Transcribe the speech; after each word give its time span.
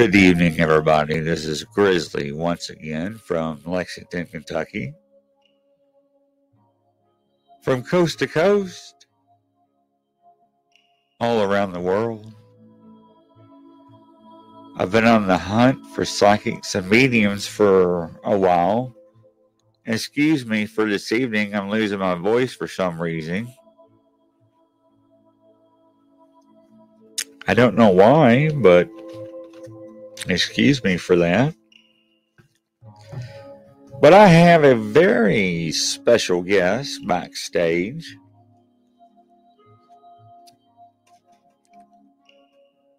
Good 0.00 0.14
evening, 0.14 0.58
everybody. 0.58 1.20
This 1.20 1.44
is 1.44 1.62
Grizzly 1.62 2.32
once 2.32 2.70
again 2.70 3.18
from 3.18 3.60
Lexington, 3.66 4.24
Kentucky. 4.24 4.94
From 7.60 7.82
coast 7.82 8.18
to 8.20 8.26
coast, 8.26 9.04
all 11.20 11.42
around 11.42 11.72
the 11.72 11.80
world. 11.80 12.32
I've 14.78 14.90
been 14.90 15.04
on 15.04 15.26
the 15.26 15.36
hunt 15.36 15.86
for 15.88 16.06
psychics 16.06 16.74
and 16.74 16.88
mediums 16.88 17.46
for 17.46 18.18
a 18.24 18.38
while. 18.38 18.96
Excuse 19.84 20.46
me 20.46 20.64
for 20.64 20.88
this 20.88 21.12
evening, 21.12 21.54
I'm 21.54 21.68
losing 21.68 21.98
my 21.98 22.14
voice 22.14 22.54
for 22.54 22.66
some 22.66 22.98
reason. 22.98 23.52
I 27.46 27.52
don't 27.52 27.76
know 27.76 27.90
why, 27.90 28.48
but 28.48 28.88
Excuse 30.28 30.82
me 30.84 30.96
for 30.96 31.16
that. 31.16 31.54
But 34.00 34.14
I 34.14 34.28
have 34.28 34.64
a 34.64 34.74
very 34.74 35.72
special 35.72 36.42
guest 36.42 37.06
backstage. 37.06 38.16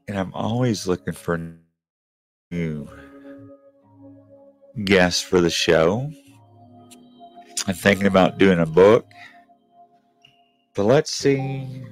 And 0.07 0.19
I'm 0.19 0.33
always 0.33 0.87
looking 0.87 1.13
for 1.13 1.55
new 2.51 2.87
guests 4.83 5.21
for 5.21 5.41
the 5.41 5.49
show. 5.49 6.11
I'm 7.67 7.75
thinking 7.75 8.07
about 8.07 8.37
doing 8.37 8.59
a 8.59 8.65
book. 8.65 9.05
But 10.75 10.83
let's 10.83 11.11
see 11.11 11.83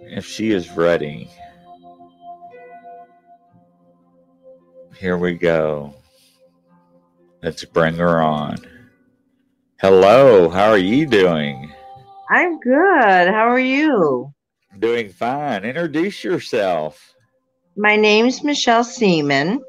if 0.00 0.26
she 0.26 0.50
is 0.50 0.70
ready. 0.72 1.30
Here 4.98 5.18
we 5.18 5.34
go. 5.34 5.94
Let's 7.42 7.66
bring 7.66 7.96
her 7.96 8.22
on. 8.22 8.56
Hello, 9.78 10.48
how 10.48 10.70
are 10.70 10.78
you 10.78 11.06
doing? 11.06 11.70
I'm 12.30 12.58
good. 12.60 13.28
How 13.28 13.46
are 13.50 13.58
you? 13.58 14.32
Doing 14.78 15.10
fine. 15.10 15.64
Introduce 15.64 16.24
yourself. 16.24 17.14
My 17.76 17.96
name's 17.96 18.42
Michele 18.42 18.84
Seaman, 18.84 19.60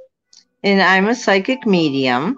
and 0.64 0.82
I'm 0.82 1.10
a 1.10 1.16
psychic 1.16 1.68
medium. 1.68 2.38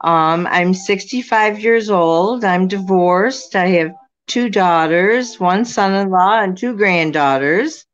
Um, 0.00 0.48
I'm 0.50 0.74
65 0.74 1.60
years 1.60 1.90
old. 1.90 2.44
I'm 2.44 2.66
divorced. 2.66 3.54
I 3.54 3.66
have 3.68 3.92
two 4.26 4.48
daughters, 4.48 5.38
one 5.38 5.64
son 5.64 5.94
in 5.94 6.10
law, 6.10 6.40
and 6.40 6.58
two 6.58 6.76
granddaughters 6.76 7.86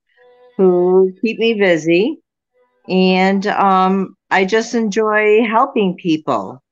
who 0.57 1.13
keep 1.21 1.39
me 1.39 1.53
busy 1.53 2.23
and 2.89 3.47
um, 3.47 4.17
I 4.31 4.45
just 4.45 4.75
enjoy 4.75 5.45
helping 5.45 5.97
people. 5.97 6.63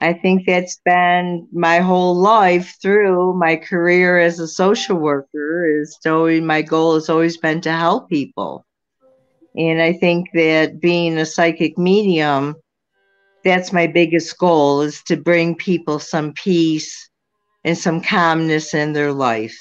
I 0.00 0.12
think 0.12 0.46
that's 0.46 0.80
been 0.84 1.48
my 1.52 1.78
whole 1.78 2.14
life 2.14 2.76
through 2.80 3.36
my 3.36 3.56
career 3.56 4.18
as 4.18 4.38
a 4.38 4.46
social 4.46 4.96
worker. 4.96 5.80
Is 5.80 5.98
always 6.06 6.42
my 6.42 6.62
goal 6.62 6.94
has 6.94 7.08
always 7.08 7.36
been 7.36 7.60
to 7.62 7.72
help 7.72 8.08
people, 8.08 8.64
and 9.56 9.82
I 9.82 9.92
think 9.92 10.28
that 10.34 10.80
being 10.80 11.18
a 11.18 11.26
psychic 11.26 11.76
medium, 11.76 12.56
that's 13.42 13.72
my 13.72 13.86
biggest 13.88 14.38
goal 14.38 14.82
is 14.82 15.02
to 15.04 15.16
bring 15.16 15.56
people 15.56 15.98
some 15.98 16.32
peace 16.32 17.10
and 17.64 17.76
some 17.76 18.00
calmness 18.00 18.74
in 18.74 18.92
their 18.92 19.12
life. 19.12 19.58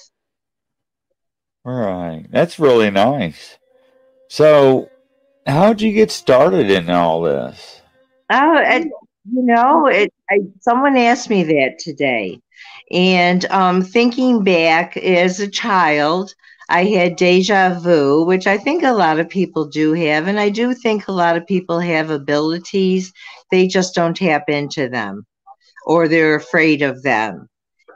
All 1.66 1.74
right, 1.74 2.26
that's 2.30 2.60
really 2.60 2.92
nice. 2.92 3.58
So, 4.30 4.90
How'd 5.48 5.82
you 5.82 5.94
get 5.94 6.12
started 6.12 6.70
in 6.70 6.90
all 6.90 7.22
this? 7.22 7.82
Oh, 8.30 8.58
and, 8.58 8.92
you 9.32 9.44
know, 9.44 9.88
it, 9.88 10.14
I, 10.30 10.40
someone 10.60 10.98
asked 10.98 11.30
me 11.30 11.44
that 11.44 11.80
today. 11.80 12.42
And 12.92 13.46
um, 13.46 13.82
thinking 13.82 14.44
back 14.44 14.98
as 14.98 15.40
a 15.40 15.48
child, 15.48 16.34
I 16.70 16.84
had 16.84 17.16
deja 17.16 17.80
vu, 17.80 18.26
which 18.26 18.46
I 18.46 18.58
think 18.58 18.84
a 18.84 18.92
lot 18.92 19.20
of 19.20 19.30
people 19.30 19.66
do 19.66 19.94
have. 19.94 20.28
And 20.28 20.38
I 20.38 20.50
do 20.50 20.74
think 20.74 21.08
a 21.08 21.14
lot 21.14 21.38
of 21.38 21.48
people 21.48 21.80
have 21.80 22.10
abilities, 22.10 23.14
they 23.50 23.68
just 23.68 23.96
don't 23.96 24.18
tap 24.18 24.50
into 24.50 24.90
them 24.90 25.26
or 25.86 26.10
they're 26.10 26.36
afraid 26.36 26.82
of 26.82 27.04
them. 27.04 27.48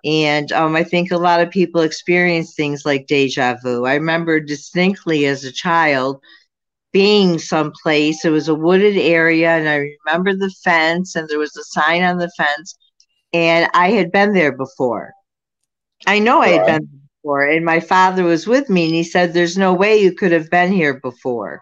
And 0.06 0.52
um, 0.54 0.76
I 0.78 0.86
think 0.86 1.12
a 1.12 1.18
lot 1.18 1.42
of 1.42 1.52
people 1.52 1.82
experience 1.82 2.56
things 2.56 2.86
like 2.86 3.08
deja 3.08 3.58
vu. 3.62 3.86
I 3.86 3.96
remember 3.96 4.40
distinctly 4.40 5.26
as 5.26 5.44
a 5.44 5.52
child 5.52 6.22
being 6.92 7.40
someplace. 7.40 8.26
It 8.26 8.30
was 8.30 8.48
a 8.48 8.56
wooded 8.56 8.98
area, 8.98 9.50
and 9.52 9.68
I 9.70 9.90
remember 10.06 10.36
the 10.36 10.54
fence, 10.64 11.16
and 11.16 11.28
there 11.30 11.40
was 11.40 11.56
a 11.56 11.64
sign 11.64 12.04
on 12.04 12.18
the 12.18 12.32
fence, 12.38 12.76
and 13.34 13.70
I 13.74 13.92
had 13.92 14.12
been 14.12 14.34
there 14.34 14.52
before. 14.52 15.12
I 16.08 16.20
know 16.20 16.42
I 16.42 16.50
had 16.50 16.66
been 16.66 16.90
there 16.92 17.02
before, 17.22 17.48
and 17.48 17.66
my 17.66 17.80
father 17.80 18.24
was 18.24 18.48
with 18.48 18.70
me, 18.70 18.86
and 18.86 18.96
he 18.96 19.04
said, 19.04 19.34
There's 19.34 19.58
no 19.58 19.74
way 19.74 20.02
you 20.02 20.14
could 20.14 20.32
have 20.32 20.50
been 20.50 20.72
here 20.72 21.00
before. 21.00 21.62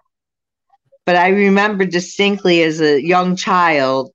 But 1.05 1.15
I 1.15 1.29
remember 1.29 1.85
distinctly 1.85 2.61
as 2.63 2.81
a 2.81 3.01
young 3.01 3.35
child 3.35 4.11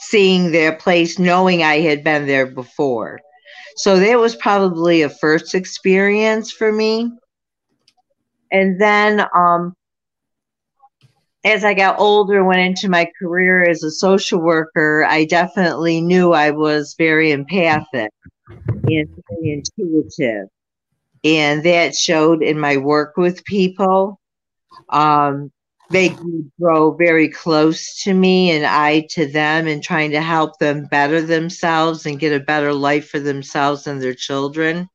seeing 0.00 0.50
their 0.50 0.74
place, 0.74 1.18
knowing 1.18 1.62
I 1.62 1.80
had 1.80 2.02
been 2.02 2.26
there 2.26 2.46
before. 2.46 3.20
So 3.76 3.98
that 3.98 4.18
was 4.18 4.34
probably 4.34 5.02
a 5.02 5.10
first 5.10 5.54
experience 5.54 6.50
for 6.50 6.72
me. 6.72 7.10
And 8.50 8.80
then 8.80 9.26
um, 9.34 9.74
as 11.44 11.64
I 11.64 11.74
got 11.74 11.98
older, 11.98 12.44
went 12.44 12.60
into 12.60 12.88
my 12.88 13.10
career 13.18 13.62
as 13.68 13.82
a 13.82 13.90
social 13.90 14.40
worker, 14.40 15.04
I 15.08 15.24
definitely 15.24 16.00
knew 16.00 16.32
I 16.32 16.50
was 16.50 16.94
very 16.98 17.30
empathic 17.30 18.12
and 18.48 19.08
very 19.30 19.62
intuitive. 19.78 20.48
And 21.24 21.62
that 21.64 21.94
showed 21.94 22.42
in 22.42 22.58
my 22.58 22.76
work 22.76 23.16
with 23.16 23.44
people. 23.44 24.20
Um, 24.88 25.50
they 25.90 26.16
grow 26.60 26.92
very 26.92 27.28
close 27.28 28.02
to 28.04 28.14
me 28.14 28.52
and 28.52 28.64
I 28.64 29.06
to 29.10 29.26
them 29.26 29.66
and 29.66 29.82
trying 29.82 30.12
to 30.12 30.22
help 30.22 30.58
them 30.58 30.84
better 30.84 31.20
themselves 31.20 32.06
and 32.06 32.20
get 32.20 32.32
a 32.32 32.44
better 32.44 32.72
life 32.72 33.08
for 33.08 33.18
themselves 33.18 33.86
and 33.86 34.00
their 34.00 34.14
children. 34.14 34.88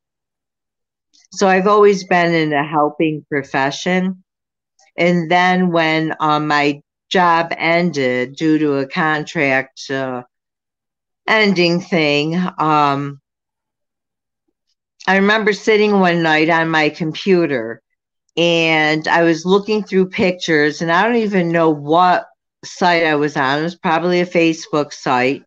So 1.32 1.48
I've 1.50 1.68
always 1.68 2.06
been 2.06 2.34
in 2.34 2.54
a 2.54 2.66
helping 2.66 3.26
profession. 3.30 4.24
And 4.98 5.30
then 5.30 5.72
when 5.72 6.16
um, 6.20 6.48
my 6.48 6.82
job 7.10 7.54
ended 7.58 8.36
due 8.36 8.58
to 8.60 8.74
a 8.76 8.88
contract 8.88 9.90
uh, 9.92 10.24
ending 11.28 11.82
thing, 11.82 12.36
um, 12.58 13.20
I 15.08 15.18
remember 15.18 15.54
sitting 15.54 16.00
one 16.00 16.24
night 16.24 16.50
on 16.50 16.70
my 16.70 16.90
computer 16.90 17.82
and 18.38 19.08
I 19.08 19.24
was 19.24 19.46
looking 19.46 19.84
through 19.84 20.10
pictures, 20.10 20.82
and 20.82 20.92
I 20.92 21.04
don't 21.04 21.16
even 21.16 21.52
know 21.52 21.70
what 21.70 22.28
site 22.66 23.04
I 23.04 23.16
was 23.16 23.38
on. 23.38 23.60
It 23.60 23.64
was 23.64 23.76
probably 23.76 24.20
a 24.20 24.26
Facebook 24.26 24.92
site. 24.92 25.44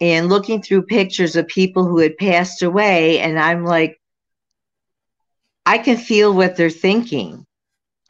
And 0.00 0.28
looking 0.28 0.62
through 0.62 0.86
pictures 0.86 1.36
of 1.36 1.46
people 1.46 1.84
who 1.84 1.98
had 1.98 2.16
passed 2.16 2.62
away, 2.62 3.20
and 3.20 3.38
I'm 3.38 3.64
like, 3.64 4.00
I 5.64 5.78
can 5.78 5.96
feel 5.96 6.34
what 6.34 6.56
they're 6.56 6.70
thinking. 6.70 7.46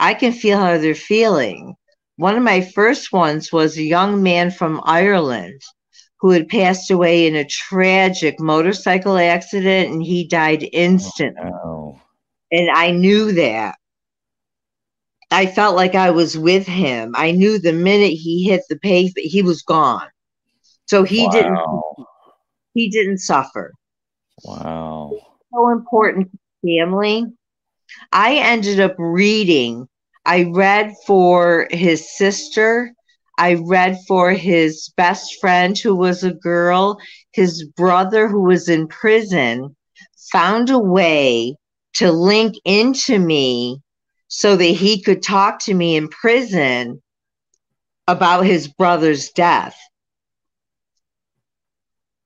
I 0.02 0.14
can 0.14 0.32
feel 0.34 0.58
how 0.58 0.78
they're 0.78 0.94
feeling. 0.94 1.76
One 2.16 2.36
of 2.36 2.42
my 2.42 2.60
first 2.60 3.12
ones 3.12 3.52
was 3.52 3.78
a 3.78 3.82
young 3.82 4.22
man 4.22 4.50
from 4.50 4.82
Ireland 4.84 5.62
who 6.20 6.30
had 6.32 6.48
passed 6.48 6.90
away 6.90 7.26
in 7.26 7.36
a 7.36 7.46
tragic 7.46 8.40
motorcycle 8.40 9.18
accident 9.18 9.90
and 9.92 10.02
he 10.02 10.26
died 10.28 10.68
instantly. 10.72 11.52
Oh, 11.64 12.00
And 12.52 12.70
I 12.70 12.90
knew 12.92 13.32
that. 13.32 13.76
I 15.30 15.46
felt 15.46 15.76
like 15.76 15.94
I 15.94 16.10
was 16.10 16.38
with 16.38 16.66
him. 16.66 17.14
I 17.16 17.32
knew 17.32 17.58
the 17.58 17.72
minute 17.72 18.12
he 18.12 18.44
hit 18.44 18.62
the 18.68 18.76
pavement, 18.78 19.26
he 19.26 19.42
was 19.42 19.62
gone. 19.62 20.08
So 20.86 21.04
he 21.04 21.26
wow. 21.26 21.30
didn't 21.30 21.58
he 22.74 22.90
didn't 22.90 23.18
suffer. 23.18 23.72
Wow. 24.44 25.20
So 25.52 25.70
important 25.70 26.30
family. 26.64 27.26
I 28.12 28.36
ended 28.36 28.80
up 28.80 28.94
reading 28.98 29.88
I 30.24 30.44
read 30.44 30.94
for 31.06 31.66
his 31.70 32.16
sister. 32.16 32.92
I 33.38 33.54
read 33.54 33.98
for 34.06 34.30
his 34.32 34.88
best 34.96 35.40
friend, 35.40 35.76
who 35.76 35.96
was 35.96 36.22
a 36.22 36.32
girl. 36.32 37.00
His 37.32 37.64
brother, 37.76 38.28
who 38.28 38.42
was 38.42 38.68
in 38.68 38.86
prison, 38.86 39.74
found 40.30 40.70
a 40.70 40.78
way 40.78 41.56
to 41.94 42.12
link 42.12 42.54
into 42.64 43.18
me 43.18 43.80
so 44.28 44.56
that 44.56 44.64
he 44.64 45.02
could 45.02 45.22
talk 45.22 45.58
to 45.60 45.74
me 45.74 45.96
in 45.96 46.08
prison 46.08 47.02
about 48.06 48.46
his 48.46 48.68
brother's 48.68 49.30
death. 49.30 49.76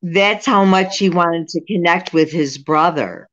That's 0.02 0.46
how 0.46 0.64
much 0.64 0.98
he 0.98 1.10
wanted 1.10 1.48
to 1.48 1.64
connect 1.64 2.12
with 2.12 2.30
his 2.30 2.58
brother. 2.58 3.28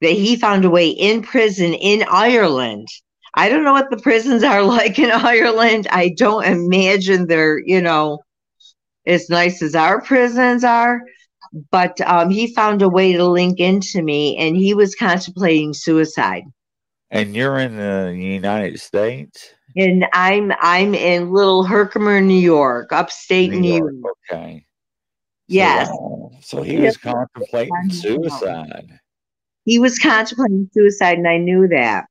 That 0.00 0.12
he 0.12 0.36
found 0.36 0.64
a 0.64 0.70
way 0.70 0.88
in 0.90 1.22
prison 1.22 1.74
in 1.74 2.04
Ireland 2.08 2.88
I 3.34 3.48
don't 3.48 3.64
know 3.64 3.72
what 3.72 3.90
the 3.90 3.96
prisons 3.96 4.42
are 4.42 4.62
like 4.62 4.98
in 4.98 5.10
Ireland. 5.10 5.88
I 5.90 6.10
don't 6.10 6.44
imagine 6.44 7.26
they're, 7.26 7.58
you 7.58 7.80
know, 7.80 8.20
as 9.06 9.28
nice 9.28 9.62
as 9.62 9.74
our 9.74 10.00
prisons 10.00 10.64
are. 10.64 11.02
But 11.70 12.00
um, 12.02 12.30
he 12.30 12.54
found 12.54 12.80
a 12.80 12.88
way 12.88 13.12
to 13.12 13.26
link 13.26 13.60
into 13.60 14.00
me, 14.02 14.38
and 14.38 14.56
he 14.56 14.72
was 14.72 14.94
contemplating 14.94 15.74
suicide. 15.74 16.44
And 17.10 17.36
you're 17.36 17.58
in 17.58 17.76
the 17.76 18.16
United 18.16 18.80
States. 18.80 19.52
And 19.76 20.06
I'm 20.14 20.52
I'm 20.60 20.94
in 20.94 21.30
Little 21.30 21.62
Herkimer, 21.62 22.22
New 22.22 22.40
York, 22.40 22.90
upstate 22.90 23.50
New, 23.50 23.60
New 23.60 23.76
York. 23.76 23.92
York. 24.02 24.16
Okay. 24.30 24.66
Yes. 25.46 25.88
So, 25.88 26.32
so 26.40 26.62
he 26.62 26.78
was 26.78 26.96
contemplating 26.96 27.90
suicide. 27.90 28.98
He 29.64 29.78
was 29.78 29.98
contemplating 29.98 30.70
suicide, 30.72 31.18
and 31.18 31.28
I 31.28 31.36
knew 31.36 31.68
that. 31.68 32.06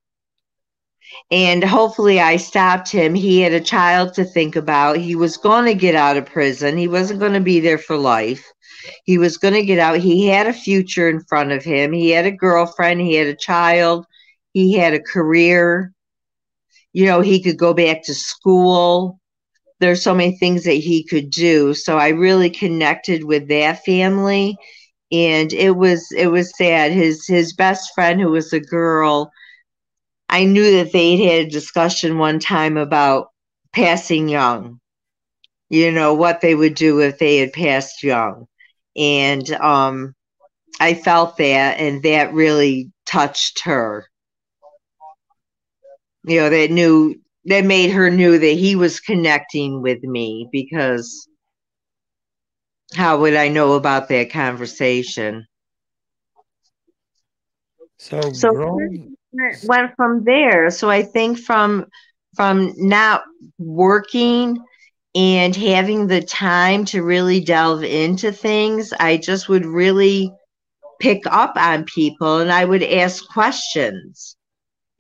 And 1.31 1.63
hopefully, 1.63 2.19
I 2.19 2.37
stopped 2.37 2.91
him. 2.91 3.13
He 3.15 3.39
had 3.41 3.53
a 3.53 3.61
child 3.61 4.13
to 4.15 4.25
think 4.25 4.55
about. 4.55 4.97
He 4.97 5.15
was 5.15 5.37
going 5.37 5.65
to 5.65 5.73
get 5.73 5.95
out 5.95 6.17
of 6.17 6.25
prison. 6.25 6.77
He 6.77 6.87
wasn't 6.87 7.19
going 7.19 7.33
to 7.33 7.39
be 7.39 7.59
there 7.59 7.77
for 7.77 7.97
life. 7.97 8.45
He 9.05 9.17
was 9.17 9.37
going 9.37 9.53
to 9.53 9.65
get 9.65 9.79
out. 9.79 9.99
He 9.99 10.27
had 10.27 10.47
a 10.47 10.53
future 10.53 11.09
in 11.09 11.21
front 11.21 11.51
of 11.51 11.63
him. 11.63 11.93
He 11.93 12.09
had 12.09 12.25
a 12.25 12.31
girlfriend. 12.31 13.01
He 13.01 13.15
had 13.15 13.27
a 13.27 13.35
child. 13.35 14.05
He 14.53 14.73
had 14.73 14.93
a 14.93 15.01
career. 15.01 15.93
You 16.93 17.05
know, 17.05 17.21
he 17.21 17.41
could 17.41 17.57
go 17.57 17.73
back 17.73 18.03
to 18.05 18.13
school. 18.13 19.19
There's 19.79 20.03
so 20.03 20.13
many 20.13 20.37
things 20.37 20.63
that 20.63 20.73
he 20.73 21.03
could 21.03 21.29
do. 21.29 21.73
So 21.73 21.97
I 21.97 22.09
really 22.09 22.49
connected 22.49 23.23
with 23.23 23.47
that 23.49 23.83
family. 23.85 24.57
And 25.11 25.51
it 25.53 25.75
was 25.75 26.11
it 26.15 26.27
was 26.27 26.55
sad. 26.57 26.91
His 26.91 27.27
his 27.27 27.53
best 27.53 27.91
friend, 27.93 28.19
who 28.19 28.31
was 28.31 28.53
a 28.53 28.59
girl, 28.59 29.31
I 30.31 30.45
knew 30.45 30.77
that 30.77 30.91
they'd 30.91 31.17
had 31.17 31.47
a 31.47 31.49
discussion 31.49 32.17
one 32.17 32.39
time 32.39 32.77
about 32.77 33.27
passing 33.73 34.29
young. 34.29 34.79
You 35.69 35.91
know 35.91 36.13
what 36.13 36.41
they 36.41 36.55
would 36.55 36.73
do 36.75 36.99
if 36.99 37.19
they 37.19 37.37
had 37.37 37.53
passed 37.53 38.01
young, 38.03 38.47
and 38.95 39.49
um, 39.51 40.15
I 40.79 40.95
felt 40.95 41.37
that, 41.37 41.79
and 41.79 42.01
that 42.03 42.33
really 42.33 42.91
touched 43.05 43.61
her 43.65 44.07
you 46.23 46.39
know 46.39 46.49
that 46.49 46.71
knew 46.71 47.15
that 47.45 47.65
made 47.65 47.89
her 47.89 48.09
knew 48.09 48.37
that 48.37 48.57
he 48.57 48.75
was 48.75 48.99
connecting 48.99 49.81
with 49.81 50.03
me 50.03 50.47
because 50.51 51.27
how 52.93 53.19
would 53.19 53.35
I 53.35 53.47
know 53.47 53.73
about 53.73 54.09
that 54.09 54.31
conversation? 54.31 55.47
So, 57.97 58.19
so 58.33 58.51
growing... 58.51 59.15
went 59.65 59.95
from 59.95 60.23
there. 60.23 60.69
So 60.69 60.89
I 60.89 61.03
think 61.03 61.39
from 61.39 61.87
from 62.35 62.73
not 62.77 63.23
working 63.57 64.57
and 65.13 65.55
having 65.55 66.07
the 66.07 66.21
time 66.21 66.85
to 66.85 67.03
really 67.03 67.41
delve 67.41 67.83
into 67.83 68.31
things, 68.31 68.93
I 68.99 69.17
just 69.17 69.49
would 69.49 69.65
really 69.65 70.31
pick 71.01 71.23
up 71.27 71.53
on 71.57 71.83
people 71.83 72.37
and 72.37 72.51
I 72.51 72.63
would 72.63 72.83
ask 72.83 73.27
questions 73.27 74.37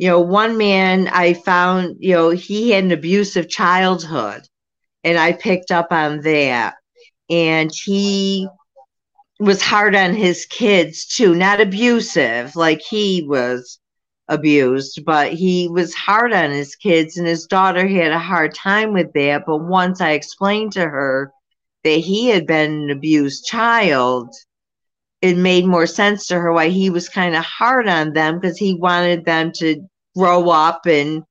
you 0.01 0.07
know, 0.07 0.19
one 0.19 0.57
man 0.57 1.09
I 1.09 1.33
found, 1.33 1.97
you 1.99 2.15
know, 2.15 2.31
he 2.31 2.71
had 2.71 2.85
an 2.85 2.91
abusive 2.91 3.47
childhood, 3.47 4.41
and 5.03 5.15
I 5.15 5.31
picked 5.31 5.69
up 5.69 5.91
on 5.91 6.21
that. 6.21 6.73
And 7.29 7.71
he 7.71 8.47
was 9.39 9.61
hard 9.61 9.93
on 9.93 10.15
his 10.15 10.47
kids 10.47 11.05
too, 11.05 11.35
not 11.35 11.61
abusive 11.61 12.55
like 12.55 12.81
he 12.81 13.27
was 13.27 13.77
abused, 14.27 15.03
but 15.05 15.33
he 15.33 15.67
was 15.67 15.93
hard 15.93 16.33
on 16.33 16.51
his 16.51 16.75
kids, 16.75 17.17
and 17.17 17.27
his 17.27 17.45
daughter 17.45 17.87
had 17.87 18.11
a 18.11 18.19
hard 18.19 18.53
time 18.55 18.93
with 18.93 19.11
that. 19.13 19.43
But 19.45 19.57
once 19.57 20.01
I 20.01 20.11
explained 20.11 20.73
to 20.73 20.87
her 20.87 21.31
that 21.83 21.99
he 21.99 22.27
had 22.27 22.47
been 22.47 22.83
an 22.83 22.89
abused 22.91 23.45
child, 23.45 24.33
it 25.21 25.37
made 25.37 25.65
more 25.65 25.85
sense 25.85 26.27
to 26.27 26.39
her 26.39 26.51
why 26.51 26.69
he 26.69 26.89
was 26.89 27.09
kind 27.09 27.35
of 27.35 27.43
hard 27.43 27.87
on 27.87 28.13
them 28.13 28.39
because 28.39 28.57
he 28.57 28.73
wanted 28.75 29.25
them 29.25 29.51
to 29.57 29.85
grow 30.15 30.49
up 30.49 30.85
and 30.85 31.23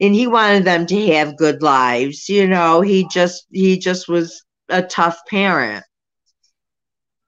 and 0.00 0.14
he 0.14 0.26
wanted 0.28 0.64
them 0.64 0.86
to 0.86 1.06
have 1.08 1.36
good 1.36 1.60
lives 1.60 2.28
you 2.28 2.46
know? 2.46 2.80
He 2.80 3.06
just 3.08 3.46
he 3.50 3.78
just 3.78 4.08
was 4.08 4.44
a 4.68 4.82
tough 4.82 5.18
parent. 5.28 5.84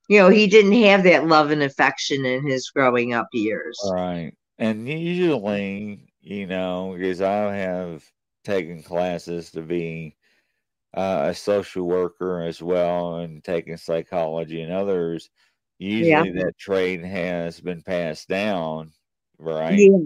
You 0.09 0.21
know 0.21 0.29
he 0.29 0.47
didn't 0.47 0.83
have 0.85 1.05
that 1.05 1.27
love 1.27 1.51
and 1.51 1.63
affection 1.63 2.25
in 2.25 2.47
his 2.47 2.71
growing 2.71 3.13
up 3.13 3.29
years. 3.33 3.79
Right 3.93 4.33
and 4.61 4.89
usually 4.89 6.13
you 6.21 6.47
know 6.47 6.95
because 6.97 7.21
i 7.21 7.55
have 7.55 8.05
taken 8.45 8.83
classes 8.83 9.51
to 9.51 9.63
be 9.63 10.17
uh, 10.95 11.27
a 11.31 11.35
social 11.35 11.85
worker 11.85 12.43
as 12.43 12.63
well 12.63 13.17
and 13.17 13.45
taking 13.45 13.77
psychology 13.77 14.63
and 14.63 14.73
others 14.73 15.29
usually 15.79 16.31
yeah. 16.31 16.45
that 16.45 16.59
trade 16.59 17.05
has 17.05 17.61
been 17.61 17.83
passed 17.83 18.29
down 18.29 18.91
right 19.39 19.79
yeah 19.79 19.99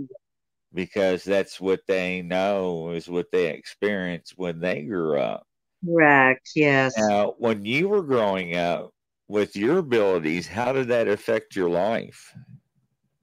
because 0.75 1.23
that's 1.23 1.61
what 1.61 1.81
they 1.87 2.21
know 2.21 2.91
is 2.91 3.09
what 3.09 3.31
they 3.31 3.49
experienced 3.51 4.35
when 4.37 4.61
they 4.61 4.83
grew 4.83 5.19
up. 5.19 5.47
Correct. 5.87 6.51
Yes. 6.57 6.95
Now, 6.99 7.35
when 7.39 7.65
you 7.65 7.89
were 7.89 8.03
growing 8.03 8.57
up 8.57 8.91
with 9.29 9.57
your 9.57 9.79
abilities, 9.79 10.49
how 10.49 10.73
did 10.73 10.89
that 10.89 11.09
affect 11.09 11.55
your 11.55 11.71
life? 11.71 12.35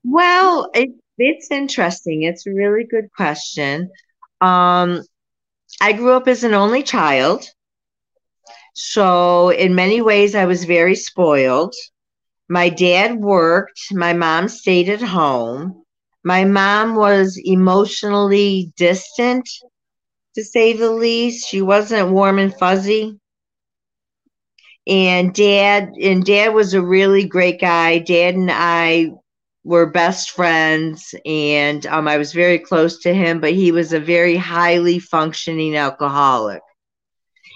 Well, 0.04 0.70
it, 0.74 0.92
it's 1.18 1.50
interesting. 1.52 2.24
It's 2.24 2.46
a 2.48 2.52
really 2.54 2.86
good 2.86 3.10
question. 3.16 3.90
Um, 4.42 5.02
I 5.82 5.94
grew 5.94 6.14
up 6.14 6.28
as 6.28 6.44
an 6.44 6.54
only 6.54 6.84
child. 6.84 7.46
So, 8.76 9.50
in 9.50 9.76
many 9.76 10.02
ways, 10.02 10.36
I 10.36 10.46
was 10.46 10.66
very 10.66 10.96
spoiled. 10.96 11.74
My 12.50 12.70
dad 12.70 13.18
worked, 13.20 13.80
my 13.92 14.14
mom 14.14 14.48
stayed 14.50 14.90
at 14.90 15.02
home. 15.02 15.84
My 16.24 16.46
mom 16.46 16.96
was 16.96 17.40
emotionally 17.44 18.72
distant, 18.78 19.48
to 20.36 20.44
say 20.44 20.74
the 20.74 20.92
least. 20.92 21.48
She 21.50 21.62
wasn't 21.62 22.12
warm 22.12 22.40
and 22.40 22.54
fuzzy. 22.56 23.20
And 24.88 25.34
dad 25.34 25.94
and 26.02 26.24
dad 26.26 26.54
was 26.54 26.74
a 26.74 26.82
really 26.82 27.26
great 27.26 27.60
guy. 27.60 28.00
Dad 28.00 28.36
and 28.36 28.50
I 28.52 29.12
were 29.64 29.92
best 29.92 30.32
friends 30.32 31.14
and 31.26 31.86
um, 31.88 32.08
I 32.08 32.18
was 32.18 32.34
very 32.34 32.58
close 32.58 33.00
to 33.00 33.14
him, 33.14 33.40
but 33.40 33.54
he 33.54 33.72
was 33.72 33.94
a 33.94 34.00
very 34.00 34.36
highly 34.36 35.00
functioning 35.00 35.76
alcoholic. 35.76 36.62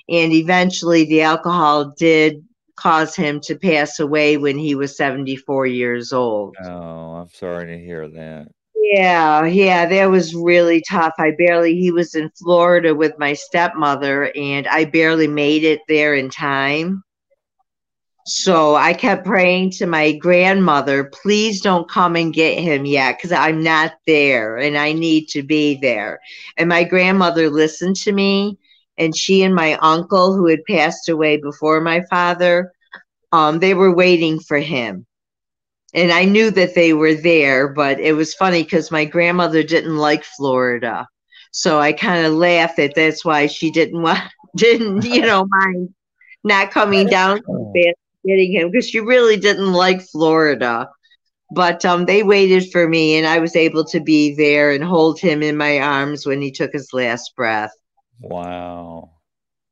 And 0.07 0.31
eventually 0.31 1.05
the 1.05 1.23
alcohol 1.23 1.93
did 1.97 2.43
cause 2.75 3.15
him 3.15 3.39
to 3.41 3.55
pass 3.55 3.99
away 3.99 4.37
when 4.37 4.57
he 4.57 4.75
was 4.75 4.97
74 4.97 5.65
years 5.65 6.13
old. 6.13 6.55
Oh, 6.63 7.15
I'm 7.15 7.29
sorry 7.29 7.65
to 7.67 7.83
hear 7.83 8.07
that. 8.07 8.47
Yeah, 8.75 9.45
yeah, 9.45 9.87
that 9.87 10.05
was 10.11 10.35
really 10.35 10.83
tough. 10.87 11.13
I 11.17 11.31
barely, 11.37 11.75
he 11.75 11.91
was 11.91 12.13
in 12.13 12.29
Florida 12.37 12.93
with 12.93 13.17
my 13.17 13.33
stepmother, 13.33 14.31
and 14.35 14.67
I 14.67 14.85
barely 14.85 15.27
made 15.27 15.63
it 15.63 15.81
there 15.87 16.13
in 16.13 16.29
time. 16.29 17.03
So 18.27 18.75
I 18.75 18.93
kept 18.93 19.25
praying 19.25 19.71
to 19.71 19.85
my 19.85 20.13
grandmother, 20.13 21.05
please 21.05 21.61
don't 21.61 21.89
come 21.89 22.15
and 22.15 22.33
get 22.33 22.59
him 22.59 22.85
yet 22.85 23.17
because 23.17 23.31
I'm 23.31 23.63
not 23.63 23.93
there 24.07 24.57
and 24.57 24.77
I 24.77 24.93
need 24.93 25.27
to 25.29 25.43
be 25.43 25.75
there. 25.81 26.19
And 26.57 26.69
my 26.69 26.83
grandmother 26.83 27.49
listened 27.49 27.97
to 27.97 28.11
me, 28.11 28.57
and 28.97 29.15
she 29.15 29.43
and 29.43 29.53
my 29.53 29.77
uncle, 29.81 30.33
who 30.35 30.47
had 30.47 30.63
passed 30.65 31.09
away 31.09 31.37
before 31.37 31.81
my 31.81 32.01
father, 32.09 32.71
um, 33.31 33.59
they 33.59 33.73
were 33.73 33.93
waiting 33.93 34.39
for 34.39 34.57
him 34.57 35.05
and 35.95 36.11
I 36.11 36.25
knew 36.25 36.51
that 36.51 36.75
they 36.75 36.93
were 36.93 37.15
there, 37.15 37.69
but 37.69 37.99
it 37.99 38.13
was 38.13 38.35
funny 38.35 38.63
because 38.63 38.91
my 38.91 39.05
grandmother 39.05 39.63
didn't 39.63 39.97
like 39.97 40.25
Florida. 40.25 41.07
So 41.51 41.79
I 41.79 41.93
kind 41.93 42.25
of 42.25 42.33
laughed 42.33 42.77
that 42.77 42.95
that's 42.95 43.23
why 43.23 43.47
she 43.47 43.71
didn't 43.71 44.01
want, 44.01 44.19
didn't, 44.57 45.05
you 45.05 45.21
know, 45.21 45.47
mind 45.49 45.93
not 46.43 46.71
coming 46.71 47.07
down 47.07 47.39
getting 48.27 48.51
him 48.51 48.71
because 48.71 48.89
she 48.89 48.99
really 48.99 49.37
didn't 49.37 49.73
like 49.73 50.01
Florida. 50.01 50.89
But 51.51 51.85
um, 51.85 52.05
they 52.05 52.23
waited 52.23 52.71
for 52.71 52.87
me, 52.87 53.17
and 53.17 53.27
I 53.27 53.37
was 53.37 53.55
able 53.55 53.85
to 53.85 53.99
be 53.99 54.35
there 54.35 54.71
and 54.71 54.83
hold 54.83 55.19
him 55.19 55.43
in 55.43 55.55
my 55.57 55.79
arms 55.79 56.25
when 56.25 56.41
he 56.41 56.51
took 56.51 56.73
his 56.73 56.91
last 56.91 57.35
breath. 57.35 57.71
Wow. 58.19 59.11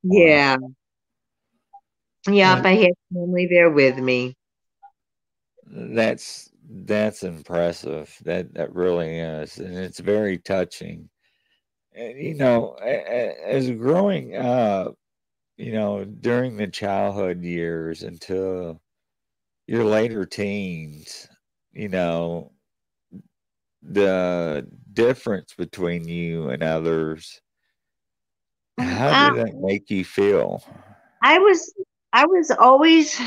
Yeah. 0.04 0.58
Wow. 0.58 0.70
Yep, 2.26 2.66
I 2.66 2.76
had 2.76 2.94
family 3.12 3.48
there 3.48 3.70
with 3.70 3.98
me 3.98 4.38
that's 5.74 6.50
that's 6.70 7.24
impressive. 7.24 8.16
That 8.24 8.54
that 8.54 8.74
really 8.74 9.20
is, 9.20 9.58
and 9.58 9.78
it's 9.78 10.00
very 10.00 10.38
touching. 10.38 11.10
And, 11.96 12.18
you 12.18 12.34
know, 12.34 12.74
as 12.74 13.70
growing 13.70 14.36
up, 14.36 14.96
you 15.64 15.72
know, 15.72 16.04
during 16.04 16.58
the 16.58 16.68
childhood 16.68 17.42
years 17.42 18.04
until 18.04 18.82
your 19.66 19.86
later 19.86 20.26
teens, 20.26 21.30
you 21.72 21.88
know, 21.88 22.52
the 23.82 24.68
difference 24.92 25.54
between 25.58 26.06
you 26.06 26.50
and 26.50 26.64
others. 26.64 27.40
How 28.78 29.32
did 29.32 29.40
uh, 29.40 29.46
that 29.46 29.56
make 29.56 29.90
you 29.90 30.04
feel? 30.04 30.66
I 31.22 31.40
was 31.40 31.74
I 32.12 32.26
was 32.26 32.52
always 32.52 33.18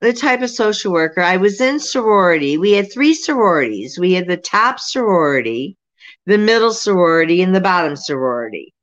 the 0.00 0.12
type 0.12 0.42
of 0.42 0.50
social 0.50 0.92
worker. 0.92 1.20
I 1.20 1.36
was 1.36 1.60
in 1.60 1.78
sorority. 1.78 2.58
We 2.58 2.72
had 2.72 2.92
three 2.92 3.14
sororities. 3.14 3.96
We 3.96 4.12
had 4.14 4.26
the 4.26 4.36
top 4.36 4.80
sorority, 4.80 5.76
the 6.26 6.38
middle 6.38 6.72
sorority, 6.72 7.42
and 7.42 7.54
the 7.54 7.60
bottom 7.60 7.94
sorority. 7.94 8.74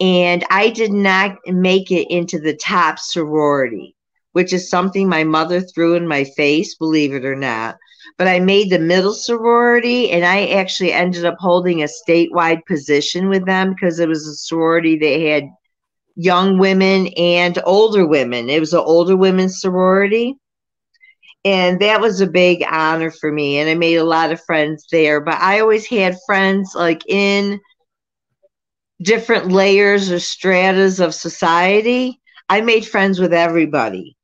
And 0.00 0.44
I 0.50 0.70
did 0.70 0.92
not 0.92 1.36
make 1.46 1.90
it 1.90 2.10
into 2.10 2.38
the 2.40 2.56
top 2.56 2.98
sorority, 2.98 3.94
which 4.32 4.52
is 4.52 4.70
something 4.70 5.08
my 5.08 5.24
mother 5.24 5.60
threw 5.60 5.94
in 5.94 6.08
my 6.08 6.24
face, 6.24 6.74
believe 6.74 7.12
it 7.12 7.24
or 7.24 7.36
not. 7.36 7.76
But 8.16 8.26
I 8.26 8.40
made 8.40 8.70
the 8.70 8.78
middle 8.78 9.12
sorority 9.12 10.10
and 10.10 10.24
I 10.24 10.46
actually 10.48 10.92
ended 10.92 11.26
up 11.26 11.36
holding 11.38 11.82
a 11.82 11.88
statewide 12.08 12.64
position 12.66 13.28
with 13.28 13.44
them 13.44 13.74
because 13.74 13.98
it 13.98 14.08
was 14.08 14.26
a 14.26 14.34
sorority 14.34 14.98
that 14.98 15.20
had 15.20 15.44
young 16.16 16.58
women 16.58 17.08
and 17.16 17.58
older 17.64 18.06
women. 18.06 18.48
It 18.48 18.60
was 18.60 18.72
an 18.72 18.80
older 18.80 19.16
women's 19.16 19.60
sorority. 19.60 20.36
And 21.44 21.80
that 21.80 22.00
was 22.00 22.20
a 22.20 22.26
big 22.26 22.64
honor 22.70 23.10
for 23.10 23.32
me. 23.32 23.58
And 23.58 23.70
I 23.70 23.74
made 23.74 23.96
a 23.96 24.04
lot 24.04 24.32
of 24.32 24.44
friends 24.44 24.86
there. 24.90 25.20
But 25.20 25.34
I 25.34 25.60
always 25.60 25.86
had 25.86 26.18
friends 26.26 26.72
like 26.74 27.02
in 27.06 27.60
different 29.02 29.50
layers 29.50 30.10
or 30.10 30.18
stratas 30.18 31.00
of 31.00 31.14
society. 31.14 32.20
I 32.48 32.60
made 32.60 32.86
friends 32.86 33.18
with 33.18 33.32
everybody. 33.32 34.16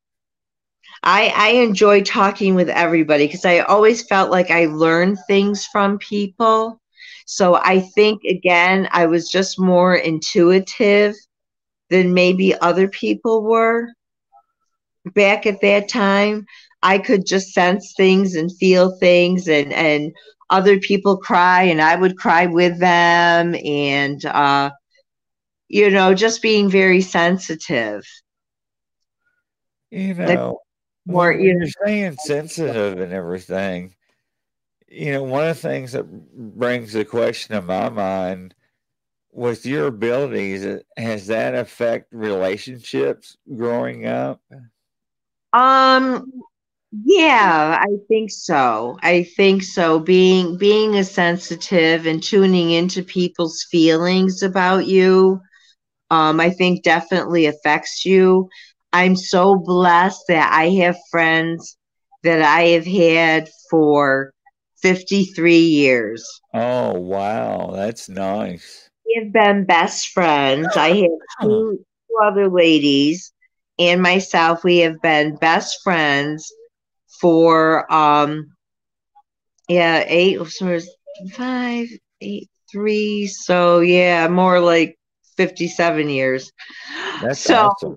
I, 1.03 1.33
I 1.35 1.49
enjoy 1.51 2.03
talking 2.03 2.55
with 2.55 2.69
everybody 2.69 3.27
because 3.27 3.45
I 3.45 3.61
always 3.61 4.03
felt 4.03 4.31
like 4.31 4.51
I 4.51 4.67
learned 4.67 5.19
things 5.27 5.67
from 5.67 5.99
people. 5.99 6.81
So 7.27 7.55
I 7.55 7.81
think, 7.81 8.23
again, 8.25 8.89
I 8.91 9.07
was 9.07 9.31
just 9.31 9.59
more 9.59 9.95
intuitive 9.95 11.15
than 11.91 12.15
maybe 12.15 12.59
other 12.61 12.89
people 12.89 13.43
were 13.43 13.89
back 15.15 15.47
at 15.47 15.61
that 15.61 15.89
time. 15.89 16.47
I 16.83 16.99
could 16.99 17.27
just 17.27 17.53
sense 17.53 17.95
things 17.97 18.35
and 18.35 18.51
feel 18.59 18.97
things 18.99 19.49
and 19.49 19.73
and 19.73 20.13
other 20.51 20.79
people 20.79 21.17
cry 21.17 21.63
and 21.63 21.81
I 21.81 21.97
would 21.97 22.17
cry 22.17 22.47
with 22.47 22.79
them 22.79 23.55
and 23.65 24.25
uh 24.25 24.71
you 25.69 25.91
know 25.91 26.15
just 26.15 26.43
being 26.43 26.71
very 26.71 27.01
sensitive. 27.01 28.05
You 29.91 30.15
know, 30.15 30.61
more 31.07 31.33
you 31.33 31.55
know, 31.55 31.61
you're 31.61 31.87
saying 31.87 32.17
sensitive 32.25 33.01
and 33.01 33.13
everything. 33.13 33.95
You 34.89 35.13
know, 35.13 35.23
one 35.25 35.49
of 35.49 35.57
the 35.57 35.69
things 35.69 35.93
that 35.93 36.05
brings 36.57 36.93
the 36.93 37.05
question 37.05 37.55
to 37.55 37.63
my 37.63 37.89
mind 37.89 38.55
with 39.37 39.67
your 39.67 39.89
abilities, 39.89 40.83
has 40.97 41.27
that 41.27 41.55
affect 41.55 42.13
relationships 42.13 43.37
growing 43.55 44.07
up? 44.07 44.41
Um, 45.53 46.33
yeah, 47.05 47.79
I 47.81 47.97
think 48.09 48.31
so. 48.31 48.97
I 49.03 49.25
think 49.25 49.63
so. 49.63 49.99
Being 49.99 50.57
being 50.59 50.97
a 50.97 51.05
sensitive 51.05 52.07
and 52.07 52.23
tuning 52.23 52.71
into 52.71 53.03
people's 53.03 53.65
feelings 53.71 54.43
about 54.43 54.87
you, 54.87 55.41
um, 56.11 56.41
I 56.41 56.51
think 56.51 56.83
definitely 56.83 57.47
affects 57.47 58.05
you. 58.05 58.49
I'm 58.93 59.17
so 59.17 59.57
blessed 59.57 60.23
that 60.29 60.53
I 60.53 60.71
have 60.71 60.97
friends 61.11 61.77
that 62.23 62.43
I 62.43 62.63
have 62.69 62.87
had 62.87 63.49
for 63.71 64.33
53 64.83 65.59
years. 65.59 66.27
Oh, 66.55 66.95
wow. 66.95 67.71
That's 67.75 68.09
nice 68.09 68.89
We 69.07 69.23
have 69.23 69.33
been 69.33 69.65
best 69.65 70.09
friends. 70.09 70.77
I 70.77 70.89
have 70.89 71.11
two, 71.43 71.79
two 72.09 72.17
other 72.25 72.49
ladies 72.49 73.33
and 73.79 74.03
myself. 74.03 74.65
We 74.65 74.79
have 74.79 75.01
been 75.03 75.37
best 75.37 75.79
friends 75.83 76.53
for 77.21 77.91
um 77.93 78.53
yeah 79.69 80.05
eight 80.07 80.41
five 81.33 81.89
eight 82.21 82.49
three 82.71 83.27
so 83.27 83.81
yeah 83.81 84.29
more 84.29 84.61
like 84.61 84.99
57 85.37 86.09
years 86.09 86.51
that's 87.23 87.41
so 87.41 87.67
awesome. 87.67 87.97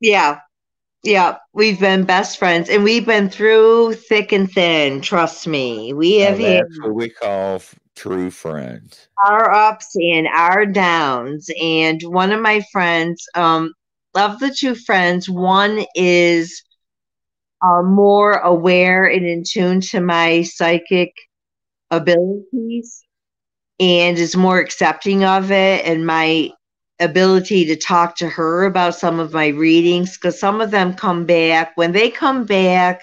yeah 0.00 0.38
yeah 1.02 1.36
we've 1.52 1.80
been 1.80 2.04
best 2.04 2.38
friends 2.38 2.68
and 2.68 2.84
we've 2.84 3.06
been 3.06 3.28
through 3.28 3.94
thick 3.94 4.32
and 4.32 4.50
thin 4.50 5.00
trust 5.00 5.46
me 5.46 5.92
we 5.92 6.18
have 6.20 6.38
had, 6.38 6.64
that's 6.64 6.80
what 6.80 6.94
we 6.94 7.10
call 7.10 7.60
true 7.98 8.30
friends. 8.30 9.08
Our 9.26 9.52
ups 9.52 9.94
and 9.96 10.28
our 10.28 10.64
downs. 10.64 11.50
And 11.60 12.00
one 12.02 12.32
of 12.32 12.40
my 12.40 12.62
friends, 12.72 13.26
um, 13.34 13.72
of 14.14 14.38
the 14.38 14.54
two 14.56 14.74
friends, 14.74 15.28
one 15.28 15.84
is 15.94 16.62
uh, 17.62 17.82
more 17.82 18.34
aware 18.34 19.06
and 19.06 19.26
in 19.26 19.42
tune 19.46 19.80
to 19.80 20.00
my 20.00 20.42
psychic 20.42 21.12
abilities 21.90 23.04
and 23.80 24.18
is 24.18 24.36
more 24.36 24.58
accepting 24.58 25.24
of 25.24 25.50
it 25.50 25.84
and 25.86 26.06
my 26.06 26.50
ability 27.00 27.64
to 27.64 27.76
talk 27.76 28.16
to 28.16 28.28
her 28.28 28.64
about 28.64 28.94
some 28.94 29.20
of 29.20 29.32
my 29.32 29.48
readings 29.48 30.16
because 30.16 30.38
some 30.38 30.60
of 30.60 30.70
them 30.70 30.94
come 30.94 31.24
back 31.24 31.72
when 31.76 31.92
they 31.92 32.10
come 32.10 32.44
back 32.44 33.02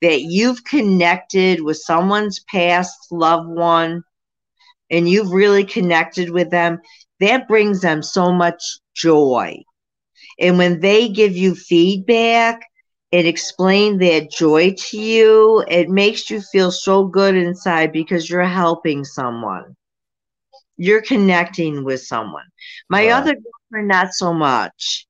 that 0.00 0.22
you've 0.22 0.64
connected 0.64 1.62
with 1.62 1.76
someone's 1.76 2.40
past 2.50 2.96
loved 3.10 3.48
one 3.48 4.02
and 4.90 5.08
you've 5.08 5.30
really 5.30 5.64
connected 5.64 6.30
with 6.30 6.50
them, 6.50 6.80
that 7.20 7.48
brings 7.48 7.80
them 7.80 8.02
so 8.02 8.32
much 8.32 8.62
joy. 8.94 9.56
And 10.38 10.58
when 10.58 10.80
they 10.80 11.08
give 11.08 11.36
you 11.36 11.54
feedback 11.54 12.60
and 13.12 13.26
explain 13.26 13.98
that 13.98 14.30
joy 14.30 14.74
to 14.76 14.98
you, 14.98 15.64
it 15.68 15.88
makes 15.88 16.30
you 16.30 16.40
feel 16.40 16.70
so 16.70 17.04
good 17.04 17.34
inside 17.34 17.92
because 17.92 18.28
you're 18.28 18.44
helping 18.44 19.04
someone. 19.04 19.76
You're 20.76 21.02
connecting 21.02 21.84
with 21.84 22.00
someone. 22.00 22.46
My 22.88 23.08
other 23.08 23.34
girlfriend, 23.34 23.88
not 23.88 24.12
so 24.14 24.32
much. 24.32 25.06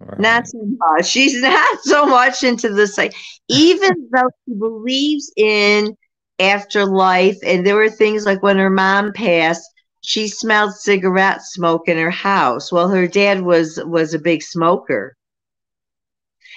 Right. 0.00 0.18
Not 0.18 0.48
so 0.48 0.58
much. 0.62 1.06
She's 1.06 1.40
not 1.40 1.78
so 1.82 2.06
much 2.06 2.42
into 2.42 2.70
this. 2.74 2.98
Like, 2.98 3.14
even 3.48 4.08
though 4.12 4.30
she 4.44 4.54
believes 4.54 5.32
in 5.36 5.96
afterlife. 6.38 7.36
And 7.44 7.64
there 7.66 7.76
were 7.76 7.90
things 7.90 8.26
like 8.26 8.42
when 8.42 8.58
her 8.58 8.70
mom 8.70 9.12
passed, 9.12 9.62
she 10.02 10.28
smelled 10.28 10.74
cigarette 10.74 11.42
smoke 11.42 11.88
in 11.88 11.96
her 11.98 12.10
house. 12.10 12.70
Well, 12.70 12.88
her 12.88 13.06
dad 13.08 13.42
was 13.42 13.80
was 13.84 14.14
a 14.14 14.18
big 14.18 14.42
smoker. 14.42 15.16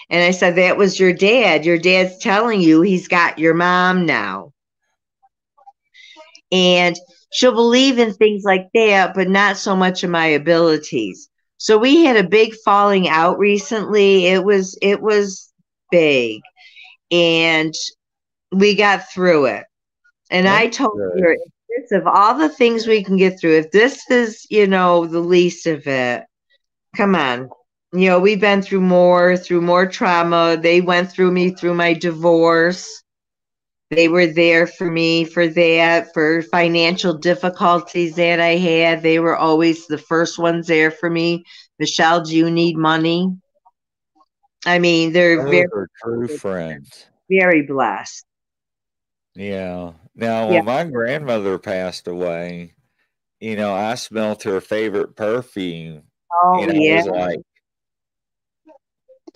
And 0.10 0.24
I 0.24 0.32
said, 0.32 0.56
That 0.56 0.78
was 0.78 1.00
your 1.00 1.14
dad. 1.14 1.66
Your 1.66 1.78
dad's 1.78 2.18
telling 2.18 2.62
you 2.62 2.82
he's 2.82 3.08
got 3.08 3.40
your 3.40 3.54
mom 3.54 4.06
now. 4.06 4.54
And 6.52 6.96
she'll 7.32 7.54
believe 7.54 8.00
in 8.00 8.14
things 8.14 8.44
like 8.44 8.70
that, 8.74 9.14
but 9.14 9.30
not 9.30 9.58
so 9.58 9.76
much 9.76 10.04
in 10.04 10.10
my 10.10 10.26
abilities. 10.26 11.30
So 11.58 11.78
we 11.78 12.06
had 12.06 12.18
a 12.18 12.28
big 12.28 12.56
falling 12.66 13.08
out 13.08 13.38
recently. 13.38 14.26
It 14.28 14.44
was 14.44 14.78
it 14.82 15.02
was 15.02 15.52
big. 15.92 16.42
And 17.12 17.74
we 18.52 18.76
got 18.76 19.10
through 19.12 19.46
it. 19.46 19.66
And 20.32 20.46
That's 20.46 20.64
I 20.64 20.70
told 20.70 20.98
good. 20.98 21.22
her, 21.22 21.38
this 21.78 21.92
of 21.92 22.08
all 22.08 22.38
the 22.38 22.50
things 22.50 22.88
we 22.88 23.04
can 23.04 23.18
get 23.18 23.40
through, 23.40 23.58
if 23.58 23.72
this 23.72 24.10
is, 24.10 24.46
you 24.50 24.68
know, 24.68 25.06
the 25.06 25.20
least 25.20 25.68
of 25.68 25.86
it, 25.88 26.24
come 26.96 27.16
on. 27.16 27.50
You 27.92 28.10
know, 28.10 28.20
we've 28.20 28.40
been 28.40 28.62
through 28.62 28.82
more, 28.82 29.36
through 29.36 29.62
more 29.62 29.88
trauma. 29.88 30.58
They 30.62 30.80
went 30.82 31.12
through 31.12 31.32
me 31.32 31.52
through 31.52 31.74
my 31.74 31.94
divorce. 31.94 33.04
They 33.90 34.08
were 34.08 34.28
there 34.28 34.68
for 34.68 34.90
me 34.90 35.26
for 35.26 35.48
that, 35.48 36.14
for 36.14 36.44
financial 36.44 37.16
difficulties 37.16 38.16
that 38.16 38.40
I 38.40 38.58
had. 38.58 39.02
They 39.02 39.18
were 39.18 39.36
always 39.36 39.88
the 39.88 39.98
first 39.98 40.38
ones 40.38 40.68
there 40.68 40.92
for 40.92 41.10
me. 41.10 41.44
Michele, 41.80 42.22
do 42.22 42.36
you 42.36 42.52
need 42.52 42.78
money? 42.78 43.36
I 44.66 44.78
mean, 44.78 45.12
they're 45.12 45.42
Those 45.42 45.50
very 45.50 45.88
true 46.04 46.28
friends. 46.38 47.08
Very 47.32 47.64
blessed. 47.64 48.26
Yeah. 49.34 49.94
Now, 50.14 50.50
when 50.50 50.66
my 50.66 50.84
grandmother 50.84 51.58
passed 51.58 52.08
away, 52.08 52.74
you 53.40 53.56
know, 53.56 53.74
I 53.74 53.96
smelled 53.96 54.44
her 54.44 54.62
favorite 54.62 55.16
perfume. 55.16 56.04
Oh, 56.44 56.60
you 56.60 56.68
know, 56.68 56.74
yeah. 56.74 57.02
like, 57.04 57.40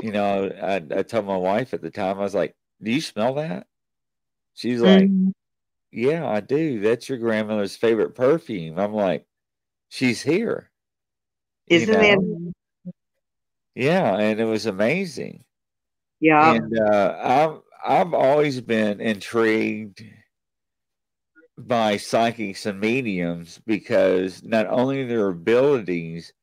you 0.04 0.12
know, 0.12 0.52
I, 0.62 0.76
I 1.00 1.04
told 1.04 1.26
my 1.26 1.38
wife 1.38 1.74
at 1.74 1.82
the 1.82 1.90
time, 1.90 2.20
I 2.20 2.24
was 2.24 2.36
like, 2.36 2.54
Do 2.82 2.92
you 2.92 3.00
smell 3.00 3.36
that? 3.36 3.68
She's 4.54 4.82
like, 4.82 5.06
mm-hmm. 5.06 5.30
Yeah, 5.94 6.28
I 6.28 6.42
do. 6.42 6.82
That's 6.82 7.08
your 7.08 7.20
grandmother's 7.20 7.78
favorite 7.78 8.14
perfume. 8.14 8.78
I'm 8.78 8.94
like, 8.94 9.26
She's 9.88 10.22
here. 10.22 10.70
Isn't 11.68 12.04
it? 12.04 12.54
Yeah, 13.76 14.18
and 14.18 14.42
it 14.42 14.46
was 14.46 14.66
amazing. 14.66 15.46
Yeah. 16.20 16.54
And 16.54 16.78
uh, 16.78 17.18
I've 17.24 17.62
I've 17.86 18.14
always 18.14 18.60
been 18.60 19.00
intrigued 19.00 20.04
by 21.58 21.96
psychics 21.96 22.66
and 22.66 22.82
mediums 22.82 23.62
because 23.66 24.44
not 24.44 24.68
only 24.68 25.06
their 25.06 25.30
abilities, 25.30 26.34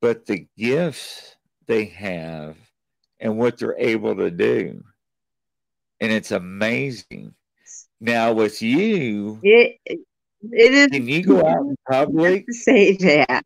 but 0.00 0.26
the 0.26 0.46
gifts 0.56 1.34
they 1.66 1.86
have 1.86 2.56
and 3.20 3.38
what 3.38 3.58
they're 3.58 3.76
able 3.78 4.16
to 4.16 4.30
do. 4.30 4.82
And 6.00 6.12
it's 6.12 6.32
amazing. 6.32 7.34
Now 8.00 8.32
with 8.32 8.60
you, 8.60 9.40
it 9.42 9.78
it 9.86 10.00
is. 10.42 10.88
Can 10.88 11.08
you 11.08 11.22
go 11.22 11.38
out 11.38 11.60
in 11.60 11.76
public? 11.90 12.44
Say 12.50 12.96
that. 12.98 13.44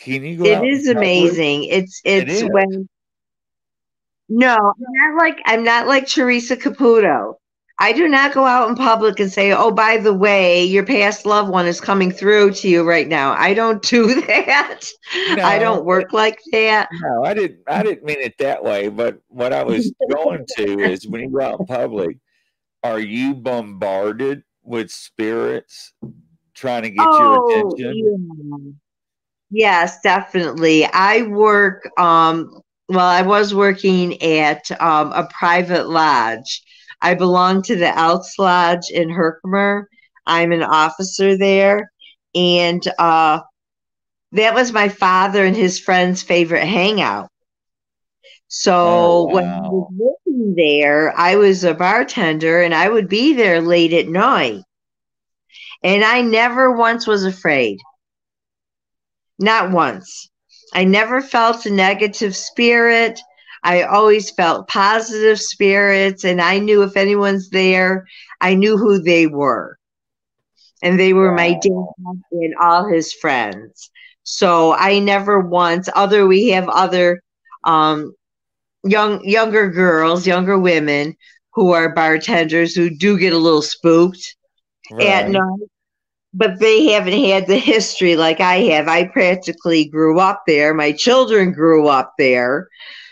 Can 0.00 0.24
you 0.24 0.38
go? 0.38 0.44
It 0.44 0.64
is 0.64 0.88
amazing. 0.88 1.64
It's 1.64 2.00
it's 2.04 2.42
it 2.42 2.52
when. 2.52 2.88
No, 4.28 4.54
I'm 4.54 5.16
not 5.16 5.18
like 5.18 5.38
I'm 5.44 5.64
not 5.64 5.88
like 5.88 6.06
Theresa 6.06 6.56
Caputo. 6.56 7.34
I 7.80 7.92
do 7.92 8.08
not 8.08 8.34
go 8.34 8.44
out 8.44 8.68
in 8.68 8.74
public 8.74 9.20
and 9.20 9.32
say, 9.32 9.52
"Oh, 9.52 9.70
by 9.70 9.98
the 9.98 10.12
way, 10.12 10.64
your 10.64 10.84
past 10.84 11.24
loved 11.24 11.50
one 11.50 11.66
is 11.66 11.80
coming 11.80 12.10
through 12.10 12.52
to 12.54 12.68
you 12.68 12.82
right 12.82 13.06
now." 13.06 13.32
I 13.38 13.54
don't 13.54 13.82
do 13.82 14.20
that. 14.26 14.80
No, 15.36 15.44
I 15.44 15.58
don't 15.58 15.84
work 15.84 16.12
like 16.12 16.40
that. 16.52 16.88
No, 17.00 17.24
I 17.24 17.34
didn't. 17.34 17.60
I 17.68 17.82
didn't 17.84 18.04
mean 18.04 18.20
it 18.20 18.36
that 18.38 18.64
way. 18.64 18.88
But 18.88 19.20
what 19.28 19.52
I 19.52 19.62
was 19.62 19.92
going 20.10 20.44
to 20.56 20.80
is, 20.80 21.06
when 21.06 21.20
you 21.20 21.30
go 21.30 21.40
out 21.40 21.60
in 21.60 21.66
public, 21.66 22.18
are 22.82 23.00
you 23.00 23.34
bombarded 23.34 24.42
with 24.64 24.90
spirits 24.90 25.92
trying 26.54 26.82
to 26.82 26.90
get 26.90 27.06
oh, 27.08 27.50
your 27.50 27.68
attention? 27.68 28.26
Yeah. 28.50 28.72
Yes, 29.50 30.00
definitely. 30.02 30.84
I 30.84 31.22
work. 31.22 31.88
Um, 31.98 32.60
well, 32.88 33.06
I 33.06 33.22
was 33.22 33.54
working 33.54 34.20
at 34.22 34.68
um, 34.80 35.12
a 35.12 35.28
private 35.38 35.88
lodge 35.88 36.62
I 37.00 37.14
belong 37.14 37.62
to 37.62 37.76
the 37.76 37.96
Elks 37.96 38.38
Lodge 38.38 38.90
in 38.90 39.10
Herkimer. 39.10 39.88
I'm 40.26 40.52
an 40.52 40.62
officer 40.62 41.36
there. 41.36 41.90
And 42.34 42.82
uh, 42.98 43.40
that 44.32 44.54
was 44.54 44.72
my 44.72 44.88
father 44.88 45.44
and 45.44 45.56
his 45.56 45.78
friend's 45.78 46.22
favorite 46.22 46.66
hangout. 46.66 47.30
So 48.48 48.74
oh, 48.74 49.24
wow. 49.24 49.34
when 49.34 49.44
I 49.44 49.60
was 49.60 49.92
working 49.96 50.54
there, 50.54 51.16
I 51.16 51.36
was 51.36 51.64
a 51.64 51.74
bartender 51.74 52.62
and 52.62 52.74
I 52.74 52.88
would 52.88 53.08
be 53.08 53.34
there 53.34 53.60
late 53.60 53.92
at 53.92 54.08
night. 54.08 54.62
And 55.82 56.02
I 56.02 56.22
never 56.22 56.72
once 56.72 57.06
was 57.06 57.24
afraid. 57.24 57.78
Not 59.38 59.70
once. 59.70 60.30
I 60.74 60.84
never 60.84 61.20
felt 61.20 61.66
a 61.66 61.70
negative 61.70 62.34
spirit. 62.34 63.20
I 63.62 63.82
always 63.82 64.30
felt 64.30 64.68
positive 64.68 65.40
spirits, 65.40 66.24
and 66.24 66.40
I 66.40 66.58
knew 66.58 66.82
if 66.82 66.96
anyone's 66.96 67.50
there, 67.50 68.06
I 68.40 68.54
knew 68.54 68.76
who 68.76 69.02
they 69.02 69.26
were. 69.26 69.78
And 70.82 70.98
they 70.98 71.12
were 71.12 71.32
my 71.32 71.54
dad 71.54 72.22
and 72.30 72.54
all 72.60 72.86
his 72.88 73.12
friends. 73.12 73.90
So 74.22 74.74
I 74.74 75.00
never 75.00 75.40
once, 75.40 75.88
other 75.94 76.26
we 76.26 76.48
have 76.48 76.68
other 76.68 77.20
um, 77.64 78.14
young 78.84 79.24
younger 79.24 79.68
girls, 79.68 80.26
younger 80.26 80.56
women 80.56 81.16
who 81.54 81.72
are 81.72 81.94
bartenders 81.94 82.74
who 82.74 82.90
do 82.96 83.18
get 83.18 83.32
a 83.32 83.38
little 83.38 83.62
spooked 83.62 84.36
right. 84.92 85.06
at 85.08 85.30
night 85.30 85.68
but 86.34 86.58
they 86.60 86.92
haven't 86.92 87.24
had 87.24 87.46
the 87.46 87.58
history 87.58 88.16
like 88.16 88.40
I 88.40 88.56
have. 88.72 88.88
I 88.88 89.08
practically 89.08 89.86
grew 89.86 90.20
up 90.20 90.42
there. 90.46 90.74
My 90.74 90.92
children 90.92 91.52
grew 91.52 91.88
up 91.88 92.14
there. 92.18 92.68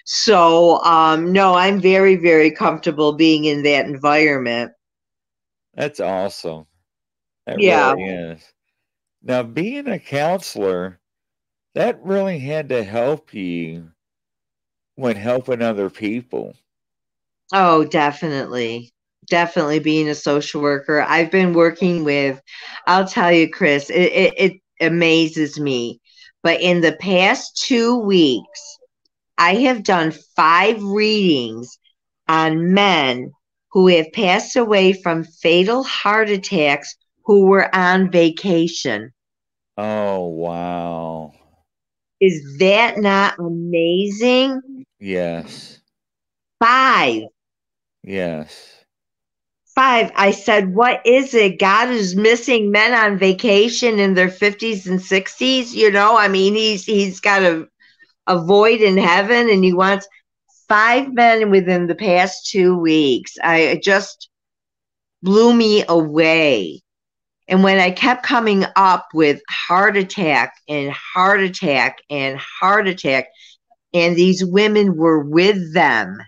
So, 0.09 0.83
um, 0.85 1.33
no, 1.33 1.55
I'm 1.55 1.81
very, 1.81 2.15
very 2.15 2.53
comfortable 2.53 3.15
being 3.15 3.45
in 3.45 3.65
that 3.65 3.87
environment. 3.87 4.71
That's 5.75 5.99
awesome. 5.99 6.67
That 7.47 7.61
yeah. 7.61 7.93
Really 7.93 8.05
is. 8.05 8.53
Now, 9.23 9.43
being 9.43 9.89
a 9.89 9.99
counselor, 9.99 11.01
that 11.75 12.01
really 12.05 12.39
had 12.39 12.69
to 12.69 12.85
help 12.85 13.35
you 13.35 13.91
when 14.95 15.17
helping 15.17 15.61
other 15.61 15.91
people. 15.91 16.55
Oh, 17.53 17.85
definitely. 17.85 18.93
Definitely 19.29 19.81
being 19.81 20.09
a 20.09 20.15
social 20.15 20.63
worker. 20.63 21.03
I've 21.03 21.33
been 21.33 21.53
working 21.53 22.05
with, 22.05 22.41
I'll 22.87 23.09
tell 23.09 23.33
you, 23.33 23.51
Chris, 23.51 23.91
it, 23.91 24.13
it, 24.13 24.35
it 24.37 24.61
amazes 24.81 25.59
me. 25.59 26.01
But 26.45 26.61
in 26.61 26.81
the 26.81 26.93
past 26.93 27.61
two 27.67 27.99
weeks, 27.99 28.76
I 29.39 29.55
have 29.57 29.83
done 29.83 30.13
five 30.35 30.83
readings 30.83 31.79
on 32.29 32.73
men 32.73 33.33
who 33.73 33.89
have 33.89 34.13
passed 34.13 34.57
away 34.57 34.93
from 34.93 35.25
fatal 35.25 35.83
heart 35.85 36.31
attacks 36.31 36.97
who 37.25 37.47
were 37.47 37.75
on 37.75 38.11
vacation. 38.11 39.13
Oh, 39.77 40.27
wow. 40.29 41.35
Is 42.21 42.57
that 42.59 42.99
not 42.99 43.39
amazing? 43.39 44.85
Yes. 44.99 45.81
Five. 46.59 47.25
Yes. 48.03 48.73
Five. 49.75 50.11
I 50.17 50.31
said, 50.31 50.75
what 50.75 51.05
is 51.05 51.35
it? 51.35 51.59
God 51.59 51.91
is 51.91 52.17
missing 52.17 52.71
men 52.71 52.95
on 52.95 53.19
vacation 53.19 53.99
in 53.99 54.15
their 54.15 54.29
50s 54.29 54.87
and 54.87 54.99
60s. 54.99 55.75
You 55.75 55.91
know, 55.91 56.17
I 56.17 56.29
mean, 56.29 56.55
he's 56.55 56.87
he's 56.87 57.21
got 57.21 57.43
a 57.43 57.69
a 58.27 58.39
void 58.39 58.81
in 58.81 58.97
heaven 58.97 59.49
and 59.51 59.63
he 59.65 59.73
wants 59.73 60.09
five 60.69 61.13
men 61.13 61.51
within 61.51 61.87
the 61.87 61.95
past 61.95 62.51
two 62.51 62.77
weeks. 62.77 63.37
I 63.43 63.81
just 63.83 64.29
blew 65.23 65.53
me 65.55 65.85
away. 65.89 66.83
And 67.49 67.63
when 67.63 67.79
I 67.79 67.93
kept 67.93 68.25
coming 68.25 68.65
up 68.75 69.09
with 69.15 69.41
heart 69.49 69.97
attack 69.97 70.55
and 70.69 70.91
heart 70.91 71.41
attack 71.41 71.99
and 72.11 72.39
heart 72.39 72.89
attack, 72.89 73.29
and 73.95 74.17
these 74.17 74.45
women 74.45 74.97
were 74.97 75.21
with 75.21 75.73
them, 75.73 76.19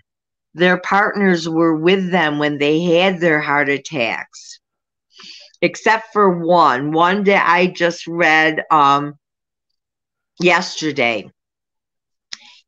their 0.53 0.77
partners 0.77 1.47
were 1.47 1.75
with 1.75 2.09
them 2.09 2.39
when 2.39 2.57
they 2.57 2.81
had 2.81 3.19
their 3.19 3.41
heart 3.41 3.69
attacks, 3.69 4.59
except 5.61 6.13
for 6.13 6.39
one. 6.39 6.93
One 6.93 7.25
that 7.25 7.45
I 7.47 7.67
just 7.67 8.07
read 8.07 8.63
um, 8.71 9.19
yesterday 10.39 11.29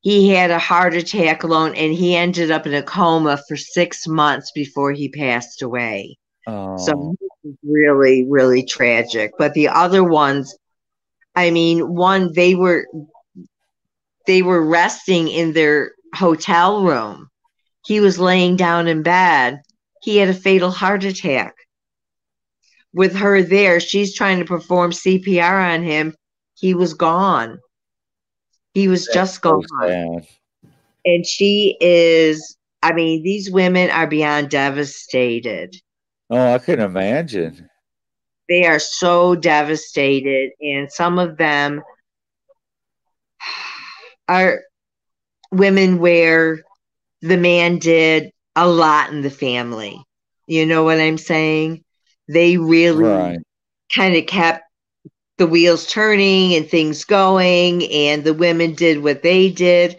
he 0.01 0.29
had 0.29 0.49
a 0.49 0.59
heart 0.59 0.95
attack 0.95 1.43
alone 1.43 1.75
and 1.75 1.93
he 1.93 2.15
ended 2.15 2.49
up 2.51 2.65
in 2.65 2.73
a 2.73 2.83
coma 2.83 3.39
for 3.47 3.55
six 3.55 4.07
months 4.07 4.51
before 4.53 4.91
he 4.91 5.09
passed 5.09 5.61
away. 5.61 6.17
Oh. 6.47 6.75
So 6.77 7.15
really, 7.63 8.25
really 8.27 8.63
tragic. 8.63 9.31
But 9.37 9.53
the 9.53 9.67
other 9.67 10.03
ones, 10.03 10.55
I 11.35 11.51
mean, 11.51 11.93
one 11.93 12.33
they 12.33 12.55
were 12.55 12.87
they 14.25 14.41
were 14.41 14.65
resting 14.65 15.27
in 15.27 15.53
their 15.53 15.91
hotel 16.15 16.83
room. 16.83 17.29
He 17.85 17.99
was 17.99 18.19
laying 18.19 18.55
down 18.55 18.87
in 18.87 19.03
bed. 19.03 19.61
He 20.01 20.17
had 20.17 20.29
a 20.29 20.33
fatal 20.33 20.71
heart 20.71 21.03
attack. 21.03 21.53
With 22.93 23.15
her 23.15 23.41
there, 23.43 23.79
she's 23.79 24.15
trying 24.15 24.39
to 24.39 24.45
perform 24.45 24.91
CPR 24.91 25.75
on 25.75 25.83
him. 25.83 26.15
He 26.55 26.73
was 26.73 26.95
gone. 26.95 27.59
He 28.73 28.87
was 28.87 29.05
That's 29.05 29.15
just 29.15 29.41
gone. 29.41 29.63
So 29.81 30.21
and 31.05 31.25
she 31.25 31.77
is, 31.79 32.57
I 32.83 32.93
mean, 32.93 33.23
these 33.23 33.49
women 33.49 33.89
are 33.89 34.07
beyond 34.07 34.49
devastated. 34.49 35.75
Oh, 36.29 36.53
I 36.53 36.59
can 36.59 36.79
imagine. 36.79 37.69
They 38.47 38.65
are 38.65 38.79
so 38.79 39.35
devastated. 39.35 40.51
And 40.61 40.91
some 40.91 41.19
of 41.19 41.37
them 41.37 41.81
are 44.27 44.61
women 45.51 45.99
where 45.99 46.59
the 47.21 47.37
man 47.37 47.77
did 47.79 48.31
a 48.55 48.67
lot 48.67 49.11
in 49.11 49.21
the 49.21 49.29
family. 49.29 50.03
You 50.47 50.65
know 50.65 50.83
what 50.83 50.99
I'm 50.99 51.17
saying? 51.17 51.83
They 52.27 52.57
really 52.57 53.03
right. 53.03 53.39
kind 53.93 54.15
of 54.15 54.25
kept 54.25 54.63
the 55.41 55.47
wheels 55.47 55.87
turning 55.87 56.53
and 56.53 56.69
things 56.69 57.03
going, 57.03 57.91
and 57.91 58.23
the 58.23 58.33
women 58.33 58.75
did 58.75 59.01
what 59.01 59.23
they 59.23 59.49
did. 59.49 59.97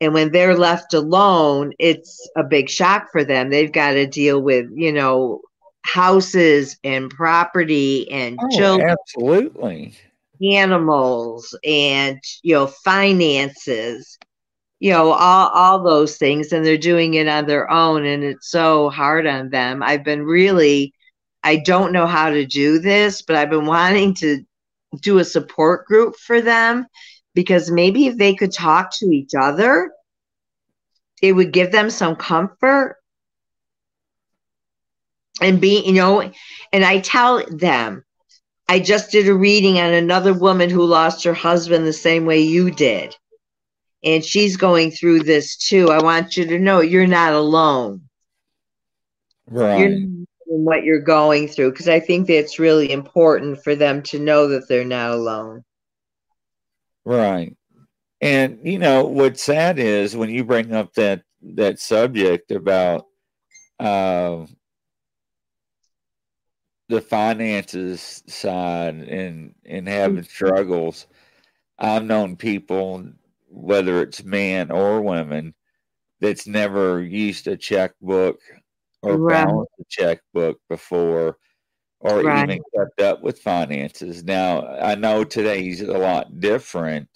And 0.00 0.12
when 0.12 0.32
they're 0.32 0.56
left 0.56 0.94
alone, 0.94 1.74
it's 1.78 2.28
a 2.36 2.42
big 2.42 2.68
shock 2.68 3.06
for 3.12 3.22
them. 3.22 3.50
They've 3.50 3.70
got 3.70 3.92
to 3.92 4.08
deal 4.08 4.42
with, 4.42 4.66
you 4.74 4.92
know, 4.92 5.42
houses 5.82 6.76
and 6.82 7.08
property 7.08 8.10
and 8.10 8.36
oh, 8.42 8.48
children. 8.58 8.90
Absolutely. 8.90 9.94
Animals 10.42 11.56
and, 11.64 12.18
you 12.42 12.54
know, 12.56 12.66
finances, 12.66 14.18
you 14.80 14.90
know, 14.90 15.12
all, 15.12 15.50
all 15.50 15.84
those 15.84 16.16
things. 16.16 16.50
And 16.50 16.66
they're 16.66 16.76
doing 16.78 17.14
it 17.14 17.28
on 17.28 17.46
their 17.46 17.70
own. 17.70 18.04
And 18.06 18.24
it's 18.24 18.50
so 18.50 18.90
hard 18.90 19.24
on 19.24 19.50
them. 19.50 19.84
I've 19.84 20.02
been 20.02 20.24
really, 20.24 20.92
I 21.44 21.58
don't 21.58 21.92
know 21.92 22.08
how 22.08 22.30
to 22.30 22.44
do 22.44 22.80
this, 22.80 23.22
but 23.22 23.36
I've 23.36 23.50
been 23.50 23.66
wanting 23.66 24.14
to 24.14 24.44
do 25.00 25.18
a 25.18 25.24
support 25.24 25.86
group 25.86 26.16
for 26.16 26.40
them 26.40 26.86
because 27.34 27.70
maybe 27.70 28.06
if 28.06 28.16
they 28.16 28.34
could 28.34 28.52
talk 28.52 28.90
to 28.98 29.06
each 29.06 29.32
other, 29.38 29.90
it 31.22 31.32
would 31.32 31.52
give 31.52 31.70
them 31.72 31.90
some 31.90 32.16
comfort. 32.16 32.96
and 35.40 35.60
be, 35.60 35.82
you 35.84 35.92
know, 35.92 36.20
and 36.72 36.84
I 36.84 37.00
tell 37.00 37.44
them, 37.46 38.04
I 38.68 38.78
just 38.78 39.10
did 39.10 39.26
a 39.26 39.34
reading 39.34 39.78
on 39.78 39.92
another 39.92 40.34
woman 40.34 40.70
who 40.70 40.84
lost 40.84 41.24
her 41.24 41.34
husband 41.34 41.86
the 41.86 41.92
same 41.92 42.26
way 42.26 42.40
you 42.40 42.70
did. 42.70 43.16
And 44.04 44.24
she's 44.24 44.56
going 44.56 44.90
through 44.90 45.20
this 45.20 45.56
too. 45.56 45.90
I 45.90 46.02
want 46.02 46.36
you 46.36 46.46
to 46.46 46.58
know 46.58 46.80
you're 46.80 47.06
not 47.06 47.32
alone. 47.32 48.02
Right. 49.46 49.80
You're 49.80 50.19
what 50.50 50.82
you're 50.82 51.00
going 51.00 51.46
through 51.46 51.70
because 51.70 51.88
I 51.88 52.00
think 52.00 52.26
that's 52.26 52.58
really 52.58 52.90
important 52.90 53.62
for 53.62 53.76
them 53.76 54.02
to 54.04 54.18
know 54.18 54.48
that 54.48 54.68
they're 54.68 54.84
not 54.84 55.12
alone. 55.12 55.64
Right. 57.04 57.56
And 58.20 58.58
you 58.64 58.78
know 58.78 59.04
what's 59.04 59.42
sad 59.42 59.78
is 59.78 60.16
when 60.16 60.28
you 60.28 60.44
bring 60.44 60.72
up 60.74 60.92
that 60.94 61.22
that 61.42 61.78
subject 61.78 62.50
about 62.50 63.06
uh, 63.78 64.44
the 66.88 67.00
finances 67.00 68.22
side 68.26 68.96
and 68.96 69.54
and 69.64 69.88
having 69.88 70.24
struggles. 70.24 71.06
I've 71.78 72.04
known 72.04 72.36
people, 72.36 73.06
whether 73.48 74.02
it's 74.02 74.22
men 74.22 74.70
or 74.70 75.00
women, 75.00 75.54
that's 76.20 76.46
never 76.46 77.00
used 77.00 77.46
a 77.46 77.56
checkbook 77.56 78.40
or 79.02 79.16
right. 79.16 79.46
balanced 79.46 79.72
a 79.80 79.84
checkbook 79.88 80.58
before 80.68 81.36
or 82.00 82.22
right. 82.22 82.48
even 82.48 82.62
kept 82.74 83.00
up 83.00 83.22
with 83.22 83.40
finances. 83.40 84.24
Now, 84.24 84.66
I 84.66 84.94
know 84.94 85.24
today's 85.24 85.82
a 85.82 85.98
lot 85.98 86.40
different 86.40 87.08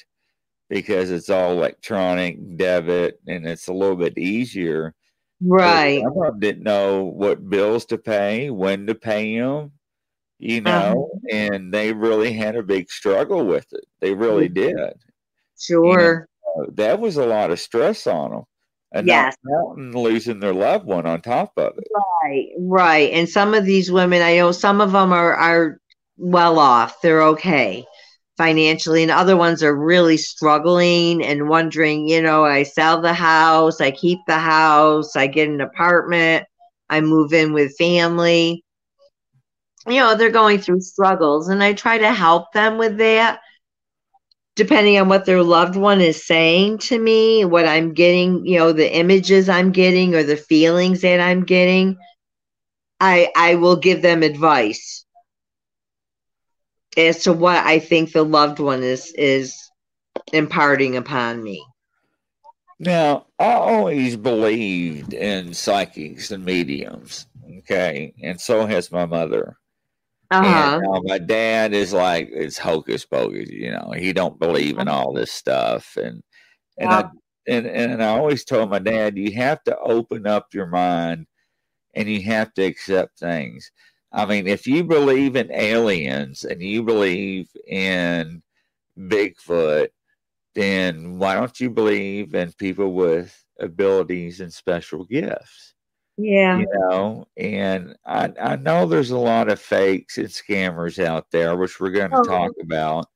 because 0.68 1.10
it's 1.10 1.30
all 1.30 1.52
electronic 1.52 2.56
debit 2.56 3.20
and 3.26 3.46
it's 3.46 3.68
a 3.68 3.72
little 3.72 3.96
bit 3.96 4.18
easier. 4.18 4.94
Right. 5.40 6.02
I 6.02 6.30
didn't 6.38 6.64
know 6.64 7.04
what 7.04 7.48
bills 7.48 7.84
to 7.86 7.98
pay, 7.98 8.50
when 8.50 8.86
to 8.86 8.94
pay 8.94 9.38
them, 9.38 9.72
you 10.38 10.62
uh-huh. 10.64 10.94
know, 10.94 11.10
uh-huh. 11.14 11.36
and 11.36 11.72
they 11.72 11.92
really 11.92 12.32
had 12.32 12.56
a 12.56 12.62
big 12.62 12.90
struggle 12.90 13.44
with 13.44 13.66
it. 13.72 13.84
They 14.00 14.14
really 14.14 14.48
did. 14.48 14.76
Sure. 15.58 16.28
uh, 16.58 16.66
that 16.74 17.00
was 17.00 17.16
a 17.16 17.26
lot 17.26 17.50
of 17.50 17.60
stress 17.60 18.06
on 18.06 18.30
them. 18.30 18.44
And 18.94 19.08
yes. 19.08 19.36
not 19.44 19.76
losing 19.76 20.38
their 20.38 20.54
loved 20.54 20.86
one 20.86 21.04
on 21.04 21.20
top 21.20 21.52
of 21.56 21.76
it. 21.76 21.88
Right, 22.22 22.48
right. 22.58 23.12
And 23.12 23.28
some 23.28 23.52
of 23.52 23.64
these 23.64 23.90
women, 23.90 24.22
I 24.22 24.36
know 24.36 24.52
some 24.52 24.80
of 24.80 24.92
them 24.92 25.12
are, 25.12 25.34
are 25.34 25.80
well 26.16 26.60
off. 26.60 27.02
They're 27.02 27.22
okay 27.22 27.84
financially 28.36 29.02
and 29.02 29.12
other 29.12 29.36
ones 29.36 29.62
are 29.62 29.76
really 29.76 30.16
struggling 30.16 31.24
and 31.24 31.48
wondering 31.48 32.08
you 32.08 32.20
know 32.20 32.44
i 32.44 32.64
sell 32.64 33.00
the 33.00 33.12
house 33.12 33.80
i 33.80 33.90
keep 33.92 34.18
the 34.26 34.38
house 34.38 35.14
i 35.14 35.26
get 35.26 35.48
an 35.48 35.60
apartment 35.60 36.44
i 36.90 37.00
move 37.00 37.32
in 37.32 37.52
with 37.52 37.76
family 37.76 38.64
you 39.86 39.94
know 39.94 40.16
they're 40.16 40.30
going 40.30 40.58
through 40.58 40.80
struggles 40.80 41.48
and 41.48 41.62
i 41.62 41.72
try 41.72 41.96
to 41.96 42.12
help 42.12 42.52
them 42.52 42.76
with 42.76 42.96
that 42.98 43.38
depending 44.56 44.98
on 44.98 45.08
what 45.08 45.24
their 45.24 45.42
loved 45.42 45.76
one 45.76 46.00
is 46.00 46.24
saying 46.24 46.78
to 46.78 46.98
me 46.98 47.44
what 47.44 47.66
i'm 47.66 47.92
getting 47.92 48.44
you 48.46 48.58
know 48.58 48.72
the 48.72 48.96
images 48.96 49.48
i'm 49.48 49.72
getting 49.72 50.14
or 50.14 50.22
the 50.22 50.36
feelings 50.36 51.00
that 51.00 51.20
i'm 51.20 51.44
getting 51.44 51.96
i 53.00 53.30
i 53.36 53.54
will 53.54 53.76
give 53.76 54.02
them 54.02 54.22
advice 54.22 55.04
as 56.96 57.22
to 57.24 57.32
what 57.32 57.64
I 57.64 57.78
think 57.78 58.12
the 58.12 58.22
loved 58.22 58.58
one 58.58 58.82
is 58.82 59.12
is 59.16 59.70
imparting 60.32 60.96
upon 60.96 61.42
me. 61.42 61.64
Now, 62.78 63.26
I 63.38 63.52
always 63.52 64.16
believed 64.16 65.14
in 65.14 65.54
psychics 65.54 66.30
and 66.30 66.44
mediums, 66.44 67.26
okay, 67.58 68.12
and 68.22 68.40
so 68.40 68.66
has 68.66 68.90
my 68.90 69.06
mother. 69.06 69.56
Uh-huh. 70.40 70.80
And, 70.82 71.04
my 71.04 71.18
dad 71.18 71.72
is 71.74 71.92
like 71.92 72.28
it's 72.32 72.58
hocus 72.58 73.04
pocus, 73.04 73.50
you 73.50 73.70
know. 73.70 73.92
He 73.96 74.12
don't 74.12 74.38
believe 74.38 74.78
in 74.78 74.88
all 74.88 75.12
this 75.12 75.32
stuff, 75.32 75.96
and 75.96 76.22
and. 76.78 76.90
I 76.90 77.08
and 77.46 77.66
and 77.66 78.02
I 78.02 78.08
always 78.08 78.44
told 78.44 78.70
my 78.70 78.78
dad, 78.78 79.18
you 79.18 79.32
have 79.32 79.62
to 79.64 79.78
open 79.78 80.26
up 80.26 80.54
your 80.54 80.66
mind, 80.66 81.26
and 81.94 82.08
you 82.08 82.22
have 82.22 82.54
to 82.54 82.62
accept 82.64 83.18
things. 83.18 83.70
I 84.12 84.26
mean, 84.26 84.46
if 84.46 84.66
you 84.66 84.84
believe 84.84 85.36
in 85.36 85.52
aliens 85.52 86.44
and 86.44 86.62
you 86.62 86.82
believe 86.82 87.48
in 87.66 88.42
Bigfoot, 88.98 89.88
then 90.54 91.18
why 91.18 91.34
don't 91.34 91.60
you 91.60 91.68
believe 91.70 92.34
in 92.34 92.52
people 92.52 92.94
with 92.94 93.44
abilities 93.60 94.40
and 94.40 94.52
special 94.52 95.04
gifts? 95.04 95.73
Yeah. 96.16 96.58
You 96.58 96.66
know, 96.72 97.26
and 97.36 97.96
I, 98.06 98.32
I 98.40 98.56
know 98.56 98.86
there's 98.86 99.10
a 99.10 99.18
lot 99.18 99.50
of 99.50 99.60
fakes 99.60 100.18
and 100.18 100.28
scammers 100.28 101.02
out 101.02 101.30
there, 101.30 101.56
which 101.56 101.80
we're 101.80 101.90
going 101.90 102.10
to 102.10 102.18
oh, 102.18 102.22
talk 102.22 102.52
about. 102.60 103.06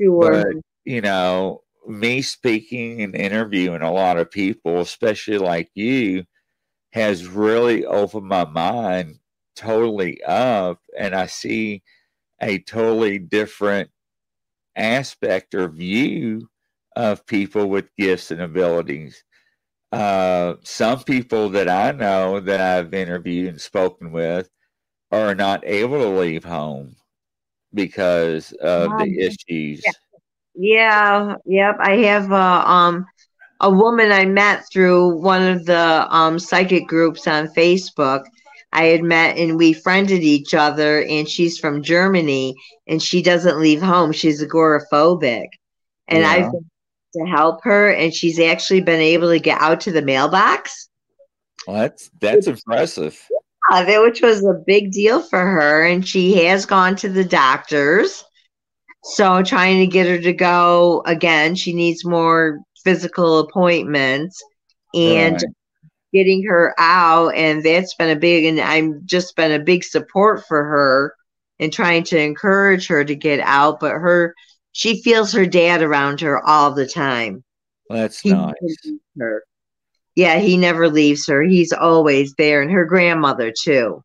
Sure. 0.00 0.44
But, 0.44 0.46
you 0.84 1.02
know, 1.02 1.62
me 1.86 2.22
speaking 2.22 3.02
and 3.02 3.14
interviewing 3.14 3.82
a 3.82 3.92
lot 3.92 4.16
of 4.16 4.30
people, 4.30 4.80
especially 4.80 5.38
like 5.38 5.70
you, 5.74 6.24
has 6.92 7.26
really 7.26 7.84
opened 7.84 8.26
my 8.26 8.44
mind 8.44 9.18
totally 9.54 10.22
up 10.24 10.80
and 10.98 11.14
I 11.14 11.26
see 11.26 11.82
a 12.40 12.58
totally 12.58 13.18
different 13.18 13.90
aspect 14.74 15.54
or 15.54 15.68
view 15.68 16.48
of 16.96 17.26
people 17.26 17.66
with 17.66 17.94
gifts 17.96 18.30
and 18.30 18.40
abilities. 18.40 19.22
Uh, 19.92 20.54
some 20.62 21.02
people 21.02 21.48
that 21.50 21.68
I 21.68 21.92
know 21.92 22.40
that 22.40 22.60
I've 22.60 22.94
interviewed 22.94 23.48
and 23.48 23.60
spoken 23.60 24.12
with 24.12 24.48
are 25.10 25.34
not 25.34 25.64
able 25.66 25.98
to 25.98 26.20
leave 26.20 26.44
home 26.44 26.94
because 27.74 28.52
of 28.52 28.92
um, 28.92 28.98
the 28.98 29.20
issues. 29.20 29.82
Yeah. 29.84 29.92
yeah, 30.54 31.34
yep. 31.44 31.76
I 31.80 31.96
have 31.96 32.30
uh, 32.30 32.64
um 32.64 33.06
a 33.60 33.70
woman 33.70 34.12
I 34.12 34.24
met 34.24 34.64
through 34.72 35.20
one 35.20 35.42
of 35.42 35.66
the 35.66 36.06
um 36.08 36.38
psychic 36.38 36.86
groups 36.86 37.26
on 37.26 37.48
Facebook 37.48 38.24
I 38.72 38.84
had 38.84 39.02
met 39.02 39.36
and 39.36 39.56
we 39.56 39.72
friended 39.72 40.22
each 40.22 40.54
other, 40.54 41.02
and 41.02 41.28
she's 41.28 41.58
from 41.58 41.82
Germany 41.82 42.54
and 42.86 43.02
she 43.02 43.22
doesn't 43.22 43.58
leave 43.58 43.82
home. 43.82 44.12
She's 44.12 44.42
agoraphobic. 44.42 45.46
And 46.06 46.22
yeah. 46.22 46.28
I've 46.28 46.52
been 46.52 46.69
to 47.14 47.24
help 47.26 47.62
her, 47.64 47.92
and 47.92 48.14
she's 48.14 48.38
actually 48.38 48.80
been 48.80 49.00
able 49.00 49.30
to 49.30 49.38
get 49.38 49.60
out 49.60 49.80
to 49.82 49.92
the 49.92 50.02
mailbox. 50.02 50.88
Well, 51.66 51.76
that's 51.76 52.10
that's 52.20 52.46
impressive. 52.46 53.20
Yeah, 53.70 53.84
that 53.84 54.02
which 54.02 54.22
was 54.22 54.44
a 54.44 54.62
big 54.66 54.92
deal 54.92 55.22
for 55.22 55.40
her, 55.40 55.84
and 55.84 56.06
she 56.06 56.44
has 56.44 56.66
gone 56.66 56.96
to 56.96 57.08
the 57.08 57.24
doctors. 57.24 58.24
So 59.02 59.42
trying 59.42 59.78
to 59.78 59.86
get 59.86 60.06
her 60.06 60.18
to 60.18 60.32
go 60.32 61.02
again, 61.06 61.54
she 61.54 61.72
needs 61.72 62.04
more 62.04 62.60
physical 62.84 63.38
appointments. 63.38 64.42
And 64.94 65.34
right 65.34 65.44
getting 66.12 66.44
her 66.44 66.74
out 66.78 67.34
and 67.34 67.64
that's 67.64 67.94
been 67.94 68.10
a 68.10 68.18
big 68.18 68.44
and 68.44 68.60
i'm 68.60 69.00
just 69.04 69.36
been 69.36 69.52
a 69.52 69.64
big 69.64 69.84
support 69.84 70.44
for 70.46 70.64
her 70.64 71.14
and 71.58 71.72
trying 71.72 72.02
to 72.02 72.18
encourage 72.18 72.86
her 72.86 73.04
to 73.04 73.14
get 73.14 73.40
out 73.40 73.80
but 73.80 73.92
her 73.92 74.34
she 74.72 75.02
feels 75.02 75.32
her 75.32 75.46
dad 75.46 75.82
around 75.82 76.20
her 76.20 76.44
all 76.46 76.72
the 76.72 76.86
time 76.86 77.42
that's 77.88 78.20
he 78.20 78.30
nice 78.30 78.54
her. 79.18 79.44
yeah 80.14 80.38
he 80.38 80.56
never 80.56 80.88
leaves 80.88 81.26
her 81.26 81.42
he's 81.42 81.72
always 81.72 82.34
there 82.34 82.62
and 82.62 82.70
her 82.70 82.84
grandmother 82.84 83.52
too 83.52 84.02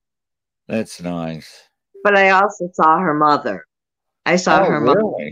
that's 0.68 1.02
nice 1.02 1.64
but 2.04 2.18
i 2.18 2.30
also 2.30 2.70
saw 2.74 2.98
her 2.98 3.14
mother 3.14 3.66
i 4.26 4.36
saw 4.36 4.62
oh, 4.62 4.66
her 4.66 4.82
really? 4.82 4.96
mother 4.96 5.32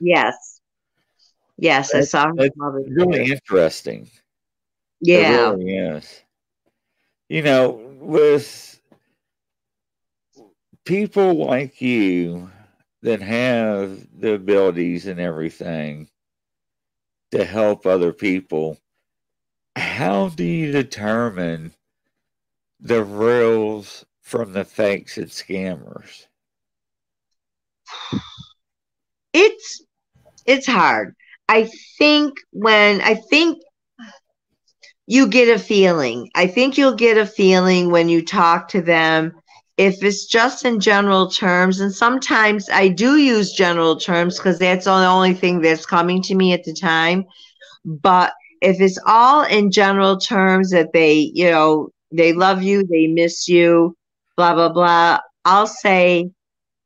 yes 0.00 0.60
yes 1.56 1.92
that's, 1.92 2.14
i 2.14 2.18
saw 2.18 2.26
her 2.26 2.50
mother 2.56 2.82
really 2.88 3.24
too. 3.24 3.32
interesting 3.32 4.08
yeah. 5.00 5.50
Really 5.50 5.76
is. 5.76 6.22
You 7.28 7.42
know, 7.42 7.70
with 7.98 8.80
people 10.84 11.34
like 11.34 11.80
you 11.80 12.50
that 13.06 13.22
have 13.22 14.04
the 14.18 14.32
abilities 14.32 15.06
and 15.06 15.20
everything 15.20 16.08
to 17.30 17.44
help 17.44 17.86
other 17.86 18.12
people, 18.12 18.76
how 19.76 20.28
do 20.30 20.42
you 20.42 20.72
determine 20.72 21.72
the 22.80 23.04
reals 23.04 24.04
from 24.22 24.52
the 24.52 24.64
fakes 24.64 25.18
and 25.18 25.28
scammers? 25.28 26.26
It's 29.32 29.84
it's 30.44 30.66
hard. 30.66 31.14
I 31.48 31.70
think 31.98 32.38
when 32.50 33.00
I 33.02 33.14
think 33.14 33.62
you 35.06 35.28
get 35.28 35.54
a 35.54 35.60
feeling. 35.60 36.28
I 36.34 36.48
think 36.48 36.76
you'll 36.76 36.96
get 36.96 37.18
a 37.18 37.24
feeling 37.24 37.92
when 37.92 38.08
you 38.08 38.24
talk 38.24 38.66
to 38.70 38.82
them. 38.82 39.40
If 39.76 40.02
it's 40.02 40.24
just 40.24 40.64
in 40.64 40.80
general 40.80 41.30
terms, 41.30 41.80
and 41.80 41.94
sometimes 41.94 42.68
I 42.70 42.88
do 42.88 43.16
use 43.16 43.52
general 43.52 43.96
terms 43.96 44.38
because 44.38 44.58
that's 44.58 44.86
the 44.86 44.92
only 44.92 45.34
thing 45.34 45.60
that's 45.60 45.84
coming 45.84 46.22
to 46.22 46.34
me 46.34 46.52
at 46.54 46.64
the 46.64 46.72
time. 46.72 47.26
But 47.84 48.32
if 48.62 48.80
it's 48.80 48.98
all 49.06 49.42
in 49.44 49.70
general 49.70 50.16
terms 50.18 50.70
that 50.70 50.92
they, 50.94 51.30
you 51.34 51.50
know, 51.50 51.90
they 52.10 52.32
love 52.32 52.62
you, 52.62 52.86
they 52.86 53.06
miss 53.06 53.48
you, 53.48 53.94
blah 54.36 54.54
blah 54.54 54.70
blah. 54.70 55.20
I'll 55.44 55.66
say, 55.66 56.30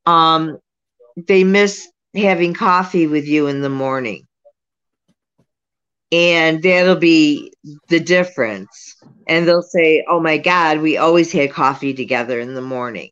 um, 0.06 0.58
they 1.16 1.44
miss 1.44 1.88
having 2.14 2.54
coffee 2.54 3.06
with 3.06 3.26
you 3.26 3.46
in 3.46 3.62
the 3.62 3.70
morning. 3.70 4.26
And 6.12 6.60
that'll 6.62 6.96
be 6.96 7.52
the 7.88 8.00
difference. 8.00 8.99
And 9.30 9.48
they'll 9.48 9.62
say, 9.62 10.04
Oh 10.08 10.20
my 10.20 10.36
God, 10.36 10.80
we 10.80 10.98
always 10.98 11.32
had 11.32 11.52
coffee 11.52 11.94
together 11.94 12.40
in 12.40 12.54
the 12.54 12.60
morning. 12.60 13.10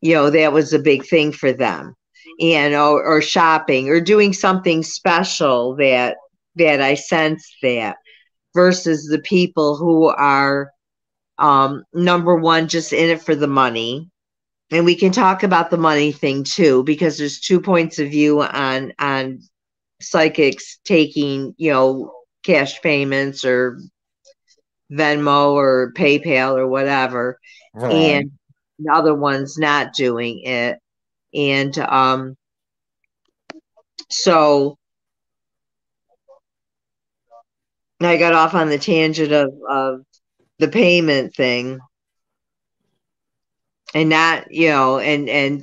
You 0.00 0.14
know, 0.14 0.30
that 0.30 0.52
was 0.52 0.72
a 0.72 0.78
big 0.78 1.04
thing 1.04 1.32
for 1.32 1.52
them. 1.52 1.94
And 2.40 2.74
or, 2.74 3.04
or 3.04 3.20
shopping 3.20 3.90
or 3.90 4.00
doing 4.00 4.32
something 4.32 4.82
special 4.84 5.76
that 5.76 6.16
that 6.56 6.80
I 6.80 6.94
sense 6.94 7.44
that 7.62 7.96
versus 8.54 9.06
the 9.06 9.18
people 9.18 9.76
who 9.76 10.06
are 10.06 10.70
um 11.38 11.82
number 11.92 12.36
one 12.36 12.68
just 12.68 12.92
in 12.92 13.10
it 13.10 13.22
for 13.22 13.34
the 13.34 13.48
money 13.48 14.10
and 14.70 14.84
we 14.84 14.94
can 14.94 15.12
talk 15.12 15.42
about 15.42 15.70
the 15.70 15.76
money 15.76 16.12
thing 16.12 16.44
too 16.44 16.82
because 16.84 17.18
there's 17.18 17.40
two 17.40 17.60
points 17.60 17.98
of 17.98 18.10
view 18.10 18.42
on 18.42 18.92
on 18.98 19.40
psychics 20.00 20.78
taking 20.84 21.54
you 21.58 21.70
know 21.70 22.12
cash 22.44 22.80
payments 22.82 23.44
or 23.44 23.78
venmo 24.92 25.52
or 25.52 25.92
paypal 25.96 26.56
or 26.56 26.66
whatever. 26.68 27.38
Right. 27.74 27.92
and 27.92 28.30
the 28.78 28.92
other 28.92 29.14
one's 29.14 29.58
not 29.58 29.94
doing 29.94 30.40
it. 30.44 30.78
And 31.34 31.76
um 31.78 32.36
so 34.10 34.76
i 38.02 38.16
got 38.16 38.34
off 38.34 38.54
on 38.54 38.68
the 38.68 38.78
tangent 38.78 39.32
of 39.32 39.52
of 39.68 40.00
the 40.58 40.68
payment 40.68 41.34
thing. 41.34 41.78
And 43.94 44.08
not 44.10 44.50
you 44.50 44.68
know 44.68 44.98
and 44.98 45.28
and 45.28 45.62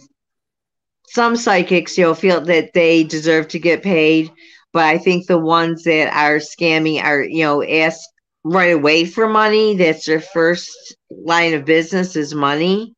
some 1.08 1.36
psychics 1.36 1.98
you 1.98 2.06
know 2.06 2.14
feel 2.16 2.42
that 2.42 2.74
they 2.74 3.04
deserve 3.04 3.48
to 3.50 3.60
get 3.60 3.84
paid. 3.84 4.32
But 4.74 4.86
i 4.86 4.98
think 4.98 5.28
the 5.28 5.40
ones 5.40 5.84
that 5.84 6.14
are 6.14 6.38
scamming 6.38 7.04
are 7.04 7.22
you 7.24 7.44
know 7.44 7.64
ask 7.64 8.00
right 8.44 8.74
away 8.74 9.06
for 9.06 9.28
money 9.28 9.76
that's 9.76 10.06
their 10.06 10.22
first 10.22 10.70
line 11.10 11.54
of 11.54 11.66
business 11.66 12.16
is 12.16 12.34
money 12.34 12.94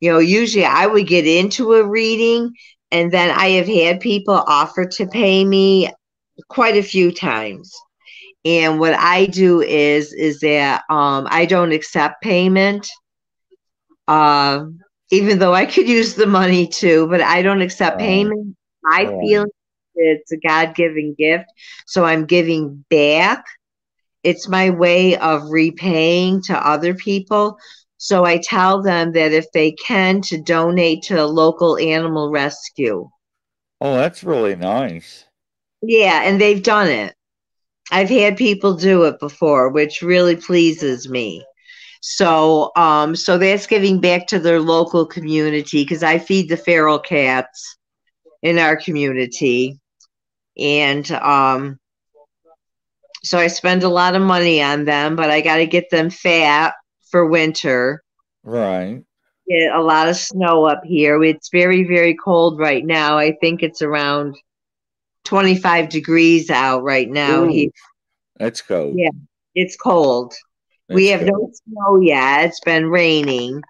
you 0.00 0.10
know 0.10 0.18
usually 0.18 0.64
i 0.64 0.86
would 0.86 1.06
get 1.06 1.26
into 1.26 1.74
a 1.74 1.86
reading 1.86 2.52
and 2.90 3.10
then 3.10 3.30
i 3.30 3.48
have 3.48 3.66
had 3.66 4.00
people 4.00 4.34
offer 4.34 4.86
to 4.86 5.06
pay 5.06 5.44
me 5.44 5.90
quite 6.48 6.76
a 6.76 6.82
few 6.82 7.10
times 7.12 7.74
and 8.44 8.78
what 8.78 8.94
i 8.94 9.26
do 9.26 9.60
is 9.60 10.12
is 10.12 10.40
that 10.40 10.82
um 10.90 11.26
i 11.30 11.44
don't 11.44 11.72
accept 11.72 12.22
payment 12.22 12.86
uh, 14.08 14.64
even 15.10 15.38
though 15.38 15.54
I 15.54 15.66
could 15.66 15.88
use 15.88 16.14
the 16.14 16.26
money 16.26 16.66
too, 16.66 17.06
but 17.08 17.20
I 17.20 17.42
don't 17.42 17.62
accept 17.62 18.00
payment. 18.00 18.56
I 18.90 19.12
feel 19.20 19.44
it's 19.94 20.32
a 20.32 20.36
God 20.38 20.74
given 20.74 21.14
gift. 21.16 21.46
So 21.86 22.04
I'm 22.04 22.24
giving 22.24 22.84
back. 22.90 23.44
It's 24.22 24.48
my 24.48 24.70
way 24.70 25.16
of 25.16 25.50
repaying 25.50 26.42
to 26.42 26.66
other 26.66 26.94
people. 26.94 27.56
So 27.96 28.24
I 28.24 28.38
tell 28.38 28.82
them 28.82 29.12
that 29.12 29.32
if 29.32 29.46
they 29.52 29.72
can, 29.72 30.20
to 30.22 30.40
donate 30.40 31.02
to 31.04 31.22
a 31.22 31.26
local 31.26 31.78
animal 31.78 32.30
rescue. 32.30 33.08
Oh, 33.80 33.94
that's 33.96 34.24
really 34.24 34.56
nice. 34.56 35.24
Yeah, 35.82 36.22
and 36.24 36.40
they've 36.40 36.62
done 36.62 36.88
it. 36.88 37.14
I've 37.90 38.08
had 38.08 38.36
people 38.36 38.74
do 38.74 39.04
it 39.04 39.18
before, 39.20 39.68
which 39.68 40.02
really 40.02 40.36
pleases 40.36 41.08
me. 41.08 41.44
So, 42.00 42.72
um, 42.74 43.14
so 43.14 43.38
that's 43.38 43.66
giving 43.66 44.00
back 44.00 44.26
to 44.28 44.38
their 44.38 44.60
local 44.60 45.06
community 45.06 45.84
because 45.84 46.02
I 46.02 46.18
feed 46.18 46.48
the 46.48 46.56
feral 46.56 46.98
cats 46.98 47.76
in 48.42 48.58
our 48.58 48.76
community, 48.76 49.78
and 50.58 51.08
um, 51.12 51.78
so 53.24 53.38
I 53.38 53.46
spend 53.46 53.82
a 53.82 53.88
lot 53.88 54.14
of 54.14 54.22
money 54.22 54.62
on 54.62 54.84
them, 54.84 55.16
but 55.16 55.30
I 55.30 55.40
got 55.40 55.56
to 55.56 55.66
get 55.66 55.90
them 55.90 56.10
fat 56.10 56.74
for 57.10 57.26
winter. 57.26 58.02
Right. 58.44 59.02
Get 59.48 59.72
a 59.74 59.82
lot 59.82 60.08
of 60.08 60.16
snow 60.16 60.64
up 60.64 60.82
here. 60.84 61.22
It's 61.22 61.50
very, 61.50 61.84
very 61.84 62.16
cold 62.16 62.58
right 62.58 62.84
now. 62.84 63.18
I 63.18 63.36
think 63.40 63.62
it's 63.62 63.82
around 63.82 64.36
25 65.24 65.88
degrees 65.88 66.50
out 66.50 66.82
right 66.82 67.08
now. 67.08 67.44
Ooh, 67.44 67.70
That's 68.38 68.62
cold. 68.62 68.94
Yeah, 68.96 69.10
it's 69.54 69.76
cold 69.76 70.34
we 70.92 71.08
have 71.08 71.22
no 71.22 71.50
snow 71.52 72.00
yet. 72.00 72.46
It's 72.46 72.60
been 72.60 72.88
raining, 72.88 73.62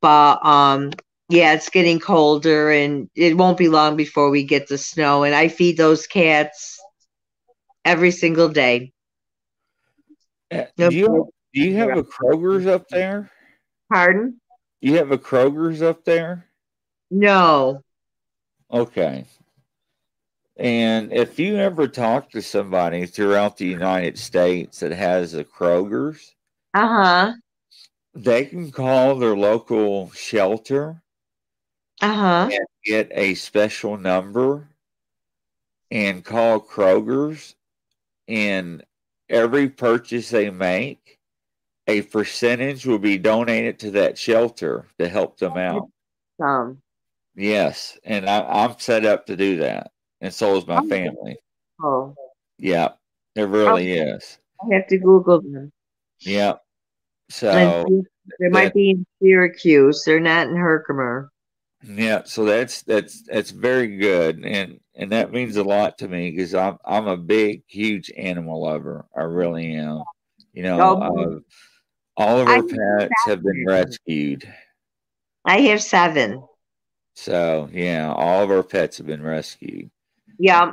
but 0.00 0.44
um, 0.44 0.90
yeah, 1.28 1.54
it's 1.54 1.68
getting 1.68 2.00
colder, 2.00 2.70
and 2.70 3.08
it 3.14 3.36
won't 3.36 3.58
be 3.58 3.68
long 3.68 3.96
before 3.96 4.30
we 4.30 4.44
get 4.44 4.68
the 4.68 4.78
snow. 4.78 5.24
And 5.24 5.34
I 5.34 5.48
feed 5.48 5.76
those 5.76 6.06
cats 6.06 6.77
every 7.88 8.10
single 8.10 8.48
day. 8.48 8.92
Uh, 10.50 10.64
do 10.76 10.94
you 10.94 11.30
do 11.54 11.60
you 11.60 11.74
have 11.76 11.96
a 11.96 12.04
Kroger's 12.04 12.66
up 12.66 12.86
there? 12.88 13.30
Pardon? 13.92 14.40
You 14.80 14.96
have 14.96 15.10
a 15.10 15.18
Kroger's 15.18 15.82
up 15.82 16.04
there? 16.04 16.46
No. 17.10 17.82
Okay. 18.70 19.24
And 20.56 21.12
if 21.12 21.38
you 21.38 21.56
ever 21.56 21.88
talk 21.88 22.30
to 22.30 22.42
somebody 22.42 23.06
throughout 23.06 23.56
the 23.56 23.66
United 23.66 24.18
States 24.18 24.80
that 24.80 24.92
has 24.92 25.34
a 25.34 25.44
Kroger's, 25.44 26.34
uh 26.74 26.88
huh. 26.88 27.32
They 28.14 28.46
can 28.46 28.72
call 28.72 29.16
their 29.16 29.36
local 29.36 30.10
shelter. 30.10 31.02
Uh 32.00 32.14
huh. 32.14 32.48
And 32.52 32.66
get 32.84 33.10
a 33.12 33.34
special 33.34 33.96
number 33.96 34.68
and 35.90 36.24
call 36.24 36.60
Kroger's. 36.60 37.54
And 38.28 38.84
every 39.28 39.68
purchase 39.68 40.30
they 40.30 40.50
make, 40.50 41.18
a 41.86 42.02
percentage 42.02 42.86
will 42.86 42.98
be 42.98 43.18
donated 43.18 43.78
to 43.80 43.90
that 43.92 44.18
shelter 44.18 44.86
to 44.98 45.08
help 45.08 45.38
them 45.38 45.56
out. 45.56 45.88
Um, 46.40 46.82
yes. 47.34 47.98
And 48.04 48.28
I, 48.28 48.64
am 48.64 48.78
set 48.78 49.06
up 49.06 49.26
to 49.26 49.36
do 49.36 49.56
that. 49.58 49.90
And 50.20 50.32
so 50.32 50.56
is 50.56 50.66
my 50.66 50.84
family. 50.86 51.38
Oh. 51.82 52.14
Yeah, 52.58 52.90
it 53.34 53.42
really 53.42 53.92
is. 53.92 54.38
I 54.60 54.74
have 54.74 54.88
to 54.88 54.98
Google 54.98 55.40
them. 55.40 55.72
Yeah. 56.20 56.54
So 57.30 57.86
they 58.40 58.48
might 58.48 58.74
be 58.74 58.90
in 58.90 59.06
Syracuse. 59.22 60.02
They're 60.04 60.20
not 60.20 60.48
in 60.48 60.56
Herkimer. 60.56 61.30
Yeah, 61.82 62.22
so 62.24 62.44
that's 62.44 62.82
that's 62.82 63.22
that's 63.22 63.50
very 63.50 63.98
good, 63.98 64.44
and 64.44 64.80
and 64.98 65.12
that 65.12 65.32
means 65.32 65.56
a 65.56 65.62
lot 65.62 65.98
to 65.98 66.08
me 66.08 66.30
because 66.30 66.54
I'm 66.54 66.76
I'm 66.84 67.06
a 67.06 67.16
big, 67.16 67.62
huge 67.68 68.10
animal 68.16 68.62
lover. 68.62 69.06
I 69.16 69.22
really 69.22 69.74
am. 69.76 70.02
You 70.52 70.64
know, 70.64 70.80
oh, 70.80 70.96
uh, 71.00 71.38
all 72.16 72.40
of 72.40 72.48
our 72.48 72.64
pets 72.64 73.24
have 73.26 73.42
been 73.42 73.64
rescued. 73.64 74.52
I 75.44 75.60
have 75.60 75.80
seven. 75.80 76.42
So 77.14 77.68
yeah, 77.72 78.12
all 78.12 78.42
of 78.42 78.50
our 78.50 78.64
pets 78.64 78.98
have 78.98 79.06
been 79.06 79.22
rescued. 79.22 79.88
Yeah, 80.36 80.72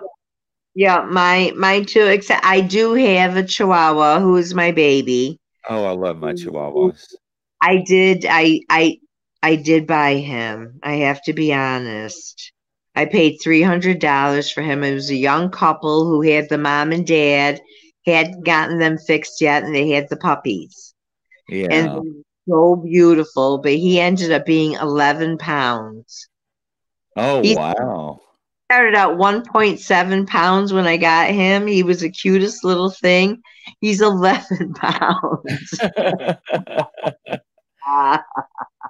yeah. 0.73 1.07
My 1.07 1.53
my 1.55 1.83
two. 1.83 2.05
Except 2.07 2.43
I 2.43 2.61
do 2.61 2.95
have 2.95 3.37
a 3.37 3.43
Chihuahua 3.43 4.21
who 4.21 4.37
is 4.37 4.55
my 4.55 4.71
baby. 4.71 5.39
Oh, 5.69 5.85
I 5.85 5.91
love 5.91 6.17
my 6.17 6.33
chihuahuas. 6.33 7.13
I 7.61 7.83
did. 7.85 8.25
I 8.27 8.61
I 8.69 8.97
I 9.43 9.55
did 9.55 9.85
buy 9.85 10.15
him. 10.15 10.79
I 10.81 10.95
have 10.95 11.21
to 11.23 11.33
be 11.33 11.53
honest. 11.53 12.53
I 12.95 13.05
paid 13.05 13.37
three 13.37 13.61
hundred 13.61 13.99
dollars 13.99 14.51
for 14.51 14.61
him. 14.61 14.83
It 14.83 14.93
was 14.93 15.09
a 15.09 15.15
young 15.15 15.49
couple 15.51 16.05
who 16.05 16.21
had 16.21 16.49
the 16.49 16.57
mom 16.57 16.91
and 16.91 17.05
dad 17.05 17.61
hadn't 18.05 18.45
gotten 18.45 18.79
them 18.79 18.97
fixed 18.97 19.41
yet, 19.41 19.63
and 19.63 19.75
they 19.75 19.89
had 19.89 20.09
the 20.09 20.17
puppies. 20.17 20.93
Yeah, 21.49 21.67
and 21.71 22.23
so 22.47 22.75
beautiful. 22.77 23.57
But 23.59 23.73
he 23.73 23.99
ended 23.99 24.31
up 24.31 24.45
being 24.45 24.73
eleven 24.73 25.37
pounds. 25.37 26.29
Oh 27.15 27.41
wow! 27.55 28.21
started 28.65 28.95
out 28.95 29.17
1.7 29.17 30.27
pounds 30.27 30.73
when 30.73 30.87
I 30.87 30.97
got 30.97 31.29
him. 31.29 31.67
He 31.67 31.83
was 31.83 32.01
the 32.01 32.09
cutest 32.09 32.63
little 32.63 32.89
thing. 32.89 33.41
He's 33.79 34.01
11 34.01 34.73
pounds. 34.73 35.79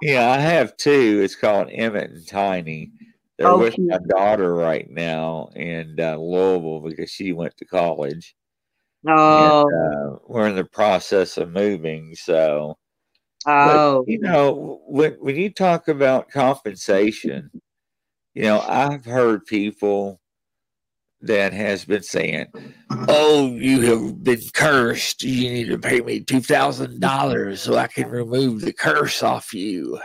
yeah, 0.02 0.30
I 0.30 0.38
have 0.38 0.76
two. 0.76 1.20
It's 1.22 1.36
called 1.36 1.68
Emmett 1.70 2.10
and 2.10 2.26
Tiny. 2.26 2.90
They're 3.38 3.48
oh, 3.48 3.58
with 3.58 3.74
cute. 3.74 3.88
my 3.88 3.98
daughter 3.98 4.54
right 4.54 4.88
now 4.90 5.50
in 5.54 5.96
uh, 6.00 6.16
Louisville 6.16 6.80
because 6.80 7.10
she 7.10 7.32
went 7.32 7.56
to 7.58 7.66
college. 7.66 8.34
Oh, 9.06 9.68
and, 9.68 10.14
uh, 10.14 10.18
we're 10.26 10.48
in 10.48 10.56
the 10.56 10.64
process 10.64 11.36
of 11.36 11.50
moving. 11.50 12.14
So, 12.14 12.78
oh, 13.46 14.04
but, 14.04 14.10
you 14.10 14.18
know, 14.20 14.80
when 14.86 15.12
when 15.20 15.36
you 15.36 15.50
talk 15.50 15.88
about 15.88 16.30
compensation, 16.30 17.50
you 18.34 18.42
know, 18.44 18.60
I've 18.60 19.04
heard 19.04 19.44
people 19.44 20.20
that 21.20 21.52
has 21.52 21.84
been 21.84 22.02
saying, 22.02 22.46
"Oh, 22.90 23.48
you 23.48 23.82
have 23.82 24.24
been 24.24 24.42
cursed. 24.54 25.22
You 25.22 25.50
need 25.50 25.68
to 25.68 25.78
pay 25.78 26.00
me 26.00 26.20
two 26.20 26.40
thousand 26.40 27.00
dollars 27.00 27.60
so 27.60 27.76
I 27.76 27.86
can 27.86 28.08
remove 28.08 28.62
the 28.62 28.72
curse 28.72 29.22
off 29.22 29.52
you." 29.52 30.00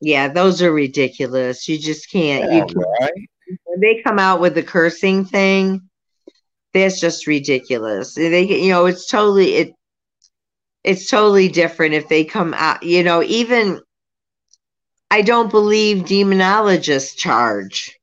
Yeah, 0.00 0.28
those 0.28 0.62
are 0.62 0.72
ridiculous. 0.72 1.68
You 1.68 1.78
just 1.78 2.10
can't. 2.10 2.50
Yeah, 2.50 2.58
you 2.58 2.64
can't. 2.64 2.76
right? 3.00 3.12
When 3.64 3.80
they 3.80 4.02
come 4.02 4.18
out 4.18 4.40
with 4.40 4.54
the 4.54 4.62
cursing 4.62 5.24
thing, 5.24 5.82
that's 6.72 7.00
just 7.00 7.26
ridiculous. 7.26 8.14
They, 8.14 8.42
you 8.42 8.70
know, 8.70 8.86
it's 8.86 9.06
totally 9.06 9.54
it. 9.54 9.74
It's 10.82 11.10
totally 11.10 11.48
different 11.48 11.94
if 11.94 12.08
they 12.08 12.24
come 12.24 12.54
out. 12.54 12.82
You 12.82 13.02
know, 13.02 13.22
even 13.22 13.80
I 15.10 15.22
don't 15.22 15.50
believe 15.50 16.04
demonologists 16.04 17.16
charge. 17.16 17.98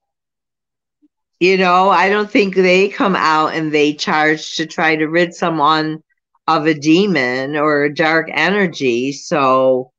You 1.40 1.58
know, 1.58 1.90
I 1.90 2.10
don't 2.10 2.30
think 2.30 2.56
they 2.56 2.90
come 2.90 3.16
out 3.16 3.54
and 3.54 3.72
they 3.72 3.94
charge 3.94 4.56
to 4.56 4.66
try 4.66 4.96
to 4.96 5.08
rid 5.08 5.34
someone 5.34 6.04
of 6.48 6.66
a 6.66 6.74
demon 6.74 7.56
or 7.56 7.84
a 7.86 7.94
dark 7.94 8.30
energy. 8.32 9.12
So 9.12 9.92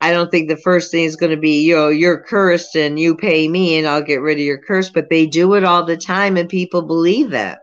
I 0.00 0.12
don't 0.12 0.30
think 0.30 0.48
the 0.48 0.56
first 0.56 0.90
thing 0.90 1.04
is 1.04 1.16
going 1.16 1.30
to 1.30 1.36
be, 1.36 1.62
you 1.62 1.74
know, 1.74 1.88
you're 1.88 2.22
cursed 2.22 2.74
and 2.74 2.98
you 2.98 3.14
pay 3.14 3.48
me 3.48 3.76
and 3.78 3.86
I'll 3.86 4.02
get 4.02 4.22
rid 4.22 4.38
of 4.38 4.44
your 4.44 4.58
curse. 4.58 4.88
But 4.90 5.10
they 5.10 5.26
do 5.26 5.54
it 5.54 5.64
all 5.64 5.84
the 5.84 5.96
time 5.96 6.36
and 6.36 6.48
people 6.48 6.82
believe 6.82 7.30
that. 7.30 7.58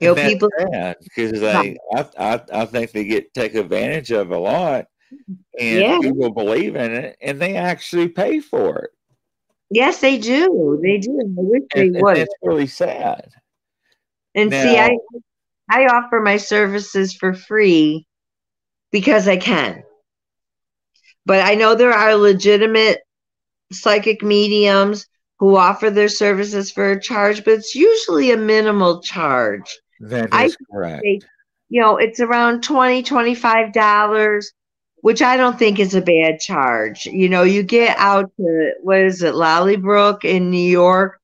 You 0.00 0.08
know, 0.08 0.14
And 0.14 0.30
people. 0.30 0.48
because 1.02 1.42
I, 1.42 1.76
I, 2.18 2.40
I 2.52 2.64
think 2.66 2.92
they 2.92 3.04
get 3.04 3.32
taken 3.34 3.60
advantage 3.60 4.10
of 4.12 4.30
a 4.30 4.38
lot, 4.38 4.86
and 5.58 5.80
Yeah. 5.82 5.98
people 5.98 6.30
believe 6.30 6.76
in 6.76 6.92
it, 6.92 7.16
and 7.20 7.40
they 7.40 7.56
actually 7.56 8.08
pay 8.08 8.40
for 8.40 8.78
it, 8.78 8.90
Yes, 9.70 10.00
they 10.00 10.18
do. 10.18 10.78
They 10.82 10.98
do. 10.98 11.18
I 11.20 11.24
wish 11.36 11.62
they 11.74 11.86
and, 11.86 11.96
and 11.96 12.04
would. 12.04 12.16
that's 12.18 12.34
really 12.42 12.66
sad. 12.66 13.30
And 14.34 14.52
see, 14.52 14.78
I 14.78 14.96
I 15.70 15.86
offer 15.86 16.20
my 16.20 16.36
services 16.36 17.14
for 17.14 17.34
free 17.34 18.06
because 18.92 19.26
I 19.26 19.38
can. 19.38 19.82
But 21.26 21.44
I 21.44 21.54
know 21.56 21.74
there 21.74 21.92
are 21.92 22.14
legitimate 22.14 23.00
psychic 23.72 24.22
mediums 24.22 25.06
who 25.38 25.56
offer 25.56 25.90
their 25.90 26.08
services 26.08 26.70
for 26.70 26.92
a 26.92 27.00
charge, 27.00 27.44
but 27.44 27.54
it's 27.54 27.74
usually 27.74 28.30
a 28.30 28.36
minimal 28.36 29.02
charge. 29.02 29.78
That 30.00 30.28
I 30.32 30.50
correct. 30.72 31.02
they- 31.02 31.20
You 31.68 31.80
know, 31.80 31.96
it's 31.96 32.20
around 32.20 32.62
20 32.62 33.02
$25, 33.02 34.52
which 35.00 35.20
I 35.20 35.36
don't 35.36 35.58
think 35.58 35.80
is 35.80 35.94
a 35.96 36.00
bad 36.00 36.38
charge. 36.38 37.06
You 37.06 37.28
know, 37.28 37.42
you 37.42 37.64
get 37.64 37.96
out 37.98 38.30
to 38.38 38.72
what 38.82 39.00
is 39.00 39.22
it, 39.22 39.34
Lollybrook 39.34 40.24
in 40.24 40.48
New 40.50 40.58
York, 40.58 41.18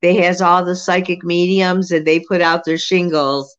they 0.00 0.14
has 0.18 0.40
all 0.40 0.64
the 0.64 0.76
psychic 0.76 1.24
mediums 1.24 1.90
and 1.90 2.06
they 2.06 2.20
put 2.20 2.40
out 2.40 2.64
their 2.64 2.78
shingles 2.78 3.56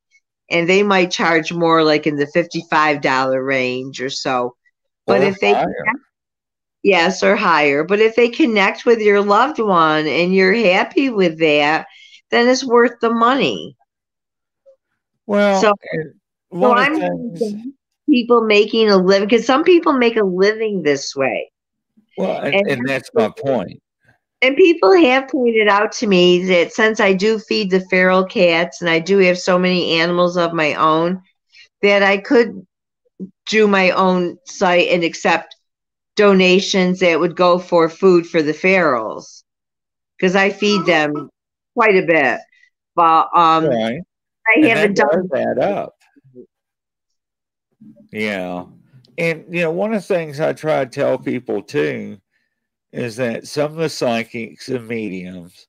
and 0.49 0.67
they 0.67 0.81
might 0.81 1.11
charge 1.11 1.51
more 1.51 1.83
like 1.83 2.07
in 2.07 2.15
the 2.15 2.25
$55 2.27 3.45
range 3.45 4.01
or 4.01 4.09
so. 4.09 4.55
But 5.09 5.23
if 5.23 5.39
they 5.39 5.51
higher. 5.53 5.85
yes 6.83 7.23
or 7.23 7.35
higher, 7.35 7.83
but 7.83 7.99
if 7.99 8.15
they 8.15 8.29
connect 8.29 8.85
with 8.85 8.99
your 8.99 9.21
loved 9.21 9.59
one 9.59 10.07
and 10.07 10.33
you're 10.33 10.53
happy 10.53 11.09
with 11.09 11.39
that, 11.39 11.87
then 12.31 12.47
it's 12.47 12.63
worth 12.65 12.93
the 13.01 13.09
money. 13.11 13.75
well, 15.25 15.61
so- 15.61 15.71
uh, 15.71 15.97
So 16.61 16.73
I'm 16.73 16.99
things, 16.99 17.43
people 18.09 18.41
making 18.41 18.89
a 18.89 18.97
living 18.97 19.27
because 19.27 19.45
some 19.45 19.63
people 19.63 19.93
make 19.93 20.17
a 20.17 20.23
living 20.23 20.81
this 20.83 21.15
way. 21.15 21.51
well, 22.17 22.37
and, 22.37 22.55
and 22.55 22.67
and 22.67 22.87
that's 22.87 23.09
my 23.13 23.29
point. 23.29 23.81
And 24.41 24.55
people 24.55 24.93
have 24.93 25.27
pointed 25.27 25.67
out 25.67 25.91
to 25.93 26.07
me 26.07 26.45
that 26.45 26.71
since 26.71 27.01
I 27.01 27.13
do 27.13 27.39
feed 27.39 27.71
the 27.71 27.81
feral 27.81 28.23
cats 28.23 28.79
and 28.81 28.89
I 28.89 28.99
do 28.99 29.17
have 29.17 29.37
so 29.37 29.59
many 29.59 29.99
animals 29.99 30.37
of 30.37 30.53
my 30.53 30.75
own, 30.75 31.21
that 31.81 32.03
I 32.03 32.17
could 32.17 32.65
do 33.47 33.67
my 33.67 33.91
own 33.91 34.37
site 34.45 34.89
and 34.89 35.03
accept 35.03 35.55
donations 36.15 36.99
that 36.99 37.19
would 37.19 37.35
go 37.35 37.59
for 37.59 37.89
food 37.89 38.27
for 38.27 38.41
the 38.41 38.53
ferals 38.53 39.43
because 40.17 40.35
I 40.35 40.49
feed 40.49 40.85
them 40.85 41.29
quite 41.73 41.95
a 41.95 42.05
bit. 42.05 42.39
But 42.95 43.29
um, 43.33 43.67
right? 43.67 44.01
I 44.47 44.67
haven't 44.67 44.97
done 44.97 45.29
that 45.31 45.59
up. 45.59 45.95
Yeah. 48.11 48.65
And 49.17 49.45
you 49.49 49.61
know, 49.61 49.71
one 49.71 49.93
of 49.93 50.01
the 50.01 50.13
things 50.13 50.39
I 50.39 50.53
try 50.53 50.83
to 50.83 50.89
tell 50.89 51.17
people 51.17 51.61
too 51.61 52.19
is 52.91 53.15
that 53.17 53.47
some 53.47 53.71
of 53.71 53.77
the 53.77 53.89
psychics 53.89 54.67
and 54.69 54.87
mediums 54.87 55.67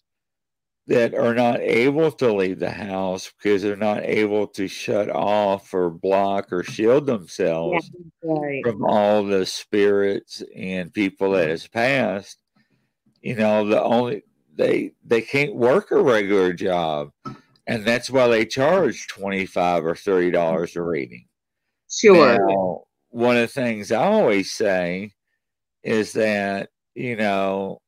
that 0.86 1.14
are 1.14 1.34
not 1.34 1.60
able 1.60 2.10
to 2.10 2.32
leave 2.32 2.58
the 2.58 2.70
house 2.70 3.30
because 3.36 3.62
they're 3.62 3.76
not 3.76 4.02
able 4.04 4.46
to 4.48 4.66
shut 4.66 5.08
off 5.08 5.72
or 5.72 5.88
block 5.88 6.52
or 6.52 6.64
shield 6.64 7.06
themselves 7.06 7.90
right. 8.24 8.60
from 8.64 8.84
all 8.84 9.24
the 9.24 9.46
spirits 9.46 10.42
and 10.56 10.92
people 10.92 11.32
that 11.32 11.48
has 11.48 11.66
passed, 11.68 12.42
you 13.22 13.36
know, 13.36 13.64
the 13.66 13.80
only 13.80 14.24
they 14.56 14.92
they 15.04 15.22
can't 15.22 15.54
work 15.54 15.90
a 15.90 16.02
regular 16.02 16.52
job. 16.52 17.10
And 17.66 17.84
that's 17.84 18.10
why 18.10 18.26
they 18.26 18.44
charge 18.46 19.06
twenty 19.06 19.46
five 19.46 19.84
or 19.84 19.94
thirty 19.94 20.30
dollars 20.30 20.74
a 20.74 20.82
reading. 20.82 21.26
Sure. 21.88 22.38
Now, 22.38 22.82
one 23.10 23.36
of 23.36 23.42
the 23.42 23.46
things 23.48 23.92
I 23.92 24.04
always 24.04 24.50
say 24.52 25.12
is 25.82 26.12
that, 26.14 26.70
you 26.94 27.16
know, 27.16 27.80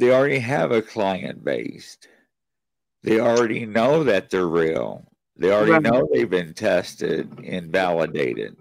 they 0.00 0.12
already 0.12 0.38
have 0.38 0.72
a 0.72 0.80
client 0.80 1.44
base. 1.44 1.98
They 3.02 3.20
already 3.20 3.66
know 3.66 4.02
that 4.04 4.30
they're 4.30 4.48
real. 4.48 5.04
They 5.36 5.52
already 5.52 5.72
Right. 5.72 5.82
know 5.82 6.08
they've 6.10 6.28
been 6.28 6.54
tested 6.54 7.28
and 7.44 7.70
validated. 7.70 8.56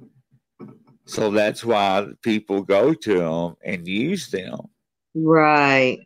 So 1.06 1.32
that's 1.32 1.63
why 1.63 2.08
people 2.21 2.62
go 2.62 2.93
to 2.93 3.19
them 3.19 3.56
and 3.63 3.88
use 3.88 4.30
them. 4.30 4.60
Right. 5.15 5.99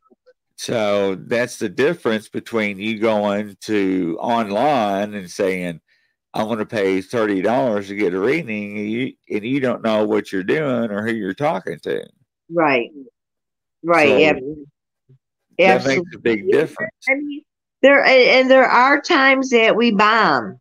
So 0.55 1.15
that's 1.15 1.57
the 1.57 1.67
difference 1.67 2.29
between 2.29 2.79
you 2.79 2.99
going 2.99 3.57
to 3.61 4.15
online 4.19 5.15
and 5.15 5.29
saying, 5.29 5.81
I'm 6.35 6.45
going 6.45 6.59
to 6.59 6.65
pay 6.65 7.01
thirty 7.01 7.41
dollars 7.41 7.87
to 7.87 7.95
get 7.95 8.13
a 8.13 8.19
reading, 8.19 8.77
and 8.77 8.89
you, 8.89 9.13
and 9.31 9.43
you 9.43 9.59
don't 9.59 9.83
know 9.83 10.05
what 10.05 10.31
you're 10.31 10.43
doing 10.43 10.91
or 10.91 11.05
who 11.05 11.13
you're 11.13 11.33
talking 11.33 11.79
to. 11.79 12.07
Right. 12.49 12.91
Right. 13.83 14.07
So, 14.07 14.17
yeah. 14.17 14.39
That 15.57 15.75
Absolutely. 15.75 16.03
makes 16.03 16.15
a 16.15 16.19
big 16.19 16.51
difference. 16.51 16.91
I 17.09 17.15
mean, 17.15 17.43
there 17.81 18.03
and 18.03 18.09
and 18.09 18.51
there 18.51 18.65
are 18.65 19.01
times 19.01 19.49
that 19.51 19.75
we 19.75 19.91
bomb. 19.91 20.59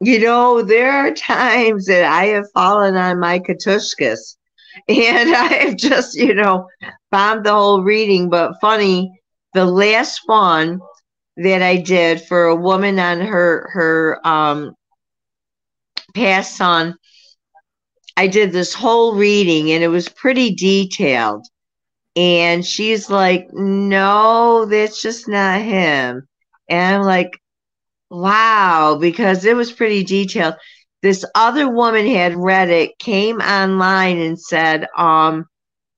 You 0.00 0.18
know, 0.20 0.62
there 0.62 0.92
are 0.92 1.12
times 1.12 1.86
that 1.86 2.04
I 2.04 2.26
have 2.26 2.50
fallen 2.52 2.96
on 2.96 3.20
my 3.20 3.38
katushkas, 3.38 4.36
and 4.88 5.34
I 5.34 5.46
have 5.46 5.76
just, 5.76 6.16
you 6.16 6.34
know, 6.34 6.68
bombed 7.10 7.44
the 7.44 7.52
whole 7.52 7.82
reading. 7.82 8.28
But 8.28 8.60
funny, 8.60 9.20
the 9.54 9.64
last 9.64 10.22
one 10.26 10.80
that 11.36 11.62
I 11.62 11.76
did 11.76 12.22
for 12.22 12.46
a 12.46 12.56
woman 12.56 12.98
on 12.98 13.20
her 13.20 13.68
her 13.72 14.26
um 14.26 14.74
past 16.14 16.56
son, 16.56 16.96
I 18.16 18.26
did 18.26 18.52
this 18.52 18.72
whole 18.72 19.14
reading, 19.14 19.70
and 19.72 19.84
it 19.84 19.88
was 19.88 20.08
pretty 20.08 20.54
detailed. 20.54 21.46
And 22.16 22.64
she's 22.64 23.10
like, 23.10 23.48
no, 23.52 24.64
that's 24.64 25.02
just 25.02 25.28
not 25.28 25.60
him. 25.60 26.26
And 26.68 26.96
I'm 26.96 27.02
like, 27.02 27.38
wow, 28.10 28.96
because 28.98 29.44
it 29.44 29.54
was 29.54 29.70
pretty 29.70 30.02
detailed. 30.02 30.54
This 31.02 31.24
other 31.34 31.68
woman 31.68 32.06
had 32.06 32.34
read 32.34 32.70
it, 32.70 32.98
came 32.98 33.40
online 33.40 34.18
and 34.18 34.40
said, 34.40 34.86
um, 34.96 35.44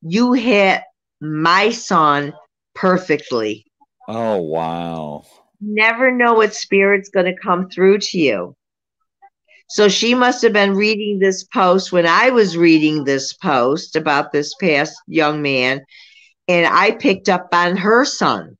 you 0.02 0.32
hit 0.32 0.82
my 1.20 1.70
son 1.70 2.32
perfectly. 2.74 3.64
Oh 4.08 4.38
wow! 4.38 5.24
Never 5.60 6.10
know 6.10 6.34
what 6.34 6.54
spirit's 6.54 7.10
going 7.10 7.26
to 7.26 7.36
come 7.40 7.68
through 7.68 7.98
to 7.98 8.18
you. 8.18 8.56
So 9.68 9.88
she 9.88 10.14
must 10.14 10.40
have 10.42 10.52
been 10.54 10.74
reading 10.74 11.18
this 11.18 11.44
post 11.44 11.92
when 11.92 12.06
I 12.06 12.30
was 12.30 12.56
reading 12.56 13.04
this 13.04 13.34
post 13.34 13.96
about 13.96 14.32
this 14.32 14.54
past 14.54 14.94
young 15.06 15.42
man, 15.42 15.84
and 16.48 16.66
I 16.66 16.92
picked 16.92 17.28
up 17.28 17.48
on 17.52 17.76
her 17.76 18.04
son. 18.04 18.56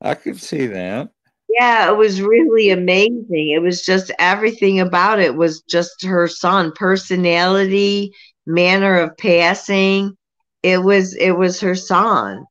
I 0.00 0.14
could 0.14 0.40
see 0.40 0.66
that. 0.68 1.10
Yeah, 1.48 1.90
it 1.90 1.96
was 1.96 2.20
really 2.20 2.70
amazing. 2.70 3.50
It 3.50 3.62
was 3.62 3.82
just 3.82 4.10
everything 4.18 4.80
about 4.80 5.20
it 5.20 5.34
was 5.36 5.62
just 5.62 6.04
her 6.04 6.28
son, 6.28 6.72
personality, 6.74 8.12
manner 8.46 8.98
of 8.98 9.16
passing. 9.16 10.16
It 10.62 10.82
was 10.82 11.14
it 11.16 11.32
was 11.32 11.60
her 11.60 11.74
son. 11.74 12.44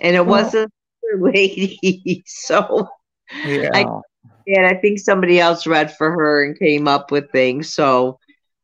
And 0.00 0.16
it 0.16 0.26
Well- 0.26 0.44
wasn't 0.44 0.72
her 1.12 1.20
lady. 1.20 2.24
So 2.26 2.88
Yeah, 3.44 4.00
and 4.46 4.66
I 4.66 4.74
think 4.74 4.98
somebody 4.98 5.40
else 5.40 5.66
read 5.66 5.94
for 5.96 6.10
her 6.10 6.44
and 6.44 6.58
came 6.58 6.88
up 6.88 7.10
with 7.10 7.30
things. 7.30 7.72
So 7.72 8.18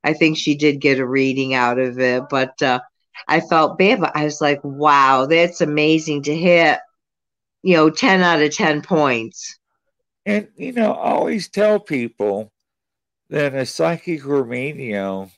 I 0.04 0.12
think 0.12 0.36
she 0.36 0.54
did 0.54 0.80
get 0.80 0.98
a 0.98 1.06
reading 1.06 1.54
out 1.54 1.78
of 1.78 1.98
it. 2.00 2.24
But 2.28 2.60
uh, 2.62 2.80
I 3.28 3.40
felt 3.40 3.78
bad. 3.78 4.00
But 4.00 4.16
I 4.16 4.24
was 4.24 4.40
like, 4.40 4.60
wow, 4.62 5.26
that's 5.26 5.60
amazing 5.60 6.22
to 6.24 6.36
hit, 6.36 6.78
you 7.62 7.76
know, 7.76 7.90
10 7.90 8.22
out 8.22 8.42
of 8.42 8.54
10 8.54 8.82
points. 8.82 9.58
and 10.26 10.48
you 10.56 10.72
know, 10.72 10.92
I 10.92 11.12
always 11.12 11.48
tell 11.48 11.80
people 11.80 12.52
that 13.30 13.54
a 13.54 13.64
psychic 13.66 14.26
or 14.26 14.44
medium 14.44 15.30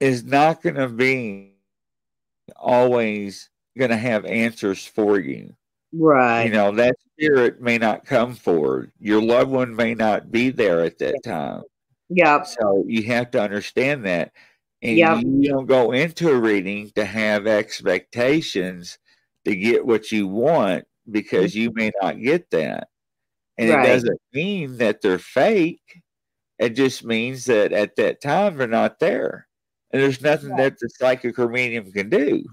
is 0.00 0.24
not 0.24 0.62
going 0.62 0.74
to 0.74 0.88
be 0.88 1.52
always 2.56 3.48
going 3.78 3.90
to 3.90 3.96
have 3.96 4.24
answers 4.24 4.84
for 4.84 5.18
you. 5.18 5.54
Right. 5.92 6.44
You 6.44 6.52
know, 6.52 6.72
that 6.72 6.96
spirit 7.12 7.60
may 7.60 7.78
not 7.78 8.04
come 8.04 8.34
forward. 8.34 8.90
Your 8.98 9.22
loved 9.22 9.50
one 9.50 9.76
may 9.76 9.94
not 9.94 10.30
be 10.30 10.50
there 10.50 10.80
at 10.80 10.98
that 10.98 11.20
time. 11.24 11.62
Yep. 12.08 12.46
So 12.46 12.84
you 12.86 13.04
have 13.04 13.30
to 13.32 13.42
understand 13.42 14.04
that. 14.04 14.32
And 14.82 14.98
Yep. 14.98 15.22
you 15.24 15.48
don't 15.48 15.66
go 15.66 15.92
into 15.92 16.30
a 16.30 16.38
reading 16.38 16.90
to 16.96 17.04
have 17.04 17.46
expectations 17.46 18.98
to 19.44 19.54
get 19.54 19.86
what 19.86 20.10
you 20.10 20.26
want 20.26 20.84
because 21.10 21.52
mm-hmm. 21.52 21.60
you 21.60 21.72
may 21.74 21.92
not 22.00 22.20
get 22.20 22.50
that. 22.50 22.88
And 23.58 23.70
Right. 23.70 23.84
it 23.84 23.88
doesn't 23.88 24.20
mean 24.32 24.78
that 24.78 25.00
they're 25.00 25.18
fake. 25.18 26.02
It 26.58 26.70
just 26.70 27.04
means 27.04 27.44
that 27.46 27.72
at 27.72 27.96
that 27.96 28.20
time 28.20 28.56
they're 28.56 28.66
not 28.66 28.98
there. 28.98 29.46
And 29.90 30.02
there's 30.02 30.20
nothing 30.20 30.56
that 30.56 30.78
the 30.78 30.88
psychic 30.88 31.38
or 31.38 31.48
medium 31.48 31.92
can 31.92 32.08
do. 32.08 32.44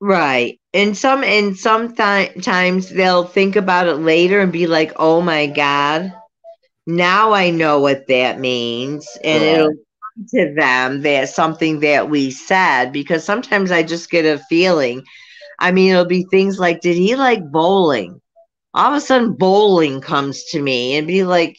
Right. 0.00 0.60
And 0.72 0.96
some 0.96 1.24
and 1.24 1.56
sometimes 1.56 2.88
they'll 2.88 3.24
think 3.24 3.56
about 3.56 3.88
it 3.88 3.96
later 3.96 4.40
and 4.40 4.52
be 4.52 4.66
like, 4.66 4.92
"Oh 4.96 5.20
my 5.20 5.46
god, 5.46 6.12
now 6.86 7.32
I 7.32 7.50
know 7.50 7.80
what 7.80 8.06
that 8.06 8.38
means." 8.38 9.08
And 9.24 9.42
Right. 9.42 9.54
it'll 9.54 9.74
to 10.30 10.54
them 10.54 11.02
that 11.02 11.28
something 11.28 11.80
that 11.80 12.10
we 12.10 12.30
said 12.30 12.92
because 12.92 13.24
sometimes 13.24 13.70
I 13.70 13.82
just 13.82 14.10
get 14.10 14.24
a 14.24 14.38
feeling. 14.48 15.02
I 15.58 15.72
mean, 15.72 15.92
it'll 15.92 16.04
be 16.04 16.26
things 16.30 16.58
like, 16.58 16.80
"Did 16.80 16.96
he 16.96 17.16
like 17.16 17.50
bowling?" 17.50 18.20
All 18.74 18.92
of 18.92 18.96
a 18.96 19.00
sudden 19.00 19.32
bowling 19.32 20.00
comes 20.00 20.44
to 20.46 20.60
me 20.62 20.96
and 20.96 21.06
be 21.06 21.24
like, 21.24 21.56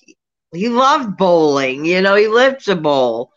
he 0.53 0.69
loved 0.69 1.17
bowling, 1.17 1.85
you 1.85 2.01
know, 2.01 2.15
he 2.15 2.27
lived 2.27 2.65
to 2.65 2.75
bowl 2.75 3.31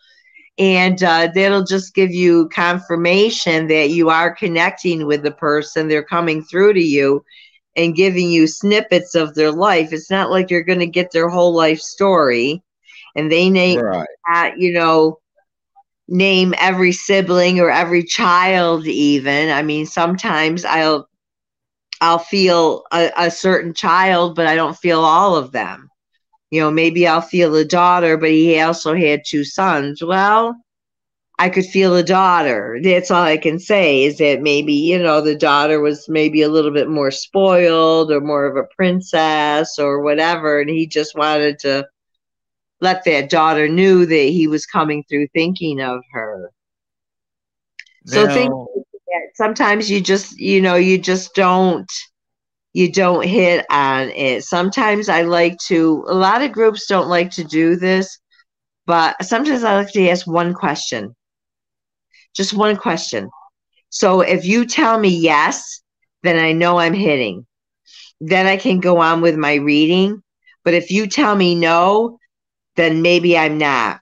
and 0.58 1.02
uh, 1.02 1.28
that'll 1.34 1.64
just 1.64 1.94
give 1.94 2.10
you 2.10 2.48
confirmation 2.50 3.68
that 3.68 3.90
you 3.90 4.10
are 4.10 4.34
connecting 4.34 5.06
with 5.06 5.22
the 5.22 5.32
person 5.32 5.88
they're 5.88 6.04
coming 6.04 6.42
through 6.42 6.74
to 6.74 6.82
you 6.82 7.24
and 7.76 7.96
giving 7.96 8.30
you 8.30 8.46
snippets 8.46 9.14
of 9.14 9.34
their 9.34 9.50
life 9.50 9.92
it's 9.92 10.10
not 10.10 10.30
like 10.30 10.50
you're 10.50 10.62
going 10.62 10.78
to 10.78 10.86
get 10.86 11.10
their 11.10 11.28
whole 11.28 11.54
life 11.54 11.80
story 11.80 12.62
and 13.16 13.30
they 13.30 13.48
name 13.50 13.80
Right. 13.80 14.06
that 14.32 14.54
you 14.58 14.72
know 14.72 15.18
name 16.08 16.54
every 16.58 16.92
sibling 16.92 17.60
or 17.60 17.70
every 17.70 18.02
child 18.02 18.86
even 18.86 19.50
i 19.50 19.62
mean 19.62 19.86
sometimes 19.86 20.64
i'll 20.64 21.08
i'll 22.00 22.18
feel 22.18 22.84
a, 22.92 23.10
a 23.16 23.30
certain 23.30 23.72
child 23.74 24.34
but 24.34 24.46
i 24.46 24.54
don't 24.54 24.76
feel 24.76 25.00
all 25.00 25.36
of 25.36 25.52
them 25.52 25.88
you 26.50 26.60
know, 26.60 26.70
maybe 26.70 27.06
I'll 27.06 27.20
feel 27.20 27.54
a 27.56 27.64
daughter, 27.64 28.16
but 28.16 28.30
he 28.30 28.60
also 28.60 28.94
had 28.94 29.22
two 29.26 29.44
sons. 29.44 30.02
Well, 30.02 30.56
I 31.38 31.48
could 31.48 31.64
feel 31.66 31.96
a 31.96 32.02
daughter. 32.02 32.78
That's 32.82 33.10
all 33.10 33.22
I 33.22 33.36
can 33.36 33.58
say 33.58 34.04
is 34.04 34.18
that 34.18 34.42
maybe, 34.42 34.72
you 34.74 34.98
know, 34.98 35.20
the 35.20 35.34
daughter 35.34 35.80
was 35.80 36.08
maybe 36.08 36.42
a 36.42 36.48
little 36.48 36.70
bit 36.72 36.88
more 36.88 37.10
spoiled 37.10 38.10
or 38.12 38.20
more 38.20 38.46
of 38.46 38.56
a 38.56 38.68
princess 38.76 39.78
or 39.78 40.00
whatever. 40.02 40.60
And 40.60 40.70
he 40.70 40.86
just 40.86 41.16
wanted 41.16 41.58
to 41.60 41.86
let 42.82 43.04
that 43.06 43.30
daughter 43.30 43.68
knew 43.68 44.04
that 44.06 44.14
he 44.14 44.48
was 44.48 44.66
coming 44.66 45.04
through 45.08 45.28
thinking 45.28 45.80
of 45.80 46.02
her. 46.12 46.50
So 48.04 48.28
think 48.28 48.52
sometimes 49.34 49.90
you 49.90 50.00
just, 50.00 50.38
you 50.38 50.60
know, 50.60 50.74
you 50.74 50.98
just 50.98 51.34
don't 51.34 51.90
you 52.74 52.90
don't 52.90 53.26
hit 53.26 53.66
on 53.70 54.10
it. 54.10 54.44
Sometimes 54.44 55.08
I 55.08 55.22
like 55.22 55.58
to, 55.68 56.04
a 56.08 56.14
lot 56.14 56.42
of 56.42 56.52
groups 56.52 56.86
don't 56.86 57.08
like 57.08 57.30
to 57.32 57.44
do 57.44 57.76
this, 57.76 58.18
but 58.86 59.22
sometimes 59.24 59.64
I 59.64 59.76
like 59.76 59.92
to 59.92 60.08
ask 60.08 60.26
one 60.26 60.54
question. 60.54 61.14
Just 62.34 62.54
one 62.54 62.76
question. 62.76 63.30
So 63.90 64.22
if 64.22 64.44
you 64.46 64.64
tell 64.64 64.98
me 64.98 65.10
yes, 65.10 65.82
then 66.22 66.38
I 66.38 66.52
know 66.52 66.78
I'm 66.78 66.94
hitting. 66.94 67.46
Then 68.20 68.46
I 68.46 68.56
can 68.56 68.80
go 68.80 68.98
on 68.98 69.20
with 69.20 69.36
my 69.36 69.56
reading. 69.56 70.22
But 70.64 70.74
if 70.74 70.90
you 70.90 71.06
tell 71.06 71.34
me 71.36 71.54
no, 71.54 72.18
then 72.76 73.02
maybe 73.02 73.36
I'm 73.36 73.58
not. 73.58 74.00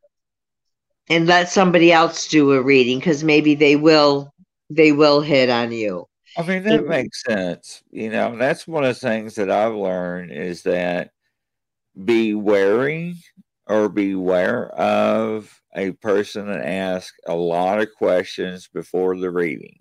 And 1.09 1.27
let 1.27 1.49
somebody 1.49 1.93
else 1.93 2.29
do 2.29 2.53
a 2.53 2.63
reading 2.63 2.99
because 2.99 3.25
maybe 3.25 3.55
they 3.55 3.75
will 3.77 4.33
they 4.71 4.93
will 4.93 5.21
hit 5.21 5.51
on 5.51 5.73
you. 5.73 6.07
I 6.39 6.43
mean, 6.47 6.63
that 6.63 6.83
Mhm. 6.83 6.89
makes 6.89 7.23
sense. 7.25 7.83
You 7.91 8.11
know, 8.11 8.37
that's 8.37 8.69
one 8.69 8.85
of 8.85 8.95
the 8.95 9.09
things 9.09 9.35
that 9.35 9.51
I've 9.51 9.75
learned 9.75 10.31
is 10.31 10.63
that 10.63 11.11
be 12.05 12.35
wary 12.35 13.17
or 13.67 13.89
beware 13.89 14.69
of 14.69 15.61
a 15.75 15.93
person 15.93 16.47
that 16.47 16.65
asks 16.65 17.19
a 17.27 17.35
lot 17.35 17.81
of 17.81 17.93
questions 17.97 18.69
before 18.69 19.17
the 19.17 19.31
reading 19.31 19.81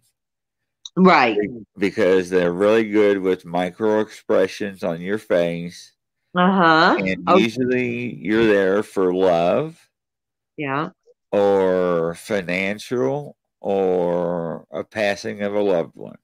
Right. 0.95 1.37
because 1.77 2.29
they're 2.29 2.51
really 2.51 2.89
good 2.89 3.19
with 3.19 3.45
micro 3.45 3.99
expressions 3.99 4.83
on 4.83 5.01
your 5.01 5.17
face. 5.19 5.93
Uh-huh. 6.35 6.95
And 6.97 7.27
Okay. 7.27 7.39
usually 7.39 8.15
you're 8.15 8.45
there 8.45 8.83
for 8.83 9.11
love 9.13 9.89
Yeah. 10.57 10.89
or 11.31 12.13
financial 12.15 13.35
or 13.61 14.65
a 14.71 14.83
passing 14.83 15.41
of 15.41 15.53
a 15.55 15.61
loved 15.61 15.95
one. 15.95 16.17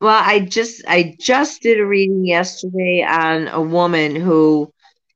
Well, 0.00 0.22
I 0.22 0.40
just 0.40 0.82
I 0.86 1.16
just 1.20 1.62
did 1.62 1.80
a 1.80 1.86
reading 1.86 2.24
yesterday 2.26 3.02
on 3.02 3.48
a 3.48 3.60
woman 3.60 4.14
who 4.16 4.72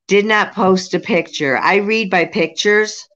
did 0.06 0.24
not 0.24 0.54
post 0.54 0.94
a 0.94 1.00
picture. 1.00 1.58
I 1.58 1.76
read 1.76 2.10
by 2.10 2.24
pictures. 2.24 3.06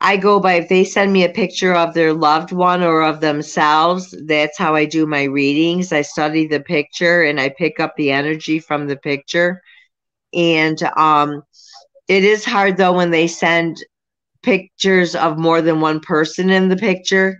I 0.00 0.16
go 0.16 0.40
by 0.40 0.54
if 0.54 0.68
they 0.68 0.84
send 0.84 1.12
me 1.12 1.24
a 1.24 1.28
picture 1.28 1.74
of 1.74 1.94
their 1.94 2.12
loved 2.12 2.52
one 2.52 2.82
or 2.82 3.02
of 3.02 3.20
themselves, 3.20 4.14
that's 4.26 4.58
how 4.58 4.74
I 4.74 4.84
do 4.84 5.06
my 5.06 5.24
readings. 5.24 5.92
I 5.92 6.02
study 6.02 6.46
the 6.46 6.60
picture 6.60 7.22
and 7.22 7.40
I 7.40 7.48
pick 7.50 7.80
up 7.80 7.94
the 7.96 8.10
energy 8.12 8.58
from 8.60 8.86
the 8.86 8.96
picture. 8.96 9.62
And 10.34 10.80
um 10.96 11.42
it 12.08 12.24
is 12.24 12.44
hard 12.44 12.76
though 12.76 12.92
when 12.92 13.10
they 13.10 13.26
send 13.26 13.76
pictures 14.42 15.14
of 15.14 15.38
more 15.38 15.60
than 15.62 15.80
one 15.80 16.00
person 16.00 16.50
in 16.50 16.68
the 16.68 16.76
picture 16.76 17.36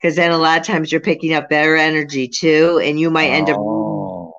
because 0.00 0.16
then 0.16 0.30
a 0.32 0.38
lot 0.38 0.58
of 0.60 0.66
times 0.66 0.90
you're 0.92 1.00
picking 1.00 1.34
up 1.34 1.48
their 1.48 1.76
energy 1.76 2.28
too 2.28 2.80
and 2.82 2.98
you 3.00 3.10
might 3.10 3.30
end 3.30 3.50
up 3.50 3.58
Oh, 3.58 4.34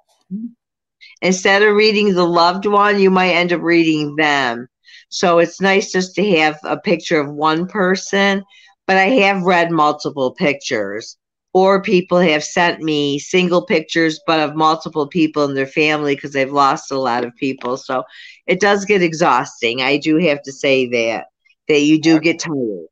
instead 1.21 1.61
of 1.63 1.75
reading 1.75 2.13
the 2.13 2.25
loved 2.25 2.65
one 2.65 2.99
you 2.99 3.09
might 3.09 3.31
end 3.33 3.51
up 3.53 3.61
reading 3.61 4.15
them 4.15 4.67
so 5.09 5.39
it's 5.39 5.61
nice 5.61 5.91
just 5.91 6.15
to 6.15 6.37
have 6.37 6.57
a 6.63 6.77
picture 6.77 7.19
of 7.19 7.31
one 7.31 7.67
person 7.67 8.43
but 8.87 8.97
i 8.97 9.05
have 9.05 9.43
read 9.43 9.71
multiple 9.71 10.31
pictures 10.31 11.17
or 11.51 11.81
people 11.81 12.19
have 12.19 12.43
sent 12.43 12.81
me 12.81 13.17
single 13.19 13.65
pictures 13.65 14.19
but 14.25 14.39
of 14.39 14.55
multiple 14.55 15.07
people 15.07 15.43
in 15.45 15.55
their 15.55 15.67
family 15.67 16.15
because 16.15 16.31
they've 16.31 16.51
lost 16.51 16.91
a 16.91 16.99
lot 16.99 17.25
of 17.25 17.35
people 17.35 17.77
so 17.77 18.03
it 18.47 18.59
does 18.59 18.85
get 18.85 19.01
exhausting 19.01 19.81
i 19.81 19.97
do 19.97 20.17
have 20.17 20.41
to 20.41 20.51
say 20.51 20.87
that 20.87 21.25
that 21.67 21.81
you 21.81 21.99
do 21.99 22.19
get 22.19 22.39
tired 22.39 22.87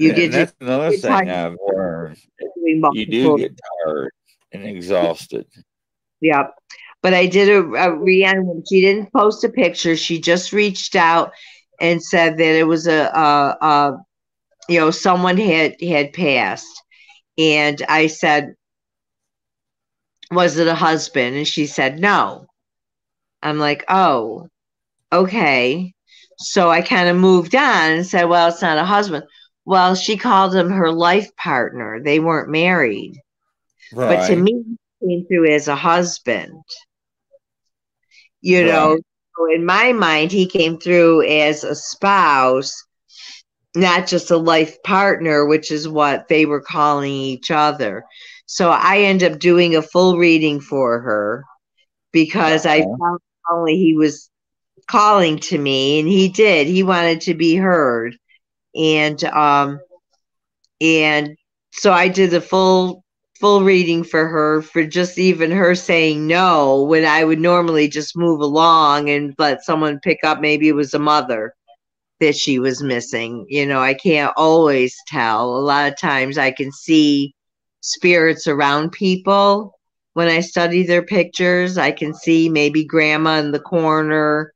you 0.00 0.08
yeah, 0.08 0.14
get 0.14 0.32
that's 0.32 0.54
another 0.62 0.92
thing 0.92 1.10
tired. 1.10 1.28
I've 1.28 1.56
learned. 1.76 2.16
You 2.92 3.04
do 3.04 3.36
get 3.36 3.60
tired 3.84 4.12
and 4.50 4.64
exhausted. 4.64 5.46
Yeah. 6.22 6.44
But 7.02 7.14
I 7.14 7.26
did 7.26 7.48
a, 7.48 7.60
a 7.60 7.96
Rihanna 7.96 8.44
when 8.44 8.62
she 8.68 8.80
didn't 8.80 9.12
post 9.12 9.44
a 9.44 9.48
picture. 9.48 9.96
She 9.96 10.20
just 10.20 10.52
reached 10.52 10.96
out 10.96 11.32
and 11.80 12.02
said 12.02 12.36
that 12.36 12.58
it 12.58 12.66
was 12.66 12.86
a, 12.86 13.04
a, 13.04 13.66
a 13.66 13.98
you 14.68 14.78
know, 14.78 14.90
someone 14.90 15.36
had 15.36 15.80
had 15.82 16.12
passed. 16.12 16.82
And 17.38 17.82
I 17.88 18.06
said, 18.06 18.54
Was 20.30 20.58
it 20.58 20.68
a 20.68 20.74
husband? 20.74 21.36
And 21.36 21.48
she 21.48 21.66
said, 21.66 21.98
No. 21.98 22.46
I'm 23.42 23.58
like, 23.58 23.84
Oh, 23.88 24.48
okay. 25.12 25.94
So 26.36 26.70
I 26.70 26.82
kind 26.82 27.08
of 27.08 27.16
moved 27.16 27.54
on 27.54 27.92
and 27.92 28.06
said, 28.06 28.24
Well, 28.24 28.48
it's 28.48 28.62
not 28.62 28.78
a 28.78 28.84
husband. 28.84 29.24
Well, 29.64 29.94
she 29.94 30.16
called 30.16 30.54
him 30.54 30.70
her 30.70 30.90
life 30.92 31.34
partner. 31.36 32.00
They 32.02 32.18
weren't 32.20 32.50
married. 32.50 33.14
Right. 33.92 34.18
But 34.18 34.26
to 34.26 34.36
me, 34.36 34.64
he 35.00 35.06
came 35.06 35.26
through 35.26 35.52
as 35.54 35.68
a 35.68 35.76
husband. 35.76 36.62
You 38.42 38.64
Right. 38.64 38.64
know, 38.64 38.98
so 39.36 39.52
in 39.52 39.64
my 39.64 39.92
mind, 39.92 40.32
he 40.32 40.46
came 40.46 40.78
through 40.78 41.22
as 41.28 41.64
a 41.64 41.74
spouse, 41.74 42.84
not 43.74 44.06
just 44.06 44.30
a 44.30 44.36
life 44.36 44.82
partner, 44.82 45.46
which 45.46 45.70
is 45.70 45.88
what 45.88 46.28
they 46.28 46.46
were 46.46 46.60
calling 46.60 47.12
each 47.12 47.50
other. 47.50 48.04
So 48.46 48.70
I 48.70 49.00
end 49.00 49.22
up 49.22 49.38
doing 49.38 49.76
a 49.76 49.82
full 49.82 50.18
reading 50.18 50.60
for 50.60 51.00
her 51.00 51.44
because 52.12 52.66
I 52.66 52.82
Uh-huh. 52.82 52.96
found 52.98 53.20
only 53.50 53.76
he 53.76 53.94
was 53.94 54.30
calling 54.88 55.38
to 55.38 55.58
me, 55.58 56.00
and 56.00 56.08
he 56.08 56.28
did. 56.28 56.66
He 56.66 56.82
wanted 56.82 57.22
to 57.22 57.34
be 57.34 57.56
heard, 57.56 58.16
and 58.74 59.22
um, 59.24 59.80
and 60.80 61.36
so 61.72 61.92
I 61.92 62.08
did 62.08 62.30
the 62.30 62.40
full 62.40 63.04
full 63.40 63.62
reading 63.62 64.04
for 64.04 64.28
her 64.28 64.62
for 64.62 64.84
just 64.84 65.18
even 65.18 65.50
her 65.50 65.74
saying 65.74 66.26
no 66.26 66.82
when 66.84 67.04
I 67.04 67.24
would 67.24 67.40
normally 67.40 67.88
just 67.88 68.16
move 68.16 68.40
along 68.40 69.08
and 69.10 69.34
let 69.38 69.64
someone 69.64 70.00
pick 70.00 70.18
up 70.24 70.40
maybe 70.40 70.68
it 70.68 70.74
was 70.74 70.94
a 70.94 70.98
mother 70.98 71.54
that 72.20 72.36
she 72.36 72.58
was 72.58 72.82
missing. 72.82 73.46
You 73.48 73.66
know, 73.66 73.80
I 73.80 73.94
can't 73.94 74.32
always 74.36 74.96
tell. 75.08 75.56
A 75.56 75.58
lot 75.60 75.90
of 75.90 75.98
times 75.98 76.38
I 76.38 76.50
can 76.50 76.70
see 76.70 77.34
spirits 77.80 78.46
around 78.46 78.92
people 78.92 79.74
when 80.14 80.28
I 80.28 80.40
study 80.40 80.84
their 80.84 81.02
pictures. 81.02 81.78
I 81.78 81.92
can 81.92 82.14
see 82.14 82.48
maybe 82.48 82.84
grandma 82.84 83.38
in 83.38 83.52
the 83.52 83.60
corner 83.60 84.52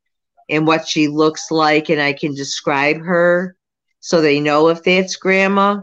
and 0.51 0.67
what 0.67 0.87
she 0.87 1.09
looks 1.09 1.51
like, 1.51 1.89
and 1.89 2.01
I 2.01 2.13
can 2.13 2.35
describe 2.35 2.99
her 3.01 3.57
so 4.01 4.21
they 4.21 4.41
know 4.41 4.69
if 4.69 4.83
that's 4.83 5.17
grandma. 5.17 5.81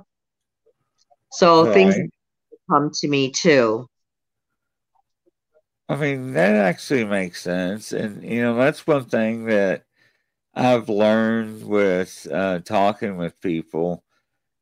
So 1.31 1.65
things 1.65 1.95
come 2.71 2.91
to 2.93 3.07
me 3.07 3.31
too. 3.31 3.87
I 5.89 5.97
mean, 5.97 6.33
that 6.33 6.55
actually 6.55 7.03
makes 7.03 7.41
sense. 7.41 7.91
And, 7.91 8.23
you 8.23 8.41
know, 8.41 8.55
that's 8.55 8.87
one 8.87 9.05
thing 9.05 9.45
that 9.45 9.83
I've 10.53 10.87
learned 10.87 11.65
with 11.65 12.27
uh, 12.31 12.59
talking 12.59 13.17
with 13.17 13.41
people 13.41 14.03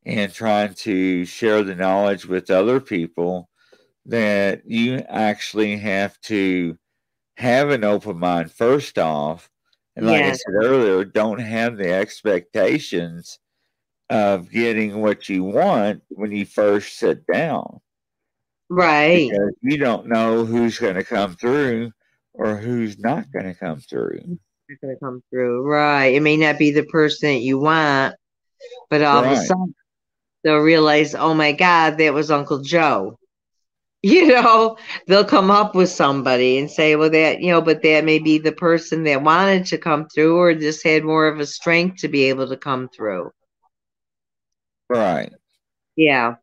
and 0.05 0.34
trying 0.34 0.74
to 0.74 1.26
share 1.26 1.62
the 1.62 1.76
knowledge 1.76 2.26
with 2.26 2.49
other 2.49 2.80
people 2.80 3.47
that 4.05 4.64
you 4.66 5.03
actually 5.07 5.78
have 5.78 6.20
to 6.22 6.78
have 7.38 7.70
an 7.70 7.84
open 7.84 8.18
mind 8.18 8.51
first 8.51 8.97
off. 8.97 9.51
And 9.95 10.07
like. 10.07 10.24
I 10.24 10.32
said 10.32 10.53
earlier, 10.55 11.05
don't 11.05 11.39
have 11.39 11.78
the 11.78 11.93
expectations 11.93 13.38
of 14.10 14.49
getting 14.49 15.01
what 15.01 15.30
you 15.30 15.43
want 15.43 16.01
when 16.10 16.32
you 16.32 16.45
first 16.45 16.97
sit 16.97 17.28
down. 17.32 17.82
Right. 18.70 19.30
Because 19.30 19.53
you 19.61 19.78
don't 19.78 20.07
know 20.07 20.45
who's 20.45 20.78
going 20.78 20.95
to 20.95 21.03
come 21.03 21.36
through 21.36 21.91
or 22.34 22.55
who's 22.55 22.99
not 22.99 23.32
going 23.32 23.45
to 23.45 23.55
come 23.55 23.80
through 23.80 24.38
going 24.82 24.95
to 24.95 24.99
come 24.99 25.24
through. 25.30 25.63
Right. 25.63 26.15
It 26.15 26.22
may 26.22 26.38
not 26.38 26.57
be 26.57 26.72
the 26.72 26.84
person 26.84 27.30
that 27.30 27.39
you 27.39 27.59
want, 27.59 28.15
but 28.89 29.01
all 29.01 29.24
right. 29.24 29.34
of 29.34 29.38
a 29.38 29.41
sudden 29.41 29.76
they'll 30.43 30.57
realize, 30.57 31.15
oh 31.15 31.34
my 31.34 31.51
God, 31.51 31.97
that 31.97 32.13
was 32.13 32.32
Uncle 32.32 32.61
Joe. 32.61 33.17
You 34.01 34.28
know, 34.28 34.78
they'll 35.07 35.26
come 35.26 35.51
up 35.51 35.76
with 35.76 35.89
somebody 35.89 36.57
and 36.57 36.72
say, 36.72 36.95
well, 36.95 37.09
that, 37.09 37.41
you 37.41 37.51
know, 37.51 37.61
but 37.61 37.84
that 37.84 38.05
may 38.05 38.20
be 38.20 38.38
the 38.38 38.53
person 38.53 39.03
that 39.03 39.24
wanted 39.24 39.65
to 39.65 39.78
come 39.78 40.07
through 40.07 40.38
or 40.38 40.53
just 40.53 40.86
had 40.86 41.03
more 41.03 41.28
of 41.28 41.41
a 41.41 41.45
strength 41.45 41.99
to 41.99 42.07
be 42.07 42.30
able 42.30 42.47
to 42.47 42.55
come 42.55 42.88
through. 42.88 43.32
Right. 44.88 45.34
Yeah. 45.97 46.36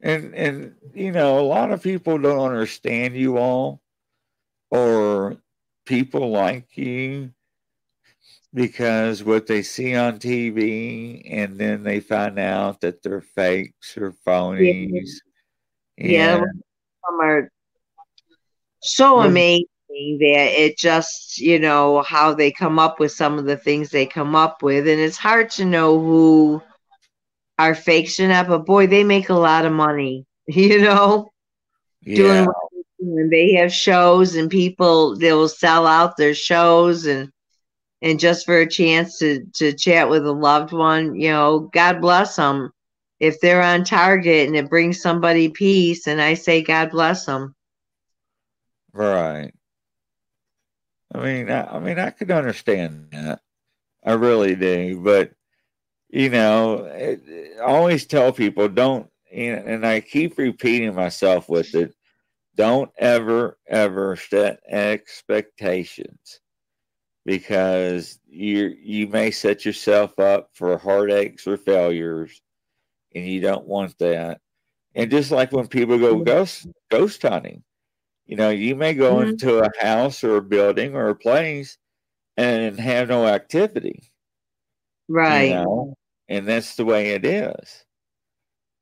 And 0.00 0.34
and 0.34 0.74
you 0.94 1.12
know, 1.12 1.38
a 1.38 1.42
lot 1.42 1.72
of 1.72 1.82
people 1.82 2.18
don't 2.18 2.46
understand 2.46 3.16
you 3.16 3.36
all 3.38 3.80
or 4.70 5.36
people 5.86 6.30
like 6.30 6.76
you 6.76 7.32
because 8.54 9.24
what 9.24 9.46
they 9.46 9.62
see 9.62 9.94
on 9.94 10.18
TV 10.18 11.22
and 11.30 11.58
then 11.58 11.82
they 11.82 12.00
find 12.00 12.38
out 12.38 12.80
that 12.80 13.02
they're 13.02 13.20
fakes 13.20 13.96
or 13.96 14.12
phonies. 14.26 15.10
Yeah, 15.96 16.36
some 16.36 17.20
are 17.20 17.50
so 18.80 19.16
mm-hmm. 19.16 19.28
amazing 19.28 19.66
that 20.20 20.60
it 20.60 20.78
just, 20.78 21.38
you 21.38 21.58
know, 21.58 22.02
how 22.02 22.34
they 22.34 22.52
come 22.52 22.78
up 22.78 23.00
with 23.00 23.12
some 23.12 23.38
of 23.38 23.44
the 23.44 23.56
things 23.56 23.90
they 23.90 24.06
come 24.06 24.34
up 24.34 24.62
with. 24.62 24.86
And 24.86 25.00
it's 25.00 25.16
hard 25.16 25.50
to 25.50 25.64
know 25.64 25.98
who 25.98 26.62
are 27.58 27.74
fakes 27.74 28.20
or 28.20 28.28
not, 28.28 28.48
but 28.48 28.66
boy, 28.66 28.86
they 28.86 29.04
make 29.04 29.28
a 29.28 29.34
lot 29.34 29.64
of 29.64 29.72
money, 29.72 30.26
you 30.46 30.80
know, 30.80 31.30
yeah. 32.02 32.16
doing 32.16 32.48
and 33.00 33.32
they 33.32 33.52
have 33.54 33.72
shows 33.72 34.34
and 34.34 34.50
people 34.50 35.16
they 35.16 35.32
will 35.32 35.48
sell 35.48 35.86
out 35.86 36.16
their 36.16 36.34
shows 36.34 37.06
and 37.06 37.30
and 38.02 38.20
just 38.20 38.44
for 38.46 38.58
a 38.58 38.68
chance 38.68 39.18
to 39.18 39.44
to 39.54 39.72
chat 39.72 40.08
with 40.08 40.26
a 40.26 40.32
loved 40.32 40.72
one 40.72 41.14
you 41.14 41.30
know? 41.30 41.60
God 41.60 42.00
bless 42.00 42.36
them 42.36 42.72
if 43.20 43.40
they're 43.40 43.62
on 43.62 43.84
target 43.84 44.46
and 44.46 44.56
it 44.56 44.68
brings 44.68 45.00
somebody 45.00 45.48
peace 45.48 46.06
and 46.06 46.20
i 46.20 46.34
say 46.34 46.62
god 46.62 46.90
bless 46.90 47.26
them 47.26 47.54
right. 48.92 49.52
I 51.14 51.18
mean 51.22 51.50
I, 51.50 51.76
I 51.76 51.78
mean 51.78 51.98
i 51.98 52.10
could 52.10 52.30
understand 52.30 53.08
that. 53.12 53.40
I 54.04 54.12
really 54.12 54.54
do 54.56 55.00
but 55.00 55.32
you 56.08 56.30
know 56.30 56.84
it, 56.84 57.22
i 57.60 57.62
always 57.62 58.06
tell 58.06 58.32
people 58.32 58.68
don't 58.68 59.08
and 59.32 59.86
i 59.86 60.00
keep 60.00 60.38
repeating 60.38 60.94
myself 60.94 61.48
with 61.48 61.74
it 61.74 61.94
don't 62.58 62.90
ever, 62.98 63.56
ever 63.68 64.16
set 64.16 64.58
expectations 64.68 66.40
because 67.24 68.18
you 68.26 68.74
you 68.82 69.06
may 69.06 69.30
set 69.30 69.64
yourself 69.64 70.18
up 70.18 70.50
for 70.54 70.76
heartaches 70.76 71.46
or 71.46 71.56
failures, 71.56 72.42
and 73.14 73.24
you 73.24 73.40
don't 73.40 73.66
want 73.68 73.96
that. 73.98 74.40
And 74.96 75.08
just 75.08 75.30
like 75.30 75.52
when 75.52 75.68
people 75.68 75.98
go 75.98 76.18
ghost 76.24 76.66
ghost 76.90 77.22
hunting, 77.22 77.62
you 78.26 78.34
know, 78.34 78.50
you 78.50 78.74
may 78.74 78.92
go 78.92 79.16
mm-hmm. 79.16 79.30
into 79.30 79.60
a 79.60 79.70
house 79.80 80.24
or 80.24 80.38
a 80.38 80.42
building 80.42 80.96
or 80.96 81.10
a 81.10 81.14
place 81.14 81.78
and 82.36 82.78
have 82.80 83.08
no 83.08 83.24
activity, 83.24 84.10
right? 85.06 85.50
You 85.50 85.54
know? 85.54 85.94
And 86.28 86.46
that's 86.46 86.76
the 86.76 86.84
way 86.84 87.10
it 87.10 87.24
is. 87.24 87.84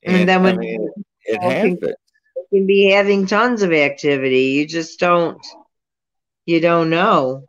And, 0.03 0.17
and 0.17 0.29
then 0.29 0.43
when 0.43 0.55
I 0.55 0.59
mean, 0.59 0.91
it, 1.25 1.35
it 1.35 1.43
happens 1.43 1.95
can 2.53 2.67
be 2.67 2.91
having 2.91 3.27
tons 3.27 3.63
of 3.63 3.73
activity. 3.73 4.45
You 4.45 4.67
just 4.67 4.99
don't, 4.99 5.45
you 6.45 6.61
don't 6.61 6.91
know. 6.91 7.45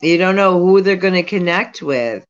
You 0.00 0.18
don't 0.18 0.36
know 0.36 0.60
who 0.60 0.80
they're 0.80 0.96
going 0.96 1.14
to 1.14 1.22
connect 1.22 1.82
with 1.82 2.24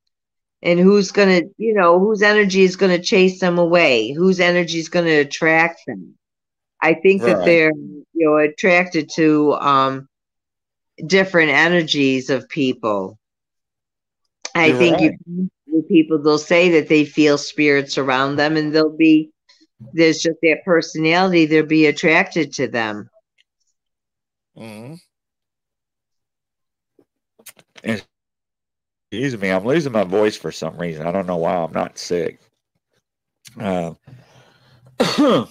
and 0.63 0.79
who's 0.79 1.13
going 1.13 1.29
to, 1.29 1.51
you 1.59 1.75
know, 1.75 1.99
whose 1.99 2.23
energy 2.23 2.63
is 2.63 2.77
going 2.77 2.97
to 2.97 3.03
chase 3.03 3.41
them 3.41 3.59
away, 3.59 4.13
whose 4.13 4.41
energy 4.41 4.79
is 4.79 4.89
going 4.89 5.05
to 5.05 5.21
attract 5.21 5.83
them. 5.87 6.15
I 6.81 6.95
think 6.95 7.23
right. 7.23 7.37
that 7.37 7.45
they're, 7.45 7.73
you 7.73 8.05
know, 8.15 8.37
attracted 8.39 9.11
to 9.17 9.55
um, 9.55 10.09
different 11.05 11.51
energies 11.51 12.31
of 12.31 12.49
people. 12.49 13.19
I 14.55 14.73
think 14.73 15.01
you 15.01 15.51
people 15.89 16.23
they'll 16.23 16.39
say 16.39 16.71
that 16.71 16.89
they 16.89 17.05
feel 17.05 17.39
spirits 17.39 17.99
around 17.99 18.37
them 18.37 18.57
and 18.57 18.75
they'll 18.75 18.97
be 18.97 19.31
there's 19.93 20.19
just 20.19 20.39
that 20.43 20.65
personality, 20.65 21.47
they'll 21.47 21.65
be 21.65 21.87
attracted 21.87 22.53
to 22.55 22.67
them. 22.67 23.09
Mm-hmm. 24.57 24.95
Excuse 29.11 29.41
me, 29.41 29.51
I'm 29.51 29.65
losing 29.65 29.93
my 29.93 30.05
voice 30.05 30.37
for 30.37 30.51
some 30.51 30.77
reason. 30.77 31.07
I 31.07 31.13
don't 31.13 31.27
know 31.27 31.37
why. 31.37 31.55
I'm 31.55 31.73
not 31.73 31.97
sick. 31.97 32.41
Uh, 33.59 33.95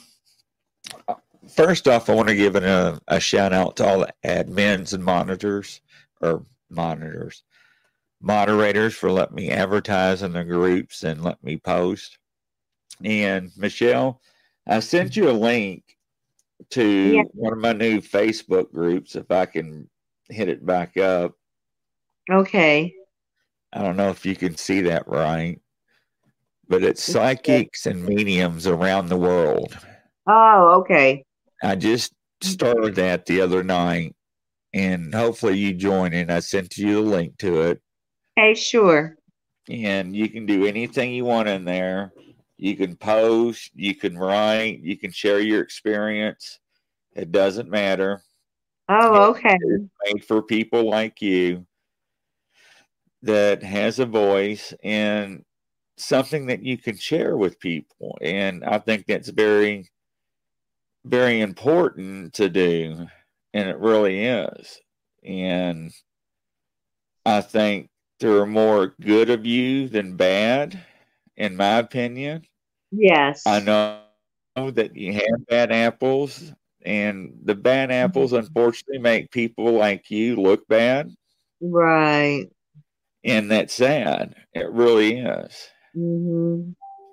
first 1.55 1.87
off, 1.87 2.09
I 2.09 2.13
want 2.13 2.27
to 2.27 2.35
give 2.35 2.55
a, 2.55 2.99
a 3.07 3.19
shout 3.19 3.53
out 3.53 3.77
to 3.77 3.87
all 3.87 3.99
the 3.99 4.13
admins 4.25 4.93
and 4.93 5.03
monitors 5.03 5.81
or 6.21 6.43
monitors, 6.69 7.43
moderators 8.21 8.95
for 8.95 9.11
letting 9.11 9.35
me 9.35 9.51
advertise 9.51 10.23
in 10.23 10.33
the 10.33 10.43
groups 10.43 11.03
and 11.03 11.23
let 11.23 11.43
me 11.43 11.57
post. 11.57 12.17
And 13.03 13.51
Michele, 13.57 14.21
I 14.67 14.79
sent 14.79 15.15
you 15.15 15.29
a 15.29 15.31
link 15.31 15.83
to 16.71 17.15
yeah. 17.15 17.23
one 17.33 17.53
of 17.53 17.59
my 17.59 17.73
new 17.73 18.01
Facebook 18.01 18.71
groups 18.71 19.15
if 19.15 19.29
I 19.29 19.45
can 19.45 19.89
hit 20.29 20.49
it 20.49 20.65
back 20.65 20.97
up. 20.97 21.33
Okay. 22.29 22.93
I 23.73 23.81
don't 23.81 23.97
know 23.97 24.09
if 24.09 24.25
you 24.25 24.35
can 24.35 24.57
see 24.57 24.81
that 24.81 25.07
right, 25.07 25.59
but 26.67 26.83
it's 26.83 27.03
psychics 27.03 27.85
and 27.85 28.03
mediums 28.03 28.65
around 28.65 29.07
the 29.07 29.17
world. 29.17 29.77
Oh, 30.25 30.79
okay. 30.81 31.23
I 31.63 31.75
just 31.75 32.13
started 32.41 32.95
that 32.95 33.25
the 33.25 33.41
other 33.41 33.63
night, 33.63 34.15
and 34.73 35.13
hopefully 35.13 35.57
you 35.57 35.73
join 35.73 36.13
in. 36.13 36.29
I 36.29 36.39
sent 36.39 36.77
you 36.77 36.95
the 36.95 37.01
link 37.01 37.37
to 37.39 37.61
it. 37.61 37.81
Hey, 38.37 38.53
sure. 38.53 39.17
And 39.67 40.15
you 40.15 40.29
can 40.29 40.45
do 40.45 40.67
anything 40.67 41.11
you 41.11 41.25
want 41.25 41.47
in 41.47 41.65
there. 41.65 42.13
You 42.57 42.77
can 42.77 42.95
post, 42.95 43.71
you 43.73 43.95
can 43.95 44.15
write, 44.15 44.79
you 44.81 44.95
can 44.95 45.09
share 45.09 45.39
your 45.39 45.63
experience. 45.63 46.59
It 47.15 47.31
doesn't 47.31 47.67
matter. 47.67 48.21
Oh, 48.89 49.31
okay. 49.31 49.57
It's 49.59 49.89
made 50.05 50.23
for 50.23 50.43
people 50.43 50.87
like 50.87 51.19
you 51.19 51.65
that 53.23 53.63
has 53.63 53.97
a 53.97 54.05
voice 54.05 54.71
and 54.83 55.43
something 55.97 56.45
that 56.45 56.61
you 56.61 56.77
can 56.77 56.95
share 56.95 57.35
with 57.37 57.59
people. 57.59 58.19
And 58.21 58.63
I 58.63 58.77
think 58.77 59.07
that's 59.07 59.29
very, 59.29 59.89
very 61.05 61.41
important 61.41 62.35
to 62.35 62.49
do. 62.49 63.07
And 63.55 63.67
it 63.67 63.79
really 63.79 64.25
is. 64.25 64.79
And 65.23 65.91
I 67.25 67.41
think 67.41 67.89
there 68.19 68.37
are 68.39 68.47
more 68.47 68.95
good 69.01 69.29
of 69.29 69.45
you 69.45 69.87
than 69.89 70.15
bad 70.15 70.83
in 71.35 71.55
my 71.55 71.77
opinion. 71.77 72.43
Yes. 72.91 73.43
I 73.45 73.59
know 73.59 74.01
that 74.55 74.95
you 74.95 75.13
have 75.13 75.47
bad 75.47 75.71
apples, 75.71 76.51
and 76.83 77.37
the 77.43 77.55
bad 77.55 77.91
apples, 77.91 78.31
mm-hmm. 78.31 78.45
unfortunately, 78.45 78.99
make 78.99 79.31
people 79.31 79.71
like 79.73 80.09
you 80.09 80.35
look 80.35 80.67
bad. 80.67 81.11
Right. 81.61 82.45
and 83.23 83.49
that's 83.51 83.73
sad. 83.73 84.35
It 84.53 84.69
really 84.71 85.19
is. 85.19 85.69
Mm-hmm. 85.95 86.71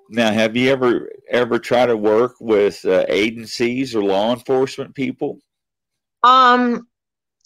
Now, 0.09 0.31
have 0.31 0.55
you 0.55 0.71
ever 0.71 1.09
ever 1.29 1.59
tried 1.59 1.87
to 1.87 1.97
work 1.97 2.35
with 2.39 2.85
uh, 2.85 3.05
agencies 3.09 3.95
or 3.95 4.03
law 4.03 4.33
enforcement 4.33 4.93
people? 4.93 5.39
Um, 6.23 6.87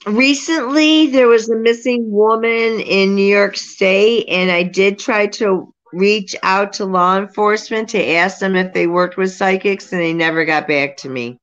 recently 0.06 1.08
there 1.08 1.28
was 1.28 1.50
a 1.50 1.56
missing 1.56 2.12
woman 2.12 2.80
in 2.80 3.16
New 3.16 3.26
York 3.26 3.58
State, 3.58 4.28
and 4.30 4.52
I 4.52 4.64
did 4.64 5.00
try 5.00 5.28
to 5.28 5.74
reach 5.92 6.36
out 6.44 6.74
to 6.74 6.86
law 6.86 7.18
enforcement 7.18 7.90
to 7.90 8.12
ask 8.12 8.40
them 8.40 8.56
if 8.56 8.74
they 8.74 8.88
worked 8.88 9.18
with 9.18 9.32
psychics, 9.32 9.92
and 9.92 10.02
they 10.02 10.14
never 10.14 10.46
got 10.46 10.68
back 10.68 10.98
to 10.98 11.10
me. 11.10 11.38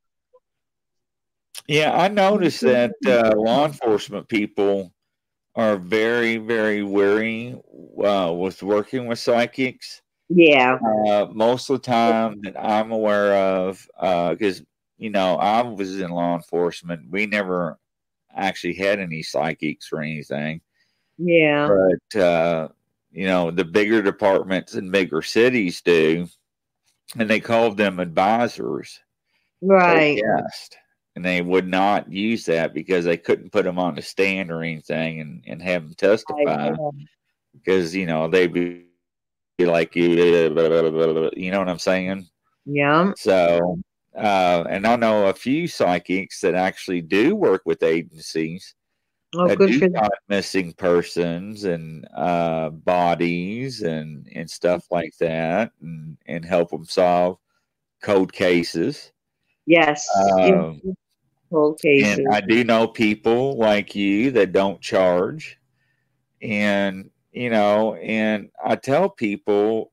Yeah, 1.67 1.97
I 1.97 2.09
noticed 2.09 2.61
that 2.61 2.93
uh, 3.07 3.35
law 3.37 3.67
enforcement 3.67 4.29
people 4.29 4.93
are 5.57 5.77
very, 5.77 6.37
very 6.37 6.83
wary 6.83 7.57
uh, 8.03 8.33
with 8.33 8.63
working 8.63 9.07
with 9.07 9.19
psychics. 9.19 10.01
Yeah. 10.29 10.79
Uh, 11.09 11.27
most 11.33 11.71
of 11.71 11.81
the 11.81 11.87
time 11.87 12.41
that 12.43 12.57
I'm 12.61 12.93
aware 12.93 13.35
of, 13.35 13.89
because, 14.31 14.61
uh, 14.61 14.65
you 14.99 15.11
know, 15.11 15.37
I 15.37 15.63
was 15.63 16.01
in 16.01 16.11
law 16.11 16.37
enforcement. 16.37 17.11
We 17.11 17.27
never 17.27 17.79
actually 18.37 18.75
had 18.75 19.01
any 19.01 19.23
psychics 19.23 19.91
or 19.93 20.03
anything. 20.03 20.61
Yeah. 21.19 21.69
But, 21.69 22.21
uh, 22.21 22.69
you 23.11 23.27
know, 23.27 23.51
the 23.51 23.65
bigger 23.65 24.03
departments 24.03 24.75
and 24.75 24.93
bigger 24.93 25.23
cities 25.23 25.81
do, 25.81 26.29
and 27.19 27.31
they 27.31 27.41
called 27.41 27.77
them 27.77 27.99
advisors. 27.99 29.01
Right. 29.63 30.21
Yes 30.23 30.71
and 31.17 31.25
they 31.25 31.41
would 31.41 31.67
not 31.67 32.13
use 32.13 32.45
that 32.45 32.75
because 32.75 33.05
they 33.05 33.17
couldn't 33.17 33.51
put 33.51 33.65
them 33.65 33.79
on 33.79 33.95
the 33.95 34.03
stand 34.03 34.53
or 34.53 34.63
anything 34.63 35.21
and, 35.21 35.43
and 35.47 35.63
have 35.63 35.83
them 35.83 35.95
testify 35.95 36.73
because 37.55 37.97
you 37.97 38.07
know 38.07 38.29
they'd 38.29 38.53
be 38.53 38.85
like 39.59 39.97
you 39.97 40.11
you 41.35 41.51
know 41.51 41.59
what 41.59 41.69
i'm 41.69 41.79
saying 41.79 42.29
yeah 42.67 43.11
so 43.17 43.79
uh, 44.17 44.65
and 44.69 44.87
i 44.87 44.97
know 44.97 45.27
a 45.27 45.35
few 45.35 45.67
psychics 45.67 46.41
that 46.41 46.55
actually 46.55 47.01
do 47.01 47.35
work 47.35 47.63
with 47.65 47.83
agencies 47.83 48.75
oh, 49.37 49.47
that 49.47 49.59
good 49.59 49.71
do 49.71 49.79
for 49.79 49.91
find 49.91 50.11
missing 50.29 50.73
persons 50.75 51.65
and 51.65 52.07
uh, 52.17 52.71
bodies 52.71 53.83
and 53.83 54.29
and 54.35 54.51
stuff 54.51 54.87
like 54.91 55.17
that 55.19 55.71
and 55.81 56.17
and 56.27 56.45
help 56.45 56.71
them 56.71 56.85
solve 56.85 57.39
cold 58.03 58.33
cases 58.33 59.13
yes 59.67 60.09
um, 60.39 60.81
Cold 61.51 61.81
cases. 61.81 62.19
And 62.19 62.29
I 62.35 62.41
do 62.41 62.65
know 62.65 62.89
people 62.89 63.57
like 63.57 63.95
you 63.95 64.31
that 64.33 64.53
don't 64.53 64.81
charge. 64.81 65.59
And, 66.43 67.11
you 67.33 67.51
know, 67.51 67.95
and 67.95 68.51
I 68.65 68.77
tell 68.77 69.09
people, 69.09 69.93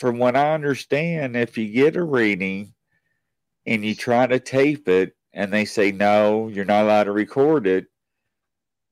from 0.00 0.18
what 0.18 0.34
I 0.34 0.54
understand, 0.54 1.36
if 1.36 1.58
you 1.58 1.68
get 1.68 1.94
a 1.94 2.02
reading 2.02 2.72
and 3.66 3.84
you 3.84 3.94
try 3.94 4.26
to 4.26 4.40
tape 4.40 4.88
it 4.88 5.14
and 5.34 5.52
they 5.52 5.66
say, 5.66 5.92
no, 5.92 6.48
you're 6.48 6.64
not 6.64 6.84
allowed 6.84 7.04
to 7.04 7.12
record 7.12 7.66
it. 7.66 7.86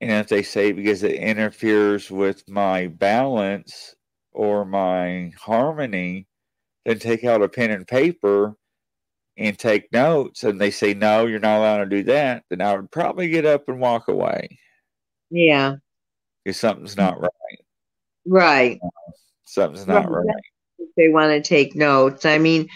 And 0.02 0.12
if 0.12 0.28
they 0.28 0.42
say 0.42 0.70
because 0.70 1.02
it 1.02 1.14
interferes 1.14 2.10
with 2.10 2.46
my 2.46 2.88
balance 2.88 3.94
or 4.32 4.66
my 4.66 5.32
harmony, 5.38 6.28
then 6.84 6.98
take 6.98 7.24
out 7.24 7.42
a 7.42 7.48
pen 7.48 7.70
and 7.70 7.86
paper 7.86 8.54
and 9.38 9.58
take 9.58 9.90
notes 9.92 10.44
and 10.44 10.60
they 10.60 10.70
say 10.70 10.94
no 10.94 11.24
you're 11.26 11.38
not 11.38 11.58
allowed 11.58 11.78
to 11.78 11.86
do 11.86 12.02
that 12.02 12.42
then 12.50 12.60
i 12.60 12.74
would 12.74 12.90
probably 12.90 13.28
get 13.28 13.46
up 13.46 13.68
and 13.68 13.78
walk 13.78 14.08
away 14.08 14.58
yeah 15.30 15.76
because 16.44 16.58
something's 16.58 16.96
not 16.96 17.20
right 17.20 17.30
right 18.26 18.80
something's 19.44 19.86
not 19.86 20.10
right, 20.10 20.26
right. 20.26 20.34
They 20.98 21.08
want 21.08 21.30
to 21.32 21.40
take 21.40 21.74
notes 21.74 22.26
i 22.26 22.38
mean 22.38 22.68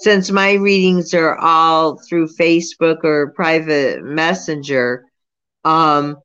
since 0.00 0.30
my 0.30 0.54
readings 0.54 1.14
are 1.14 1.38
all 1.38 2.00
through 2.08 2.26
facebook 2.26 3.04
or 3.04 3.32
private 3.32 4.02
messenger 4.02 5.04
um 5.64 6.16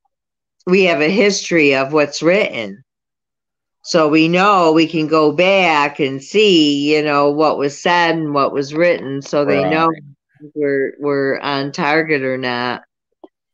we 0.66 0.84
have 0.84 1.02
a 1.02 1.10
history 1.10 1.76
of 1.76 1.94
what's 1.94 2.24
written 2.24 2.84
so 3.84 4.08
we 4.08 4.30
know 4.30 4.72
we 4.72 4.88
can 4.88 5.08
go 5.08 5.34
back 5.34 6.00
and 6.00 6.24
see, 6.24 6.96
you 6.96 7.04
know, 7.04 7.30
what 7.30 7.58
was 7.58 7.80
said 7.80 8.16
and 8.16 8.34
what 8.34 8.54
was 8.54 8.74
written, 8.74 9.22
so 9.22 9.44
they 9.44 9.62
right. 9.62 9.72
know 9.72 9.90
we're 10.56 10.94
we're 11.00 11.40
on 11.40 11.74
target 11.74 12.24
or 12.24 12.38
not. 12.38 12.84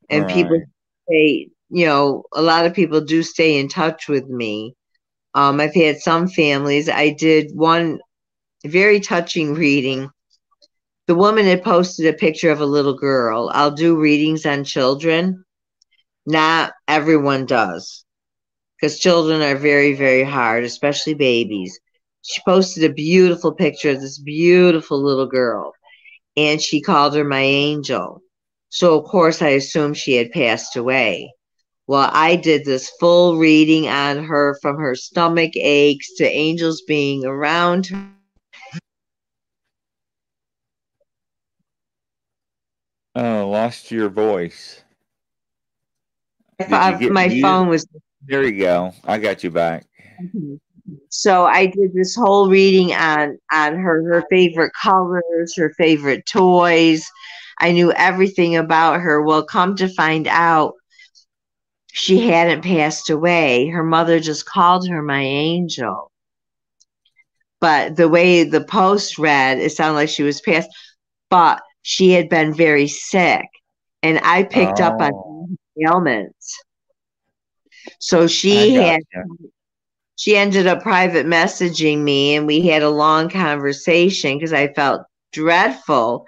And 0.07 0.25
right. 0.25 0.33
people 0.33 0.61
say, 1.09 1.49
you 1.69 1.85
know, 1.87 2.25
a 2.31 2.43
lot 2.43 2.67
of 2.67 2.75
people 2.75 3.01
do 3.01 3.23
stay 3.23 3.57
in 3.57 3.69
touch 3.69 4.07
with 4.07 4.27
me. 4.27 4.75
Um, 5.33 5.59
I've 5.59 5.75
had 5.75 5.99
some 5.99 6.27
families. 6.27 6.89
I 6.89 7.09
did 7.11 7.51
one 7.53 7.99
very 8.65 8.99
touching 8.99 9.53
reading. 9.53 10.09
The 11.07 11.15
woman 11.15 11.45
had 11.45 11.63
posted 11.63 12.07
a 12.07 12.17
picture 12.17 12.51
of 12.51 12.61
a 12.61 12.65
little 12.65 12.95
girl. 12.95 13.49
I'll 13.53 13.71
do 13.71 13.99
readings 13.99 14.45
on 14.45 14.63
children. 14.63 15.43
Not 16.25 16.73
everyone 16.87 17.45
does 17.45 18.05
because 18.79 18.99
children 18.99 19.41
are 19.41 19.55
very, 19.55 19.93
very 19.93 20.23
hard, 20.23 20.63
especially 20.63 21.13
babies. 21.13 21.79
She 22.21 22.41
posted 22.45 22.83
a 22.83 22.93
beautiful 22.93 23.53
picture 23.53 23.91
of 23.91 24.01
this 24.01 24.19
beautiful 24.19 25.01
little 25.01 25.25
girl, 25.27 25.73
and 26.37 26.61
she 26.61 26.81
called 26.81 27.15
her 27.15 27.23
my 27.23 27.41
angel. 27.41 28.21
So, 28.69 28.99
of 28.99 29.05
course, 29.05 29.41
I 29.41 29.49
assumed 29.49 29.97
she 29.97 30.15
had 30.15 30.31
passed 30.31 30.75
away. 30.75 31.33
Well, 31.89 32.11
I 32.13 32.35
did 32.35 32.65
this 32.65 32.87
full 32.99 33.39
reading 33.39 33.87
on 33.87 34.23
her 34.23 34.59
from 34.61 34.77
her 34.77 34.93
stomach 34.93 35.53
aches 35.55 36.13
to 36.17 36.23
angels 36.23 36.83
being 36.83 37.25
around 37.25 37.87
her. 37.87 38.07
Oh, 43.15 43.49
lost 43.49 43.89
your 43.89 44.07
voice. 44.07 44.83
my 46.69 47.41
phone 47.41 47.69
was 47.69 47.87
there 48.27 48.43
you 48.43 48.59
go. 48.59 48.93
I 49.05 49.17
got 49.17 49.43
you 49.43 49.49
back. 49.49 49.87
So 51.09 51.45
I 51.45 51.65
did 51.65 51.95
this 51.95 52.15
whole 52.15 52.51
reading 52.51 52.93
on 52.93 53.39
on 53.51 53.79
her 53.79 54.03
her 54.03 54.23
favorite 54.29 54.73
colors, 54.79 55.55
her 55.57 55.73
favorite 55.75 56.27
toys. 56.27 57.03
I 57.57 57.71
knew 57.71 57.91
everything 57.93 58.55
about 58.55 59.01
her. 59.01 59.23
Well, 59.23 59.43
come 59.43 59.75
to 59.77 59.87
find 59.87 60.27
out, 60.27 60.75
she 61.91 62.27
hadn't 62.27 62.63
passed 62.63 63.09
away. 63.09 63.67
Her 63.67 63.83
mother 63.83 64.19
just 64.19 64.45
called 64.45 64.87
her 64.87 65.01
my 65.01 65.21
angel. 65.21 66.11
But 67.59 67.95
the 67.95 68.07
way 68.07 68.43
the 68.43 68.63
post 68.63 69.17
read, 69.17 69.59
it 69.59 69.71
sounded 69.71 69.95
like 69.95 70.09
she 70.09 70.23
was 70.23 70.39
passed, 70.39 70.69
but 71.29 71.61
she 71.81 72.11
had 72.11 72.29
been 72.29 72.53
very 72.53 72.87
sick. 72.87 73.45
And 74.01 74.19
I 74.23 74.43
picked 74.43 74.79
oh. 74.79 74.85
up 74.85 75.01
on 75.01 75.11
oh. 75.13 75.47
ailments. 75.85 76.63
So 77.99 78.27
she 78.27 78.73
had 78.75 79.01
she 80.15 80.35
ended 80.35 80.67
up 80.67 80.83
private 80.83 81.25
messaging 81.25 81.99
me 81.99 82.35
and 82.35 82.45
we 82.45 82.67
had 82.67 82.83
a 82.83 82.89
long 82.89 83.29
conversation 83.29 84.37
because 84.37 84.51
I 84.51 84.73
felt 84.73 85.03
dreadful 85.31 86.25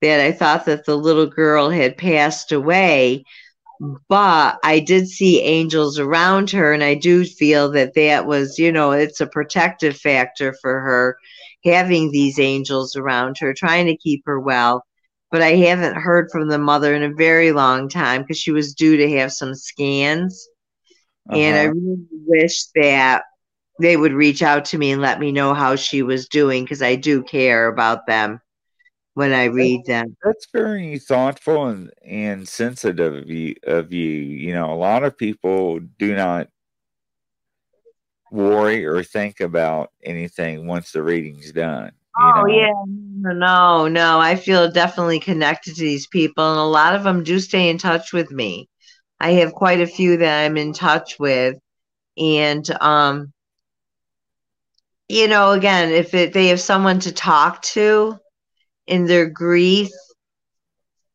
that 0.00 0.20
I 0.20 0.32
thought 0.32 0.64
that 0.66 0.84
the 0.84 0.96
little 0.96 1.26
girl 1.26 1.68
had 1.68 1.96
passed 1.96 2.52
away. 2.52 3.24
But 4.08 4.60
I 4.62 4.78
did 4.78 5.08
see 5.08 5.42
angels 5.42 5.98
around 5.98 6.50
her, 6.50 6.72
and 6.72 6.84
I 6.84 6.94
do 6.94 7.24
feel 7.24 7.72
that 7.72 7.94
that 7.94 8.26
was, 8.26 8.56
you 8.56 8.70
know, 8.70 8.92
it's 8.92 9.20
a 9.20 9.26
protective 9.26 9.96
factor 9.96 10.54
for 10.60 10.80
her 10.80 11.16
having 11.64 12.12
these 12.12 12.38
angels 12.38 12.94
around 12.94 13.38
her, 13.40 13.52
trying 13.52 13.86
to 13.86 13.96
keep 13.96 14.22
her 14.26 14.38
well. 14.38 14.84
But 15.32 15.42
I 15.42 15.56
haven't 15.56 15.96
heard 15.96 16.30
from 16.30 16.48
the 16.48 16.58
mother 16.58 16.94
in 16.94 17.02
a 17.02 17.14
very 17.14 17.50
long 17.50 17.88
time 17.88 18.22
because 18.22 18.38
she 18.38 18.52
was 18.52 18.74
due 18.74 18.98
to 18.98 19.10
have 19.18 19.32
some 19.32 19.54
scans. 19.54 20.48
Uh-huh. 21.28 21.40
And 21.40 21.56
I 21.56 21.64
uh-huh. 21.64 21.74
really 21.74 22.06
wish 22.26 22.66
that 22.76 23.24
they 23.80 23.96
would 23.96 24.12
reach 24.12 24.42
out 24.42 24.66
to 24.66 24.78
me 24.78 24.92
and 24.92 25.02
let 25.02 25.18
me 25.18 25.32
know 25.32 25.54
how 25.54 25.74
she 25.74 26.02
was 26.02 26.28
doing 26.28 26.62
because 26.62 26.82
I 26.82 26.94
do 26.94 27.22
care 27.22 27.66
about 27.66 28.06
them 28.06 28.40
when 29.14 29.32
I 29.32 29.44
read 29.44 29.84
them. 29.86 30.16
That's 30.24 30.46
very 30.52 30.98
thoughtful 30.98 31.66
and, 31.66 31.90
and 32.04 32.48
sensitive 32.48 33.14
of 33.14 33.30
you, 33.30 33.54
of 33.64 33.92
you. 33.92 34.08
You 34.10 34.54
know, 34.54 34.72
a 34.72 34.76
lot 34.76 35.04
of 35.04 35.16
people 35.16 35.80
do 35.98 36.14
not 36.14 36.48
worry 38.30 38.86
or 38.86 39.02
think 39.02 39.40
about 39.40 39.90
anything 40.02 40.66
once 40.66 40.92
the 40.92 41.02
reading's 41.02 41.52
done. 41.52 41.92
oh 42.18 42.42
know? 42.42 42.46
yeah, 42.46 42.72
no, 42.86 43.88
no. 43.88 44.18
I 44.18 44.36
feel 44.36 44.70
definitely 44.70 45.20
connected 45.20 45.74
to 45.74 45.82
these 45.82 46.06
people, 46.06 46.50
and 46.50 46.60
a 46.60 46.64
lot 46.64 46.94
of 46.94 47.04
them 47.04 47.22
do 47.22 47.38
stay 47.38 47.68
in 47.68 47.78
touch 47.78 48.12
with 48.12 48.30
me. 48.30 48.68
I 49.22 49.34
have 49.34 49.52
quite 49.52 49.80
a 49.80 49.86
few 49.86 50.16
that 50.16 50.44
I'm 50.44 50.56
in 50.56 50.72
touch 50.72 51.16
with. 51.18 51.56
And, 52.18 52.68
um, 52.82 53.32
you 55.08 55.28
know, 55.28 55.52
again, 55.52 55.92
if 55.92 56.12
it, 56.12 56.32
they 56.32 56.48
have 56.48 56.60
someone 56.60 56.98
to 57.00 57.12
talk 57.12 57.62
to 57.62 58.18
in 58.86 59.06
their 59.06 59.28
grief, 59.28 59.90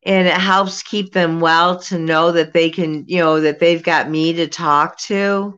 and 0.04 0.26
it 0.26 0.34
helps 0.34 0.82
keep 0.82 1.12
them 1.12 1.40
well 1.40 1.80
to 1.80 1.98
know 1.98 2.32
that 2.32 2.52
they 2.52 2.70
can, 2.70 3.04
you 3.06 3.18
know, 3.18 3.40
that 3.40 3.58
they've 3.60 3.82
got 3.82 4.08
me 4.08 4.32
to 4.34 4.46
talk 4.46 4.98
to. 5.00 5.56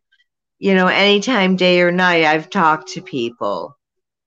You 0.58 0.74
know, 0.74 0.88
anytime, 0.88 1.56
day 1.56 1.80
or 1.80 1.90
night, 1.90 2.24
I've 2.24 2.50
talked 2.50 2.88
to 2.92 3.02
people 3.02 3.76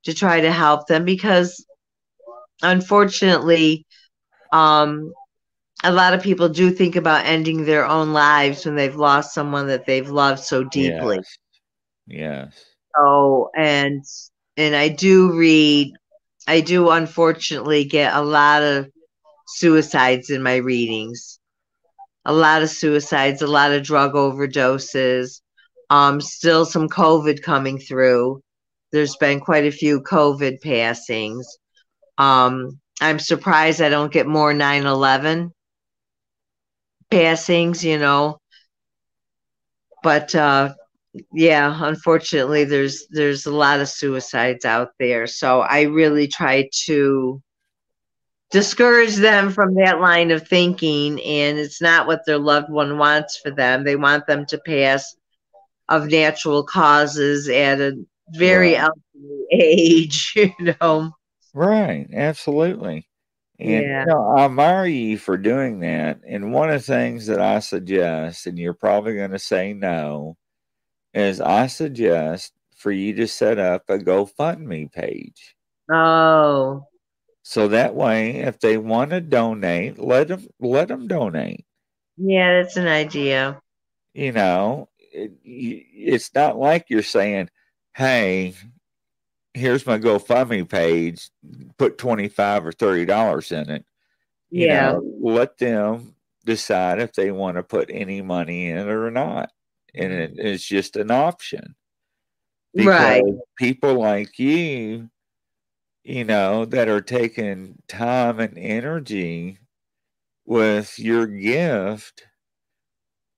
to 0.03 0.13
try 0.13 0.41
to 0.41 0.51
help 0.51 0.87
them 0.87 1.05
because 1.05 1.65
unfortunately, 2.61 3.85
um, 4.51 5.13
a 5.83 5.91
lot 5.91 6.13
of 6.13 6.23
people 6.23 6.49
do 6.49 6.71
think 6.71 6.95
about 6.95 7.25
ending 7.25 7.65
their 7.65 7.85
own 7.85 8.13
lives 8.13 8.65
when 8.65 8.75
they've 8.75 8.95
lost 8.95 9.33
someone 9.33 9.67
that 9.67 9.85
they've 9.85 10.09
loved 10.09 10.39
so 10.39 10.63
deeply. 10.63 11.17
Yes. 11.17 11.37
yes. 12.07 12.65
So, 12.95 13.49
and 13.55 14.03
and 14.57 14.75
I 14.75 14.89
do 14.89 15.37
read, 15.37 15.93
I 16.47 16.61
do 16.61 16.89
unfortunately 16.89 17.85
get 17.85 18.13
a 18.13 18.21
lot 18.21 18.63
of 18.63 18.89
suicides 19.47 20.29
in 20.29 20.43
my 20.43 20.57
readings. 20.57 21.39
A 22.25 22.33
lot 22.33 22.63
of 22.63 22.69
suicides, 22.69 23.41
a 23.41 23.47
lot 23.47 23.71
of 23.71 23.83
drug 23.83 24.13
overdoses. 24.13 25.41
Um, 25.89 26.21
still 26.21 26.65
some 26.65 26.89
COVID 26.89 27.41
coming 27.41 27.77
through. 27.77 28.41
There's 28.91 29.15
been 29.17 29.39
quite 29.39 29.65
a 29.65 29.71
few 29.71 30.01
COVID 30.01 30.61
passings. 30.61 31.57
Um, 32.17 32.79
I'm 33.01 33.19
surprised 33.19 33.81
I 33.81 33.89
don't 33.89 34.11
get 34.11 34.27
more 34.27 34.53
9 34.53 34.85
11 34.85 35.51
passings, 37.09 37.83
you 37.83 37.97
know. 37.97 38.37
But 40.03 40.33
uh, 40.35 40.73
yeah, 41.31 41.77
unfortunately, 41.85 42.63
there's 42.63 43.05
there's 43.09 43.45
a 43.45 43.53
lot 43.53 43.79
of 43.79 43.89
suicides 43.89 44.65
out 44.65 44.89
there. 44.99 45.27
So 45.27 45.61
I 45.61 45.83
really 45.83 46.27
try 46.27 46.69
to 46.85 47.41
discourage 48.53 49.15
them 49.15 49.51
from 49.51 49.73
that 49.73 49.99
line 49.99 50.29
of 50.29 50.47
thinking 50.47 51.19
and 51.23 51.57
it's 51.57 51.81
not 51.81 52.05
what 52.05 52.21
their 52.27 52.37
loved 52.37 52.69
one 52.69 52.99
wants 52.99 53.35
for 53.35 53.49
them 53.49 53.83
they 53.83 53.95
want 53.95 54.27
them 54.27 54.45
to 54.45 54.59
pass 54.59 55.15
of 55.89 56.05
natural 56.05 56.63
causes 56.63 57.49
at 57.49 57.81
a 57.81 57.93
very 58.29 58.73
right. 58.73 58.81
elderly 58.81 59.45
age 59.51 60.33
you 60.35 60.75
know 60.79 61.11
right 61.55 62.07
absolutely 62.13 63.07
and 63.59 63.83
yeah. 63.83 64.01
you 64.01 64.05
know, 64.07 64.35
I 64.37 64.45
admire 64.45 64.85
you 64.85 65.17
for 65.17 65.37
doing 65.37 65.79
that. 65.81 66.19
And 66.27 66.51
one 66.51 66.69
of 66.69 66.81
the 66.81 66.93
things 66.93 67.27
that 67.27 67.39
I 67.39 67.59
suggest, 67.59 68.47
and 68.47 68.57
you're 68.57 68.73
probably 68.73 69.15
going 69.15 69.31
to 69.31 69.39
say 69.39 69.73
no, 69.73 70.35
is 71.13 71.41
I 71.41 71.67
suggest 71.67 72.53
for 72.75 72.91
you 72.91 73.13
to 73.15 73.27
set 73.27 73.59
up 73.59 73.83
a 73.89 73.97
GoFundMe 73.97 74.91
page. 74.91 75.55
Oh, 75.91 76.87
so 77.43 77.67
that 77.67 77.93
way, 77.93 78.37
if 78.37 78.59
they 78.59 78.77
want 78.77 79.11
to 79.11 79.19
donate, 79.19 79.99
let 79.99 80.29
them 80.29 80.47
let 80.59 80.87
them 80.87 81.07
donate. 81.07 81.65
Yeah, 82.15 82.61
that's 82.61 82.77
an 82.77 82.87
idea. 82.87 83.61
You 84.13 84.31
know, 84.31 84.89
it, 84.97 85.33
it's 85.43 86.33
not 86.33 86.57
like 86.57 86.85
you're 86.87 87.03
saying, 87.03 87.49
"Hey, 87.93 88.53
here's 89.53 89.85
my 89.85 89.99
GoFundMe 89.99 90.67
page. 90.67 91.29
Put 91.77 91.97
twenty 91.97 92.29
five 92.29 92.65
or 92.65 92.71
thirty 92.71 93.05
dollars 93.05 93.51
in 93.51 93.69
it." 93.69 93.85
You 94.49 94.67
yeah, 94.67 94.93
know, 94.93 95.03
let 95.19 95.57
them 95.57 96.15
decide 96.45 96.99
if 96.99 97.11
they 97.13 97.31
want 97.31 97.57
to 97.57 97.63
put 97.63 97.89
any 97.91 98.21
money 98.21 98.69
in 98.69 98.77
it 98.77 98.87
or 98.87 99.11
not, 99.11 99.51
and 99.95 100.11
mm-hmm. 100.11 100.39
it's 100.39 100.65
just 100.65 100.95
an 100.95 101.11
option. 101.11 101.75
Because 102.73 103.21
right. 103.21 103.23
people 103.57 103.99
like 103.99 104.39
you 104.39 105.09
you 106.03 106.25
know, 106.25 106.65
that 106.65 106.89
are 106.89 107.01
taking 107.01 107.81
time 107.87 108.39
and 108.39 108.57
energy 108.57 109.57
with 110.45 110.99
your 110.99 111.25
gift 111.25 112.25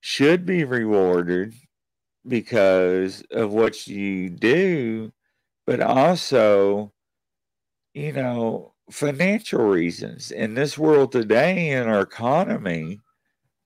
should 0.02 0.46
be 0.46 0.64
rewarded 0.64 1.54
because 2.28 3.24
of 3.32 3.54
what 3.54 3.86
you 3.86 4.30
do, 4.30 5.12
but 5.68 5.80
also, 5.80 6.92
you 7.94 8.12
know, 8.12 8.74
financial 8.90 9.64
reasons. 9.64 10.32
In 10.32 10.56
this 10.56 10.78
world 10.78 11.12
today, 11.12 11.70
in 11.70 11.88
our 11.88 12.02
economy, 12.02 13.00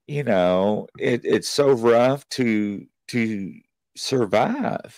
you 0.09 0.23
know, 0.23 0.87
it, 0.97 1.21
it's 1.23 1.47
so 1.47 1.71
rough 1.71 2.27
to 2.29 2.85
to 3.09 3.53
survive. 3.95 4.97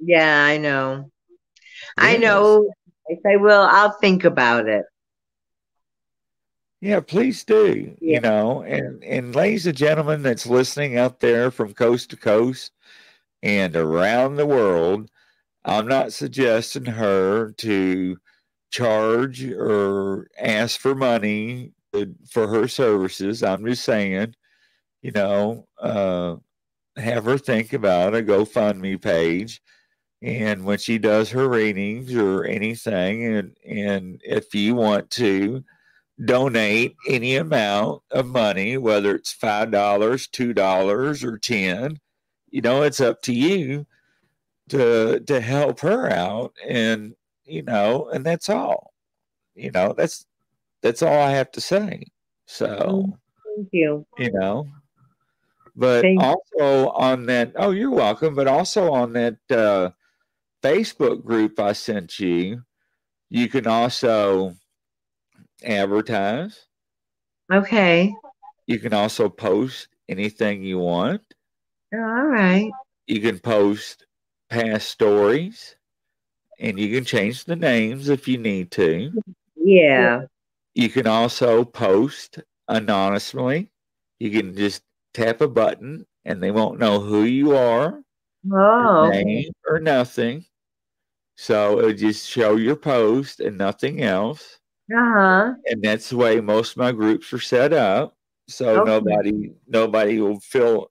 Yeah, 0.00 0.44
I 0.44 0.58
know. 0.58 1.10
Yes. 1.76 1.92
I 1.96 2.16
know 2.16 2.68
if 3.06 3.20
I 3.24 3.36
will, 3.36 3.62
I'll 3.62 3.96
think 4.00 4.24
about 4.24 4.66
it. 4.66 4.84
Yeah, 6.80 7.00
please 7.00 7.44
do. 7.44 7.96
Yeah. 8.00 8.14
You 8.14 8.20
know, 8.20 8.62
and 8.62 9.04
and 9.04 9.34
ladies 9.34 9.68
and 9.68 9.76
gentlemen 9.76 10.22
that's 10.22 10.46
listening 10.46 10.98
out 10.98 11.20
there 11.20 11.52
from 11.52 11.72
coast 11.72 12.10
to 12.10 12.16
coast 12.16 12.72
and 13.44 13.76
around 13.76 14.36
the 14.36 14.46
world, 14.46 15.08
I'm 15.64 15.86
not 15.86 16.12
suggesting 16.12 16.86
her 16.86 17.52
to 17.58 18.16
charge 18.70 19.44
or 19.44 20.26
ask 20.36 20.80
for 20.80 20.96
money 20.96 21.74
for 22.30 22.46
her 22.48 22.68
services. 22.68 23.42
I'm 23.42 23.64
just 23.66 23.84
saying, 23.84 24.34
you 25.02 25.12
know, 25.12 25.66
uh, 25.78 26.36
have 26.96 27.24
her 27.24 27.38
think 27.38 27.72
about 27.72 28.14
a 28.14 28.22
GoFundMe 28.22 29.00
page. 29.00 29.62
And 30.22 30.64
when 30.64 30.78
she 30.78 30.98
does 30.98 31.30
her 31.30 31.48
readings 31.48 32.14
or 32.14 32.44
anything 32.44 33.24
and 33.36 33.56
and 33.68 34.20
if 34.24 34.54
you 34.54 34.74
want 34.74 35.10
to 35.12 35.62
donate 36.24 36.96
any 37.08 37.36
amount 37.36 38.02
of 38.10 38.26
money 38.26 38.78
whether 38.78 39.14
it's 39.14 39.32
five 39.32 39.70
dollars 39.70 40.26
two 40.26 40.54
dollars 40.54 41.22
or 41.22 41.36
ten 41.36 42.00
you 42.50 42.62
know 42.62 42.82
it's 42.82 43.00
up 43.00 43.20
to 43.22 43.34
you 43.34 43.86
to 44.68 45.20
to 45.20 45.40
help 45.40 45.80
her 45.80 46.10
out. 46.10 46.54
And 46.66 47.14
you 47.44 47.62
know 47.62 48.08
and 48.12 48.24
that's 48.24 48.48
all. 48.48 48.92
You 49.54 49.70
know 49.70 49.94
that's 49.96 50.26
that's 50.86 51.02
all 51.02 51.20
i 51.20 51.30
have 51.30 51.50
to 51.50 51.60
say 51.60 52.04
so 52.46 53.12
thank 53.56 53.68
you 53.72 54.06
you 54.18 54.30
know 54.32 54.66
but 55.74 56.02
thank 56.02 56.22
also 56.22 56.90
on 56.90 57.26
that 57.26 57.52
oh 57.56 57.70
you're 57.70 57.90
welcome 57.90 58.34
but 58.34 58.46
also 58.46 58.92
on 58.92 59.12
that 59.12 59.36
uh 59.50 59.90
Facebook 60.66 61.24
group 61.24 61.60
I 61.60 61.72
sent 61.72 62.18
you, 62.18 62.62
you 63.30 63.48
can 63.48 63.68
also 63.68 64.56
advertise. 65.64 66.66
Okay. 67.52 68.12
You 68.66 68.80
can 68.80 68.92
also 68.92 69.28
post 69.28 69.88
anything 70.08 70.64
you 70.64 70.78
want. 70.78 71.22
All 71.94 72.00
right. 72.00 72.68
You 73.06 73.20
can 73.20 73.38
post 73.38 74.06
past 74.50 74.88
stories 74.88 75.76
and 76.58 76.80
you 76.80 76.92
can 76.92 77.04
change 77.04 77.44
the 77.44 77.54
names 77.54 78.08
if 78.08 78.26
you 78.26 78.38
need 78.38 78.72
to. 78.72 79.12
Yeah. 79.54 80.22
You 80.76 80.90
can 80.90 81.06
also 81.06 81.64
post 81.64 82.38
anonymously. 82.68 83.72
You 84.18 84.30
can 84.30 84.54
just 84.54 84.82
tap 85.14 85.40
a 85.40 85.48
button 85.48 86.04
and 86.26 86.42
they 86.42 86.50
won't 86.50 86.78
know 86.78 87.00
who 87.00 87.22
you 87.22 87.56
are, 87.56 88.02
oh. 88.52 89.08
name 89.08 89.52
or 89.66 89.80
nothing. 89.80 90.44
So 91.38 91.78
it'll 91.78 91.94
just 91.94 92.28
show 92.28 92.56
your 92.56 92.76
post 92.76 93.40
and 93.40 93.56
nothing 93.56 94.02
else. 94.02 94.58
Uh-huh. 94.94 95.54
And 95.64 95.82
that's 95.82 96.10
the 96.10 96.18
way 96.18 96.40
most 96.42 96.72
of 96.72 96.76
my 96.76 96.92
groups 96.92 97.32
are 97.32 97.40
set 97.40 97.72
up. 97.72 98.14
So 98.46 98.82
okay. 98.82 98.90
nobody 98.90 99.54
nobody 99.66 100.20
will 100.20 100.40
feel 100.40 100.90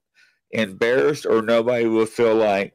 embarrassed 0.50 1.26
or 1.26 1.42
nobody 1.42 1.86
will 1.86 2.06
feel 2.06 2.34
like, 2.34 2.74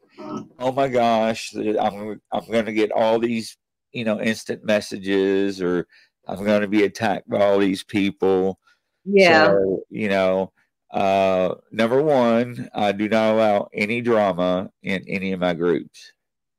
oh 0.60 0.72
my 0.72 0.88
gosh, 0.88 1.54
I'm 1.56 2.22
I'm 2.32 2.50
gonna 2.50 2.72
get 2.72 2.94
all 2.94 3.20
these, 3.20 3.58
you 3.92 4.06
know, 4.06 4.22
instant 4.22 4.64
messages 4.64 5.62
or 5.62 5.88
I'm 6.28 6.44
gonna 6.46 6.68
be 6.68 6.84
attacked 6.84 7.30
by 7.30 7.42
all 7.42 7.60
these 7.60 7.84
people. 7.84 8.60
Yeah. 9.06 9.48
So, 9.48 9.84
you 9.90 10.10
know, 10.10 10.52
uh 10.92 11.56
number 11.72 12.02
one, 12.02 12.70
I 12.74 12.92
do 12.92 13.08
not 13.10 13.34
allow 13.34 13.70
any 13.74 14.02
drama 14.02 14.72
in 14.84 15.04
any 15.08 15.32
of 15.32 15.40
my 15.40 15.54
groups. 15.54 16.14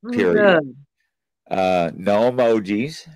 Oh, 0.05 0.11
period. 0.11 0.63
Good. 0.63 0.75
Uh, 1.49 1.91
no 1.95 2.31
emojis. 2.31 3.07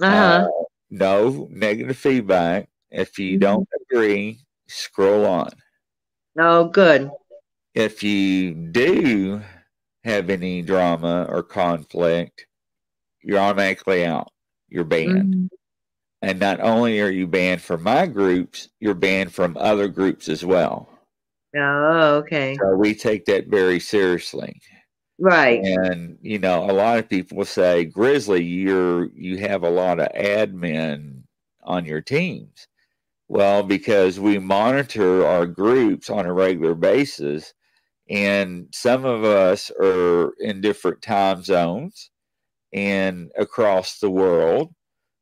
Uh-huh. 0.00 0.46
Uh, 0.46 0.48
no 0.90 1.48
negative 1.50 1.96
feedback. 1.96 2.68
If 2.90 3.18
you 3.18 3.32
mm-hmm. 3.32 3.40
don't 3.40 3.68
agree, 3.82 4.40
scroll 4.66 5.26
on. 5.26 5.50
Oh, 6.38 6.68
good. 6.68 7.10
If 7.74 8.02
you 8.02 8.52
do 8.52 9.42
have 10.04 10.30
any 10.30 10.62
drama 10.62 11.26
or 11.28 11.42
conflict, 11.42 12.46
you're 13.22 13.38
automatically 13.38 14.04
out. 14.04 14.32
You're 14.70 14.84
banned. 14.84 15.34
Mm-hmm. 15.34 15.46
And 16.22 16.38
not 16.38 16.60
only 16.60 17.00
are 17.00 17.10
you 17.10 17.26
banned 17.26 17.62
from 17.62 17.82
my 17.82 18.06
groups, 18.06 18.68
you're 18.78 18.94
banned 18.94 19.32
from 19.32 19.56
other 19.56 19.88
groups 19.88 20.28
as 20.28 20.44
well. 20.44 20.88
Oh, 21.56 22.16
okay. 22.18 22.56
So 22.60 22.76
we 22.76 22.94
take 22.94 23.24
that 23.24 23.48
very 23.48 23.80
seriously. 23.80 24.60
Right. 25.18 25.60
And 25.62 26.18
you 26.22 26.38
know, 26.38 26.70
a 26.70 26.72
lot 26.72 26.98
of 26.98 27.08
people 27.08 27.44
say, 27.44 27.84
Grizzly, 27.84 28.42
you're 28.42 29.10
you 29.14 29.38
have 29.38 29.62
a 29.62 29.70
lot 29.70 29.98
of 29.98 30.08
admin 30.12 31.22
on 31.62 31.84
your 31.84 32.00
teams. 32.00 32.68
Well, 33.28 33.62
because 33.62 34.18
we 34.18 34.38
monitor 34.38 35.26
our 35.26 35.46
groups 35.46 36.10
on 36.10 36.26
a 36.26 36.32
regular 36.32 36.74
basis, 36.74 37.54
and 38.08 38.66
some 38.72 39.04
of 39.04 39.24
us 39.24 39.70
are 39.80 40.32
in 40.40 40.60
different 40.60 41.00
time 41.02 41.42
zones 41.42 42.10
and 42.72 43.30
across 43.36 43.98
the 43.98 44.10
world. 44.10 44.74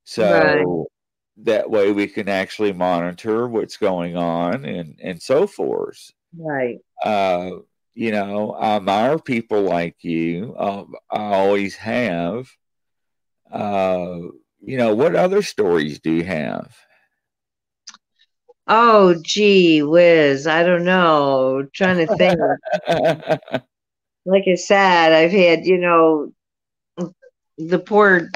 So 0.05 0.25
right. 0.25 1.45
that 1.45 1.71
way 1.71 1.93
we 1.93 2.07
can 2.07 2.29
actually 2.29 2.73
monitor 2.73 3.47
what's 3.47 3.77
going 3.77 4.17
on 4.17 4.65
and, 4.65 4.99
and 5.03 5.23
so 5.23 5.47
forth. 5.47 6.11
Right. 6.37 6.79
Uh, 7.03 7.51
you 7.95 8.13
know, 8.13 8.53
I 8.53 8.77
admire 8.77 9.19
people 9.19 9.63
like 9.63 9.97
you. 10.03 10.55
Uh, 10.57 10.85
I 11.11 11.35
always 11.35 11.77
have. 11.77 12.49
Uh, 13.51 14.19
you 14.61 14.77
know, 14.77 14.95
what 14.95 15.17
other 15.17 15.43
stories 15.43 16.01
do 16.01 16.13
you 16.13 16.25
have? 16.25 16.77
Oh, 18.67 19.17
gee 19.23 19.83
whiz. 19.83 20.47
I 20.47 20.63
don't 20.63 20.85
know. 20.85 21.61
I'm 21.61 21.71
trying 21.73 22.07
to 22.07 22.17
think. 22.17 22.39
like 24.27 24.45
I 24.47 24.55
said, 24.57 25.13
I've 25.13 25.33
had, 25.33 25.67
you 25.67 25.79
know, 25.79 26.33
the 27.59 27.79
poor 27.79 28.29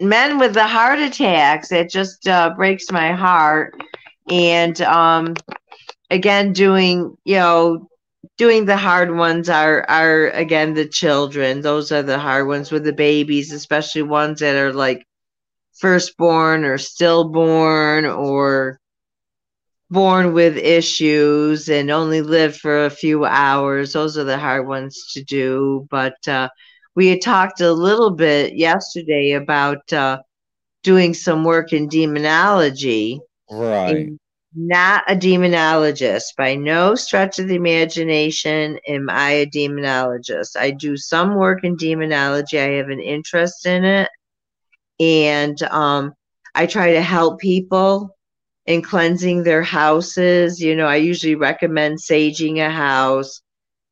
men 0.00 0.38
with 0.38 0.54
the 0.54 0.66
heart 0.66 0.98
attacks. 0.98 1.72
It 1.72 1.90
just 1.90 2.28
uh, 2.28 2.52
breaks 2.56 2.90
my 2.90 3.12
heart. 3.12 3.74
And 4.30 4.80
um, 4.82 5.34
again, 6.10 6.52
doing, 6.52 7.16
you 7.24 7.36
know, 7.36 7.88
doing 8.38 8.66
the 8.66 8.76
hard 8.76 9.14
ones 9.16 9.48
are 9.48 9.84
are 9.88 10.28
again 10.30 10.74
the 10.74 10.88
children. 10.88 11.60
Those 11.62 11.92
are 11.92 12.02
the 12.02 12.18
hard 12.18 12.48
ones 12.48 12.70
with 12.72 12.84
the 12.84 12.92
babies, 12.92 13.52
especially 13.52 14.02
ones 14.02 14.40
that 14.40 14.56
are 14.56 14.72
like 14.72 15.04
firstborn 15.74 16.64
or 16.64 16.78
stillborn 16.78 18.06
or 18.06 18.80
born 19.90 20.32
with 20.32 20.56
issues 20.56 21.68
and 21.68 21.90
only 21.90 22.22
lived 22.22 22.56
for 22.56 22.86
a 22.86 22.90
few 22.90 23.24
hours. 23.24 23.92
Those 23.92 24.18
are 24.18 24.24
the 24.24 24.38
hard 24.38 24.66
ones 24.66 25.12
to 25.14 25.22
do. 25.24 25.86
But 25.90 26.16
uh, 26.28 26.48
we 26.96 27.08
had 27.08 27.20
talked 27.20 27.60
a 27.60 27.72
little 27.72 28.10
bit 28.10 28.56
yesterday 28.56 29.32
about 29.32 29.92
uh, 29.92 30.18
doing 30.82 31.12
some 31.12 31.44
work 31.44 31.72
in 31.72 31.88
demonology. 31.88 33.20
Right. 33.50 34.08
Not 34.54 35.04
a 35.06 35.14
demonologist. 35.14 36.34
By 36.38 36.54
no 36.54 36.94
stretch 36.94 37.38
of 37.38 37.48
the 37.48 37.54
imagination 37.54 38.78
am 38.88 39.10
I 39.10 39.30
a 39.30 39.46
demonologist. 39.46 40.56
I 40.56 40.70
do 40.70 40.96
some 40.96 41.34
work 41.34 41.62
in 41.64 41.76
demonology. 41.76 42.58
I 42.58 42.76
have 42.76 42.88
an 42.88 43.00
interest 43.00 43.66
in 43.66 43.84
it. 43.84 44.08
And 44.98 45.62
um, 45.64 46.14
I 46.54 46.64
try 46.64 46.94
to 46.94 47.02
help 47.02 47.38
people 47.38 48.16
in 48.64 48.80
cleansing 48.80 49.42
their 49.42 49.62
houses. 49.62 50.62
You 50.62 50.74
know, 50.74 50.86
I 50.86 50.96
usually 50.96 51.34
recommend 51.34 51.98
saging 51.98 52.58
a 52.66 52.70
house. 52.70 53.42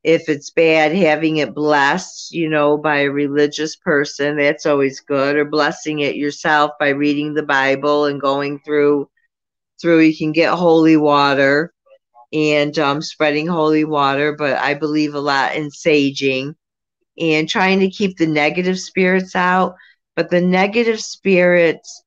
If 0.05 0.28
it's 0.28 0.50
bad, 0.50 0.94
having 0.94 1.38
it 1.38 1.55
blessed, 1.55 2.32
you 2.32 2.48
know, 2.50 2.76
by 2.76 3.00
a 3.00 3.11
religious 3.11 3.74
person, 3.76 4.36
that's 4.36 4.66
always 4.66 5.00
good, 5.00 5.36
or 5.36 5.46
blessing 5.46 6.00
it 6.00 6.16
yourself 6.16 6.72
by 6.78 6.90
reading 6.90 7.34
the 7.34 7.42
Bible 7.42 8.05
and 8.05 8.20
going 8.20 8.61
through 8.61 9.09
through 9.80 10.00
you 10.00 10.16
can 10.16 10.32
get 10.32 10.55
holy 10.55 10.96
water 10.96 11.72
and 12.32 12.78
um, 12.78 13.02
spreading 13.02 13.46
holy 13.46 13.84
water, 13.84 14.34
but 14.36 14.59
I 14.59 14.74
believe 14.74 15.14
a 15.14 15.20
lot 15.20 15.55
in 15.57 15.70
saging 15.70 16.55
and 17.18 17.48
trying 17.48 17.80
to 17.80 17.90
keep 17.90 18.16
the 18.16 18.26
negative 18.26 18.78
spirits 18.78 19.36
out. 19.36 19.76
But 20.16 20.30
the 20.30 20.40
negative 20.40 21.00
spirits 21.00 22.02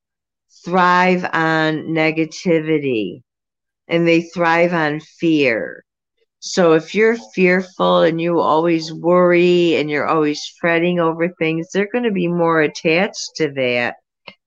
thrive 0.66 1.24
on 1.24 1.88
negativity 1.90 3.22
and 3.88 4.08
they 4.08 4.22
thrive 4.22 4.74
on 4.74 5.00
fear. 5.00 5.84
So 6.40 6.74
if 6.74 6.94
you're 6.94 7.18
fearful 7.34 8.02
and 8.02 8.22
you 8.22 8.40
always 8.40 8.94
worry 8.94 9.76
and 9.76 9.90
you're 9.90 10.08
always 10.08 10.46
fretting 10.60 11.00
over 11.00 11.30
things, 11.30 11.70
they're 11.72 11.90
going 11.92 12.04
to 12.04 12.12
be 12.12 12.28
more 12.28 12.62
attached 12.62 13.32
to 13.38 13.52
that 13.54 13.96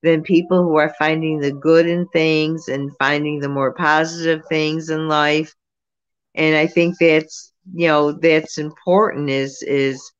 than 0.03 0.23
people 0.23 0.63
who 0.63 0.77
are 0.77 0.93
finding 0.97 1.39
the 1.39 1.51
good 1.51 1.87
in 1.87 2.07
things 2.07 2.67
and 2.67 2.95
finding 2.97 3.39
the 3.39 3.49
more 3.49 3.73
positive 3.73 4.41
things 4.47 4.89
in 4.89 5.07
life. 5.07 5.53
And 6.33 6.55
I 6.55 6.67
think 6.67 6.95
that's, 6.99 7.51
you 7.73 7.87
know, 7.87 8.13
that's 8.13 8.57
important 8.57 9.29
is 9.29 9.61
is 9.63 10.11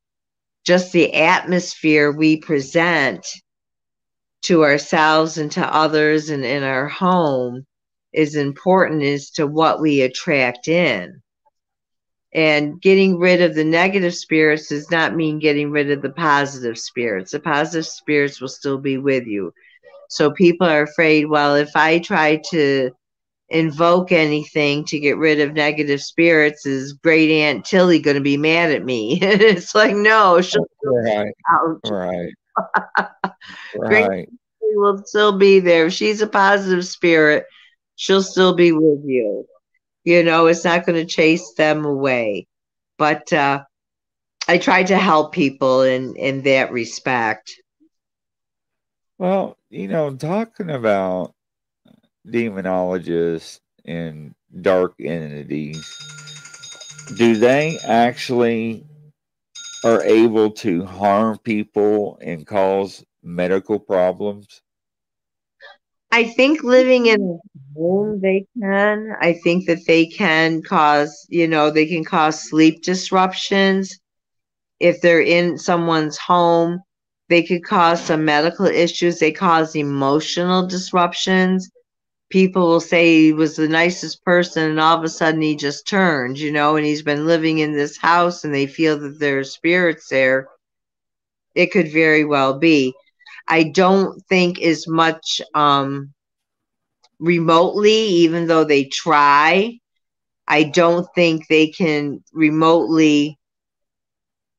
just 0.66 0.92
the 0.92 1.14
atmosphere 1.14 2.12
we 2.12 2.38
present 2.38 3.26
to 4.44 4.64
ourselves 4.64 5.38
and 5.38 5.52
to 5.54 5.76
others 5.76 6.30
and 6.30 6.44
in 6.44 6.64
our 6.64 6.88
home 6.88 7.66
is 8.14 8.36
important 8.36 9.04
as 9.04 9.32
to 9.32 9.48
what 9.48 9.80
we 9.80 10.02
attract 10.02 10.68
in. 10.68 11.22
And 12.34 12.82
getting 12.82 13.18
rid 13.18 13.42
of 13.42 13.56
the 13.56 13.64
negative 13.64 14.16
spirits 14.16 14.70
does 14.70 14.90
not 14.90 15.16
mean 15.16 15.40
getting 15.40 15.70
rid 15.70 15.92
of 15.92 16.02
the 16.02 16.12
positive 16.12 16.78
spirits. 16.78 17.32
The 17.32 17.42
positive 17.42 17.86
spirits 17.86 18.40
will 18.40 18.48
still 18.48 18.78
be 18.78 18.98
with 18.98 19.26
you. 19.26 19.54
So 20.10 20.32
people 20.32 20.68
are 20.68 20.84
afraid, 20.84 21.26
well, 21.26 21.56
if 21.56 21.76
I 21.76 22.00
try 22.00 22.42
to 22.52 22.92
invoke 23.50 24.14
anything 24.14 24.86
to 24.86 25.00
get 25.00 25.18
rid 25.18 25.42
of 25.42 25.54
negative 25.54 26.02
spirits, 26.02 26.66
is 26.66 26.94
great 26.94 27.30
Aunt 27.32 27.66
Tilly 27.66 28.00
going 28.00 28.16
to 28.16 28.22
be 28.22 28.38
mad 28.38 28.72
at 28.72 28.86
me? 28.86 29.20
it's 29.22 29.76
like, 29.76 29.96
no, 29.96 30.42
she'll 30.42 30.66
right. 30.84 31.34
Right. 31.90 32.32
right. 33.76 34.30
will 34.62 35.02
still 35.06 35.38
be 35.38 35.60
there. 35.60 35.88
If 35.88 35.94
she's 35.94 36.22
a 36.22 36.28
positive 36.28 36.86
spirit, 36.86 37.46
she'll 37.96 38.24
still 38.24 38.56
be 38.56 38.72
with 38.72 39.04
you. 39.06 39.46
You 40.04 40.24
know, 40.24 40.48
it's 40.48 40.66
not 40.66 40.86
going 40.86 41.00
to 41.00 41.12
chase 41.12 41.54
them 41.56 41.86
away. 41.86 42.48
But 42.98 43.32
uh, 43.34 43.64
I 44.48 44.58
try 44.58 44.84
to 44.84 44.98
help 44.98 45.34
people 45.34 45.82
in 45.82 46.16
in 46.16 46.44
that 46.44 46.72
respect. 46.72 47.52
Well, 49.18 49.58
you 49.70 49.88
know, 49.88 50.16
talking 50.16 50.72
about 50.72 51.34
demonologists 52.28 53.60
and 53.86 54.34
dark 54.62 54.96
entities, 55.00 55.86
do 57.18 57.36
they 57.36 57.78
actually 57.86 58.84
are 59.84 60.04
able 60.04 60.52
to 60.52 60.86
harm 60.86 61.38
people 61.40 62.18
and 62.22 62.46
cause 62.46 63.04
medical 63.24 63.80
problems? 63.80 64.62
I 66.12 66.26
think 66.26 66.64
living 66.64 67.08
in 67.08 67.22
a 67.22 67.80
home 67.80 68.20
they 68.22 68.46
can. 68.60 69.16
I 69.22 69.34
think 69.34 69.68
that 69.68 69.86
they 69.88 70.06
can 70.06 70.62
cause, 70.62 71.26
you 71.30 71.48
know, 71.48 71.70
they 71.70 71.86
can 71.86 72.04
cause 72.04 72.50
sleep 72.50 72.84
disruptions. 72.84 73.98
If 74.80 75.02
they're 75.02 75.22
in 75.22 75.58
someone's 75.58 76.18
home, 76.18 76.82
they 77.30 77.44
could 77.44 77.64
cause 77.64 78.02
some 78.02 78.26
medical 78.26 78.66
issues. 78.66 79.20
They 79.20 79.32
cause 79.32 79.76
emotional 79.76 80.68
disruptions 80.68 81.70
people 82.32 82.68
will 82.68 82.80
say 82.80 83.26
he 83.26 83.34
was 83.34 83.56
the 83.56 83.68
nicest 83.68 84.24
person 84.24 84.72
and 84.72 84.80
all 84.80 84.98
of 84.98 85.04
a 85.04 85.10
sudden 85.10 85.42
he 85.42 85.56
just 85.56 85.88
turned, 85.88 86.40
you 86.40 86.52
know, 86.52 86.76
and 86.76 86.86
he's 86.86 87.04
been 87.04 87.28
living 87.28 87.60
in 87.60 87.74
this 87.74 87.98
house 87.98 88.44
and 88.44 88.56
they 88.56 88.66
feel 88.66 88.98
that 88.98 89.20
there 89.20 89.40
are 89.40 89.44
spirits 89.44 90.08
there. 90.10 90.48
It 91.54 91.72
could 91.72 91.92
very 91.92 92.24
well 92.26 92.58
be. 92.58 92.94
I 93.48 93.64
don't 93.64 94.22
think 94.28 94.62
as 94.62 94.88
much 94.88 95.42
um, 95.54 96.14
remotely, 97.20 97.92
even 97.92 98.48
though 98.48 98.64
they 98.64 98.86
try. 98.86 99.78
I 100.48 100.64
don't 100.64 101.08
think 101.16 101.48
they 101.48 101.68
can 101.68 102.24
remotely, 102.34 103.38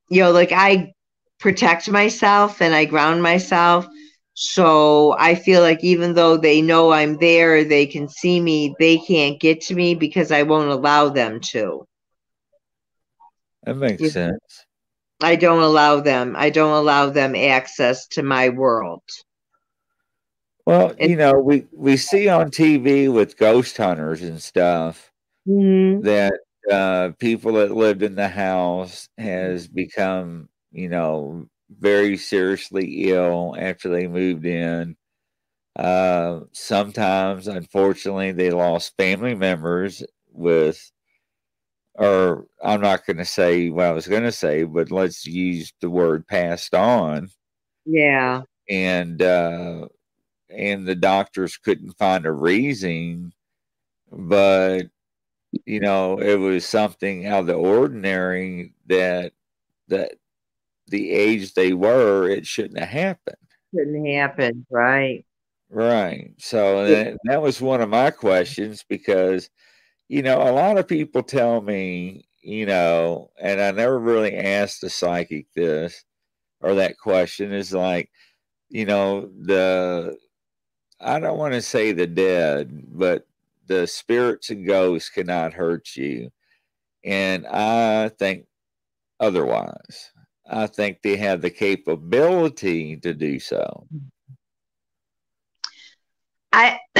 you 0.08 0.22
know, 0.22 0.30
like 0.32 0.52
I 0.52 0.92
protect 1.38 1.90
myself 1.90 2.62
and 2.62 2.74
I 2.74 2.84
ground 2.84 3.22
myself 3.22 3.86
so 4.34 5.14
I 5.18 5.34
feel 5.34 5.60
like 5.60 5.84
even 5.84 6.14
though 6.14 6.36
they 6.36 6.62
know 6.62 6.92
I'm 6.92 7.18
there, 7.18 7.64
they 7.64 7.86
can 7.86 8.08
see 8.08 8.40
me, 8.40 8.74
they 8.78 8.98
can't 8.98 9.40
get 9.40 9.60
to 9.62 9.74
me 9.74 9.94
because 9.94 10.32
I 10.32 10.42
won't 10.42 10.70
allow 10.70 11.08
them 11.10 11.40
to. 11.52 11.86
That 13.64 13.76
makes 13.76 14.02
you, 14.02 14.10
sense. 14.10 14.66
I 15.22 15.36
don't 15.36 15.62
allow 15.62 16.00
them. 16.00 16.34
I 16.36 16.50
don't 16.50 16.72
allow 16.72 17.10
them 17.10 17.34
access 17.34 18.06
to 18.08 18.22
my 18.22 18.48
world. 18.48 19.02
Well, 20.66 20.94
you 21.00 21.16
know, 21.16 21.32
we 21.34 21.66
we 21.72 21.96
see 21.96 22.28
on 22.28 22.50
TV 22.50 23.12
with 23.12 23.36
ghost 23.36 23.76
hunters 23.76 24.22
and 24.22 24.40
stuff 24.40 25.10
mm-hmm. 25.48 26.02
that 26.02 26.34
uh, 26.70 27.10
people 27.18 27.54
that 27.54 27.72
lived 27.72 28.02
in 28.02 28.14
the 28.14 28.28
house 28.28 29.08
has 29.18 29.66
become, 29.66 30.48
you 30.70 30.88
know, 30.88 31.48
very 31.80 32.16
seriously 32.16 33.10
ill 33.10 33.56
after 33.58 33.88
they 33.88 34.06
moved 34.06 34.46
in. 34.46 34.96
Uh, 35.76 36.40
sometimes, 36.52 37.48
unfortunately, 37.48 38.32
they 38.32 38.50
lost 38.50 38.96
family 38.96 39.34
members 39.34 40.04
with, 40.30 40.92
or 41.94 42.46
I'm 42.62 42.80
not 42.80 43.06
going 43.06 43.18
to 43.18 43.24
say 43.24 43.70
what 43.70 43.86
I 43.86 43.92
was 43.92 44.08
going 44.08 44.22
to 44.22 44.32
say, 44.32 44.64
but 44.64 44.90
let's 44.90 45.26
use 45.26 45.72
the 45.80 45.90
word 45.90 46.26
passed 46.26 46.74
on. 46.74 47.28
Yeah. 47.84 48.42
And, 48.68 49.20
uh, 49.20 49.88
and 50.48 50.86
the 50.86 50.94
doctors 50.94 51.56
couldn't 51.56 51.98
find 51.98 52.26
a 52.26 52.32
reason 52.32 53.32
but 54.12 54.82
you 55.66 55.80
know, 55.80 56.18
it 56.18 56.36
was 56.36 56.64
something 56.64 57.26
out 57.26 57.40
of 57.40 57.46
the 57.46 57.54
ordinary 57.54 58.74
that 58.86 59.32
that 59.88 60.14
the 60.88 61.10
age 61.10 61.54
they 61.54 61.72
were, 61.72 62.28
it 62.28 62.46
shouldn't 62.46 62.78
have 62.78 62.88
happened. 62.88 63.36
Shouldn't 63.74 64.06
happen, 64.08 64.66
right? 64.70 65.24
Right. 65.70 66.34
So 66.38 66.86
that, 66.86 67.16
that 67.24 67.40
was 67.40 67.60
one 67.60 67.80
of 67.80 67.88
my 67.88 68.10
questions 68.10 68.84
because, 68.86 69.48
you 70.12 70.20
know, 70.20 70.42
a 70.42 70.52
lot 70.52 70.76
of 70.76 70.86
people 70.86 71.22
tell 71.22 71.62
me, 71.62 72.26
you 72.42 72.66
know, 72.66 73.30
and 73.40 73.58
I 73.62 73.70
never 73.70 73.98
really 73.98 74.36
asked 74.36 74.84
a 74.84 74.90
psychic 74.90 75.46
this 75.56 76.04
or 76.60 76.74
that 76.74 76.98
question 76.98 77.50
is 77.50 77.72
like, 77.72 78.10
you 78.68 78.84
know, 78.84 79.30
the, 79.40 80.18
I 81.00 81.18
don't 81.18 81.38
want 81.38 81.54
to 81.54 81.62
say 81.62 81.92
the 81.92 82.06
dead, 82.06 82.84
but 82.88 83.26
the 83.68 83.86
spirits 83.86 84.50
and 84.50 84.66
ghosts 84.66 85.08
cannot 85.08 85.54
hurt 85.54 85.96
you. 85.96 86.28
And 87.02 87.46
I 87.46 88.10
think 88.10 88.44
otherwise. 89.18 90.10
I 90.46 90.66
think 90.66 90.98
they 91.00 91.16
have 91.16 91.40
the 91.40 91.48
capability 91.48 92.98
to 92.98 93.14
do 93.14 93.40
so. 93.40 93.86
I 96.52 96.80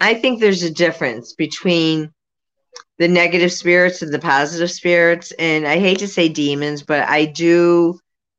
I 0.00 0.14
think 0.14 0.40
there's 0.40 0.64
a 0.64 0.70
difference 0.70 1.32
between 1.32 2.12
the 2.98 3.08
negative 3.08 3.52
spirits 3.52 4.02
and 4.02 4.12
the 4.12 4.18
positive 4.18 4.70
spirits 4.70 5.32
and 5.38 5.66
I 5.66 5.78
hate 5.78 5.98
to 5.98 6.08
say 6.08 6.28
demons, 6.28 6.82
but 6.82 7.08
I 7.08 7.26
do 7.26 7.98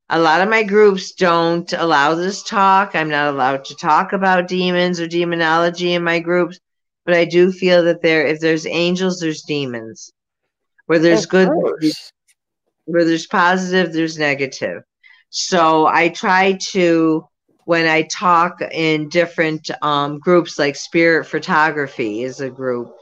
a 0.09 0.19
lot 0.19 0.41
of 0.41 0.49
my 0.49 0.63
groups 0.63 1.11
don't 1.11 1.71
allow 1.73 2.15
this 2.15 2.41
talk. 2.43 2.95
I'm 2.95 3.09
not 3.09 3.33
allowed 3.33 3.65
to 3.65 3.75
talk 3.75 4.13
about 4.13 4.47
demons 4.47 4.99
or 4.99 5.07
demonology 5.07 5.93
in 5.93 6.03
my 6.03 6.19
groups, 6.19 6.59
but 7.05 7.13
I 7.13 7.25
do 7.25 7.51
feel 7.51 7.83
that 7.83 8.01
there 8.01 8.25
if 8.25 8.39
there's 8.39 8.65
angels, 8.65 9.19
there's 9.19 9.41
demons. 9.41 10.11
Where 10.85 10.99
there's 10.99 11.25
of 11.25 11.29
good 11.29 11.49
course 11.49 12.11
where 12.87 13.05
there's 13.05 13.27
positive, 13.27 13.93
there's 13.93 14.17
negative. 14.17 14.81
So 15.29 15.85
I 15.85 16.09
try 16.09 16.53
to, 16.71 17.27
when 17.65 17.85
I 17.85 18.03
talk 18.03 18.61
in 18.71 19.09
different 19.09 19.69
um, 19.81 20.19
groups, 20.19 20.57
like 20.57 20.75
Spirit 20.75 21.25
Photography 21.25 22.23
is 22.23 22.39
a 22.39 22.49
group, 22.49 22.95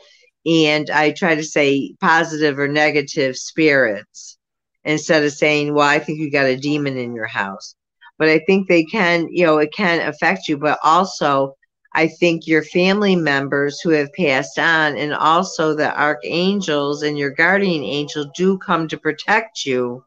and 0.45 0.89
I 0.89 1.11
try 1.11 1.35
to 1.35 1.43
say 1.43 1.95
positive 1.99 2.59
or 2.59 2.67
negative 2.67 3.35
spirits 3.35 4.37
instead 4.83 5.23
of 5.23 5.31
saying, 5.33 5.73
well, 5.73 5.87
I 5.87 5.99
think 5.99 6.19
you 6.19 6.31
got 6.31 6.45
a 6.45 6.57
demon 6.57 6.97
in 6.97 7.15
your 7.15 7.27
house. 7.27 7.75
But 8.17 8.29
I 8.29 8.39
think 8.39 8.67
they 8.67 8.83
can, 8.83 9.27
you 9.29 9.45
know, 9.45 9.57
it 9.57 9.73
can 9.73 10.07
affect 10.07 10.47
you, 10.47 10.57
but 10.57 10.79
also 10.83 11.55
I 11.93 12.07
think 12.07 12.45
your 12.45 12.63
family 12.63 13.15
members 13.15 13.79
who 13.81 13.89
have 13.91 14.13
passed 14.13 14.59
on 14.59 14.97
and 14.97 15.13
also 15.13 15.73
the 15.73 15.97
archangels 15.99 17.03
and 17.03 17.17
your 17.17 17.31
guardian 17.31 17.83
angel 17.83 18.31
do 18.35 18.57
come 18.57 18.87
to 18.89 18.97
protect 18.97 19.65
you 19.65 20.03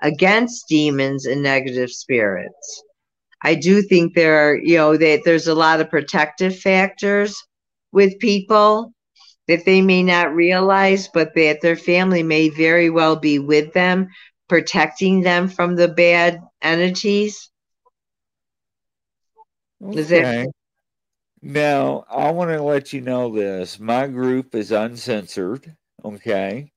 against 0.00 0.68
demons 0.68 1.26
and 1.26 1.42
negative 1.42 1.90
spirits. 1.90 2.82
I 3.42 3.54
do 3.54 3.82
think 3.82 4.14
there 4.14 4.50
are, 4.50 4.56
you 4.56 4.76
know, 4.76 4.96
that 4.96 5.20
there's 5.24 5.46
a 5.48 5.54
lot 5.54 5.80
of 5.80 5.90
protective 5.90 6.58
factors 6.58 7.36
with 7.92 8.18
people 8.18 8.92
that 9.48 9.64
they 9.64 9.80
may 9.80 10.02
not 10.02 10.34
realize, 10.34 11.08
but 11.08 11.34
that 11.34 11.60
their 11.60 11.76
family 11.76 12.22
may 12.22 12.50
very 12.50 12.90
well 12.90 13.16
be 13.16 13.38
with 13.38 13.72
them, 13.72 14.08
protecting 14.48 15.22
them 15.22 15.48
from 15.48 15.74
the 15.74 15.88
bad 15.88 16.40
entities. 16.62 17.50
Okay. 19.82 19.98
Is 19.98 20.08
that 20.10 20.48
now, 21.40 22.04
I 22.10 22.30
want 22.32 22.50
to 22.50 22.62
let 22.62 22.92
you 22.92 23.00
know 23.00 23.32
this. 23.32 23.78
My 23.78 24.08
group 24.08 24.54
is 24.54 24.72
uncensored. 24.72 25.74
Okay. 26.04 26.72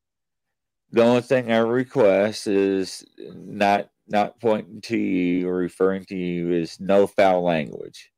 The 0.92 1.02
only 1.02 1.22
thing 1.22 1.52
I 1.52 1.58
request 1.58 2.48
is 2.48 3.04
not 3.18 3.90
not 4.08 4.40
pointing 4.42 4.82
to 4.82 4.98
you 4.98 5.48
or 5.48 5.56
referring 5.56 6.04
to 6.06 6.16
you 6.16 6.52
is 6.52 6.80
no 6.80 7.08
foul 7.08 7.44
language. 7.44 8.12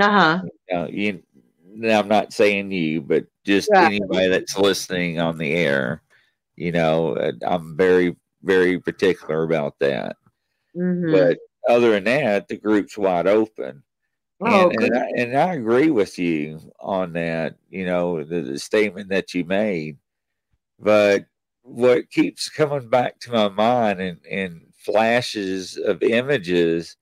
Uh-huh. 0.00 0.40
You, 0.70 1.12
now 1.12 1.24
I'm 1.84 2.08
not 2.08 2.32
saying 2.32 2.72
you, 2.72 3.02
but 3.02 3.26
just 3.44 3.68
right. 3.72 3.86
anybody 3.86 4.28
that's 4.28 4.56
listening 4.56 5.20
on 5.20 5.38
the 5.38 5.52
air. 5.52 6.02
You 6.56 6.72
know, 6.72 7.14
uh, 7.16 7.32
I'm 7.46 7.76
very, 7.76 8.16
very 8.42 8.80
particular 8.80 9.44
about 9.44 9.78
that. 9.80 10.16
Mm-hmm. 10.76 11.12
But 11.12 11.38
other 11.68 11.92
than 11.92 12.04
that, 12.04 12.48
the 12.48 12.56
group's 12.56 12.98
wide 12.98 13.26
open. 13.26 13.82
Oh, 14.40 14.70
and, 14.70 14.82
and, 14.82 14.96
I, 14.96 15.06
and, 15.16 15.36
I, 15.36 15.54
agree 15.54 15.90
with 15.90 16.16
you 16.16 16.60
on 16.78 17.12
that, 17.14 17.56
you 17.70 17.84
know, 17.84 18.22
the, 18.22 18.42
the, 18.42 18.58
statement 18.58 19.08
that 19.08 19.34
you 19.34 19.44
made. 19.44 19.98
But 20.78 21.26
what 21.62 22.08
keeps 22.10 22.48
coming 22.48 22.88
back 22.88 23.18
to 23.20 23.32
my 23.32 23.48
mind 23.48 24.00
and, 24.00 24.20
and 24.30 24.60
flashes 24.76 25.76
of 25.76 26.04
images 26.04 26.96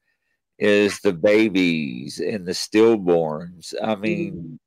is 0.58 0.98
the 1.00 1.12
babies 1.12 2.20
and 2.20 2.46
the 2.46 2.52
stillborns. 2.52 3.74
I 3.82 3.96
mean, 3.96 4.32
mm. 4.34 4.58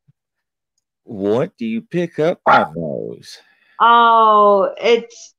What 1.09 1.57
do 1.57 1.65
you 1.65 1.81
pick 1.81 2.19
up 2.19 2.39
on 2.45 2.73
those? 2.75 3.39
Oh, 3.81 4.73
it's 4.79 5.33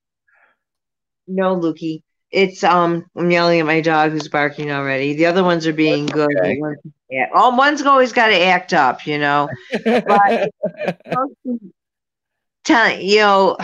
no, 1.29 1.57
Lukey. 1.57 2.03
It's 2.33 2.65
um 2.65 3.07
I'm 3.17 3.31
yelling 3.31 3.61
at 3.61 3.67
my 3.67 3.81
dog 3.81 4.11
who's 4.11 4.29
barking 4.29 4.73
already. 4.73 5.15
The 5.15 5.27
other 5.27 5.45
ones 5.45 5.67
are 5.67 5.73
being 5.73 6.07
good. 6.07 6.37
Okay. 6.39 6.59
One's, 6.59 6.79
yeah, 7.09 7.27
oh, 7.33 7.55
one's 7.55 7.83
always 7.83 8.13
got 8.13 8.29
to 8.29 8.41
act 8.41 8.73
up, 8.73 9.07
you 9.07 9.19
know. 9.19 9.49
But 9.85 10.51
tell 12.65 13.01
you 13.01 13.21
know, 13.21 13.57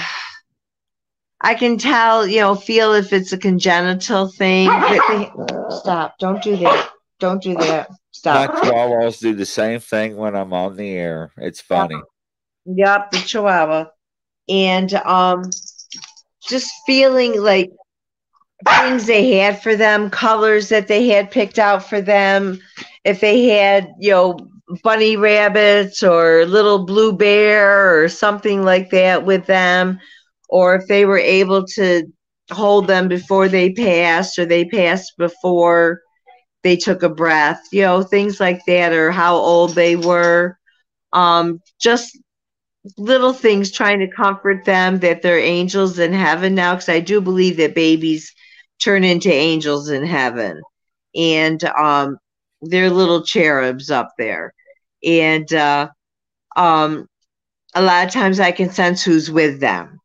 I 1.41 1.55
can 1.55 1.77
tell, 1.77 2.27
you 2.27 2.41
know, 2.41 2.55
feel 2.55 2.93
if 2.95 3.13
it's 3.13 3.33
a 3.33 3.39
congenital 3.39 4.29
thing. 4.31 4.69
Stop! 5.71 6.19
Don't 6.19 6.43
do 6.43 6.57
that! 6.57 6.91
Don't 7.19 7.43
do 7.43 7.55
that! 7.55 7.91
Stop! 8.11 8.55
My 8.55 8.61
chihuahuas 8.61 9.21
do 9.21 9.35
the 9.35 9.47
same 9.47 9.81
thing 9.81 10.17
when 10.17 10.37
I'm 10.37 10.53
on 10.53 10.77
the 10.77 10.91
air. 10.91 11.33
It's 11.37 11.61
funny. 11.61 12.01
Yep, 12.67 13.11
the 13.13 13.19
chihuahua, 13.19 13.87
and 14.49 14.93
um, 14.95 15.45
just 16.43 16.71
feeling 16.87 17.41
like 17.41 17.71
things 18.69 19.07
they 19.07 19.33
had 19.33 19.63
for 19.63 19.77
them, 19.77 20.11
colors 20.11 20.69
that 20.69 20.89
they 20.89 21.09
had 21.09 21.31
picked 21.31 21.59
out 21.59 21.89
for 21.89 22.01
them. 22.01 22.61
If 23.05 23.21
they 23.21 23.49
had, 23.49 23.89
you 23.99 24.11
know, 24.11 24.39
bunny 24.83 25.17
rabbits 25.17 26.03
or 26.03 26.45
little 26.47 26.85
blue 26.85 27.13
bear 27.13 28.03
or 28.03 28.09
something 28.09 28.65
like 28.65 28.91
that 28.91 29.25
with 29.25 29.47
them, 29.47 29.99
or 30.49 30.75
if 30.75 30.87
they 30.87 31.07
were 31.07 31.19
able 31.19 31.65
to 31.67 32.05
hold 32.51 32.87
them 32.87 33.09
before 33.09 33.49
they 33.49 33.73
passed 33.73 34.39
or 34.39 34.45
they 34.45 34.65
passed 34.65 35.15
before 35.19 36.01
they 36.67 36.77
took 36.77 37.05
a 37.05 37.09
breath, 37.09 37.63
you 37.71 37.83
know, 37.83 38.03
things 38.03 38.41
like 38.41 38.61
that, 38.67 38.93
or 38.93 39.13
how 39.13 39.37
old 39.37 39.77
they 39.77 39.95
were. 39.95 40.59
Um, 41.13 41.63
just 41.81 42.19
little 42.99 43.33
things 43.33 43.71
trying 43.71 44.01
to 44.01 44.09
comfort 44.09 44.65
them 44.65 44.99
that 44.99 45.23
they're 45.23 45.39
angels 45.39 46.01
in 46.01 46.13
heaven 46.13 46.57
now, 46.57 46.75
because 46.75 46.89
I 46.89 46.99
do 46.99 47.21
believe 47.21 47.57
that 47.59 47.77
babies 47.77 48.35
turn 48.83 49.05
into 49.05 49.33
angels 49.33 49.91
in 49.91 50.05
heaven. 50.05 50.61
And 51.15 51.63
um, 51.63 52.19
they're 52.63 52.91
little 52.91 53.23
cherubs 53.23 53.89
up 53.93 54.09
there. 54.19 54.53
And 55.05 55.51
uh, 55.53 55.89
um, 56.57 57.07
a 57.77 57.83
lot 57.83 58.07
of 58.07 58.13
times 58.13 58.41
I 58.41 58.51
can 58.51 58.71
sense 58.71 59.05
who's 59.05 59.31
with 59.31 59.61
them. 59.61 60.01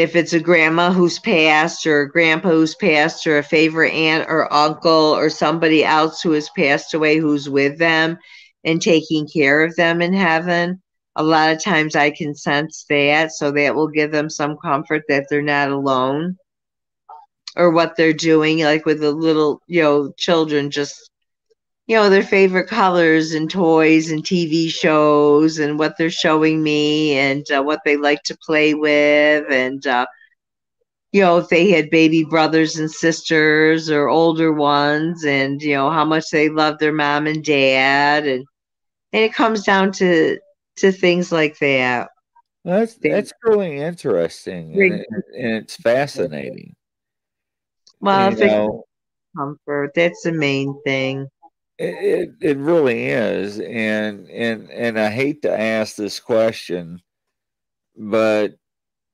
If 0.00 0.16
it's 0.16 0.32
a 0.32 0.40
grandma 0.40 0.92
who's 0.92 1.18
passed, 1.18 1.86
or 1.86 2.00
a 2.00 2.08
grandpa 2.08 2.48
who's 2.48 2.74
passed, 2.74 3.26
or 3.26 3.36
a 3.36 3.42
favorite 3.42 3.92
aunt 3.92 4.30
or 4.30 4.50
uncle, 4.50 4.90
or 4.90 5.28
somebody 5.28 5.84
else 5.84 6.22
who 6.22 6.32
has 6.32 6.48
passed 6.56 6.94
away 6.94 7.18
who's 7.18 7.50
with 7.50 7.78
them 7.78 8.18
and 8.64 8.80
taking 8.80 9.28
care 9.28 9.62
of 9.62 9.76
them 9.76 10.00
in 10.00 10.14
heaven, 10.14 10.80
a 11.16 11.22
lot 11.22 11.52
of 11.52 11.62
times 11.62 11.94
I 11.96 12.10
can 12.10 12.34
sense 12.34 12.86
that. 12.88 13.32
So 13.32 13.50
that 13.50 13.74
will 13.74 13.88
give 13.88 14.10
them 14.10 14.30
some 14.30 14.56
comfort 14.56 15.02
that 15.08 15.26
they're 15.28 15.42
not 15.42 15.70
alone 15.70 16.38
or 17.54 17.70
what 17.70 17.96
they're 17.96 18.14
doing, 18.14 18.60
like 18.60 18.86
with 18.86 19.00
the 19.00 19.12
little, 19.12 19.60
you 19.66 19.82
know, 19.82 20.12
children 20.16 20.70
just, 20.70 21.09
you 21.90 21.96
know, 21.96 22.08
their 22.08 22.22
favorite 22.22 22.68
colors 22.68 23.32
and 23.32 23.50
toys 23.50 24.12
and 24.12 24.22
TV 24.22 24.70
shows 24.70 25.58
and 25.58 25.76
what 25.76 25.98
they're 25.98 26.08
showing 26.08 26.62
me 26.62 27.18
and 27.18 27.44
uh, 27.50 27.60
what 27.60 27.80
they 27.84 27.96
like 27.96 28.22
to 28.22 28.38
play 28.46 28.74
with. 28.74 29.50
And, 29.50 29.84
uh, 29.84 30.06
you 31.10 31.20
know, 31.20 31.38
if 31.38 31.48
they 31.48 31.68
had 31.68 31.90
baby 31.90 32.22
brothers 32.22 32.76
and 32.76 32.88
sisters 32.88 33.90
or 33.90 34.08
older 34.08 34.52
ones 34.52 35.24
and, 35.24 35.60
you 35.60 35.74
know, 35.74 35.90
how 35.90 36.04
much 36.04 36.30
they 36.30 36.48
love 36.48 36.78
their 36.78 36.92
mom 36.92 37.26
and 37.26 37.44
dad. 37.44 38.24
And, 38.24 38.46
and 39.12 39.24
it 39.24 39.34
comes 39.34 39.64
down 39.64 39.90
to, 39.94 40.38
to 40.76 40.92
things 40.92 41.32
like 41.32 41.58
that. 41.58 42.08
That's, 42.64 42.94
that's 43.02 43.32
really 43.42 43.78
interesting 43.78 44.80
and, 44.80 45.00
it, 45.00 45.06
and 45.36 45.54
it's 45.56 45.74
fascinating. 45.74 46.76
Well, 47.98 48.32
you 48.32 48.46
know, 48.46 48.84
comfort. 49.36 49.90
That's 49.96 50.22
the 50.22 50.30
main 50.30 50.80
thing. 50.84 51.26
It, 51.80 51.94
it, 52.42 52.50
it 52.50 52.56
really 52.58 53.06
is, 53.06 53.58
and 53.58 54.28
and 54.28 54.70
and 54.70 55.00
I 55.00 55.08
hate 55.08 55.40
to 55.42 55.58
ask 55.58 55.96
this 55.96 56.20
question, 56.20 57.00
but 57.96 58.56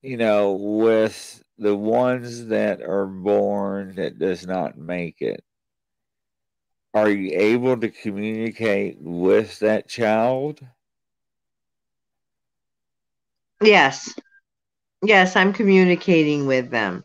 you 0.03 0.17
know, 0.17 0.55
with 0.55 1.45
the 1.59 1.77
ones 1.77 2.47
that 2.47 2.83
are 2.83 3.07
born 3.07 3.95
that 3.95 4.19
does 4.19 4.45
not 4.49 4.77
make 4.77 5.21
it, 5.21 5.45
are 6.93 7.09
you 7.09 7.39
able 7.39 7.77
to 7.77 7.89
communicate 7.89 8.97
with 9.01 9.61
that 9.61 9.89
child? 9.89 10.61
Yes. 13.63 14.13
Yes, 15.05 15.37
I'm 15.37 15.53
communicating 15.53 16.47
with 16.47 16.71
them. 16.71 17.05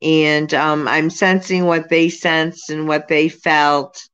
And 0.00 0.54
um, 0.54 0.88
I'm 0.88 1.10
sensing 1.10 1.66
what 1.66 1.90
they 1.90 2.08
sensed 2.08 2.70
and 2.70 2.88
what 2.88 3.08
they 3.08 3.28
felt. 3.28 4.08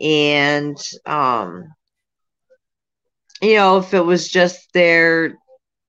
And, 0.00 0.78
um, 1.04 1.72
you 3.40 3.54
know, 3.54 3.78
if 3.78 3.94
it 3.94 4.04
was 4.04 4.28
just 4.28 4.72
their 4.72 5.36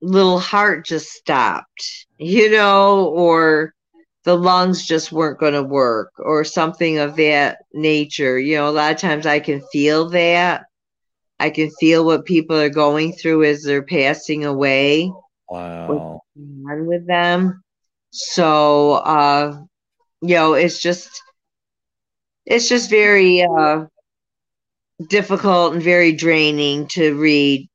little 0.01 0.39
heart 0.39 0.85
just 0.85 1.09
stopped, 1.09 2.05
you 2.17 2.51
know, 2.51 3.05
or 3.05 3.73
the 4.23 4.37
lungs 4.37 4.85
just 4.85 5.11
weren't 5.11 5.39
going 5.39 5.53
to 5.53 5.63
work 5.63 6.11
or 6.19 6.43
something 6.43 6.97
of 6.97 7.15
that 7.15 7.59
nature. 7.73 8.37
You 8.37 8.57
know, 8.57 8.69
a 8.69 8.71
lot 8.71 8.91
of 8.91 8.97
times 8.97 9.25
I 9.25 9.39
can 9.39 9.61
feel 9.71 10.09
that. 10.09 10.65
I 11.39 11.49
can 11.49 11.69
feel 11.79 12.03
what 12.03 12.25
people 12.25 12.59
are 12.59 12.69
going 12.69 13.13
through 13.13 13.45
as 13.45 13.63
they're 13.63 13.83
passing 13.83 14.43
away. 14.43 15.11
Wow. 15.49 16.21
On 16.35 16.85
with 16.87 17.07
them. 17.07 17.63
So, 18.09 18.93
uh, 18.93 19.61
you 20.21 20.35
know, 20.35 20.53
it's 20.53 20.81
just, 20.81 21.21
it's 22.45 22.67
just 22.67 22.89
very 22.89 23.43
uh, 23.43 23.85
difficult 25.05 25.73
and 25.73 25.83
very 25.83 26.11
draining 26.11 26.87
to 26.87 27.19
read 27.19 27.69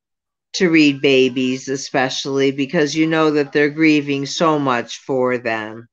to 0.55 0.68
read 0.68 1.01
babies, 1.01 1.68
especially 1.68 2.51
because 2.51 2.95
you 2.95 3.07
know 3.07 3.31
that 3.31 3.53
they're 3.53 3.70
grieving 3.70 4.27
so 4.27 4.59
much 4.59 4.99
for 4.99 5.39
them. 5.39 5.89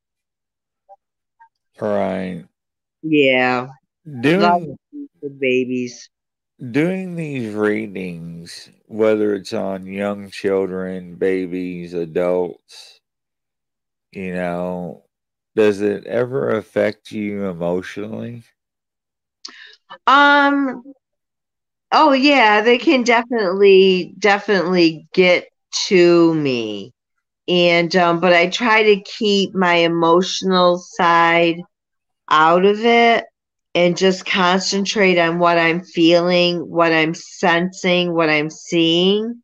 Right. 1.80 2.46
Yeah. 3.02 3.68
Doing 4.22 4.78
babies. 5.40 6.10
Doing 6.72 7.16
these 7.16 7.54
readings, 7.54 8.70
whether 8.88 9.34
it's 9.34 9.54
on 9.54 9.86
young 9.86 10.30
children, 10.30 11.16
babies, 11.16 11.94
adults, 11.94 13.00
you 14.12 14.34
know, 14.34 15.04
does 15.56 15.80
it 15.80 16.06
ever 16.06 16.50
affect 16.58 17.12
you 17.12 17.46
emotionally? 17.46 18.44
Um 20.06 20.84
oh 21.92 22.14
yeah, 22.14 22.62
they 22.62 22.78
can 22.78 23.04
definitely 23.04 24.14
definitely 24.20 25.08
get 25.14 25.48
to 25.88 26.34
me. 26.36 26.94
And 27.48 27.96
um 27.96 28.20
but 28.20 28.34
I 28.34 28.50
try 28.50 28.84
to 28.84 29.02
keep 29.02 29.54
my 29.56 29.76
emotional 29.76 30.78
side 30.80 31.58
out 32.30 32.66
of 32.66 32.86
it 32.86 33.26
and 33.76 33.98
just 33.98 34.26
concentrate 34.26 35.18
on 35.20 35.40
what 35.40 35.58
I'm 35.58 35.84
feeling, 35.84 36.60
what 36.60 36.92
I'm 36.94 37.14
sensing, 37.14 38.14
what 38.14 38.30
I'm 38.30 38.50
seeing, 38.50 39.42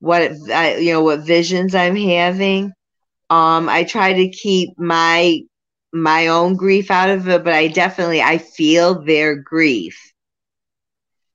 what 0.00 0.32
I, 0.52 0.76
you 0.76 0.92
know, 0.92 1.02
what 1.02 1.20
visions 1.26 1.74
I'm 1.74 1.96
having. 1.96 2.72
Um, 3.30 3.68
I 3.68 3.84
try 3.84 4.12
to 4.14 4.28
keep 4.30 4.70
my 4.78 5.40
my 5.92 6.28
own 6.28 6.56
grief 6.56 6.90
out 6.90 7.10
of 7.10 7.28
it, 7.28 7.44
but 7.44 7.52
I 7.54 7.68
definitely 7.68 8.22
I 8.22 8.38
feel 8.38 9.02
their 9.04 9.36
grief. 9.36 9.96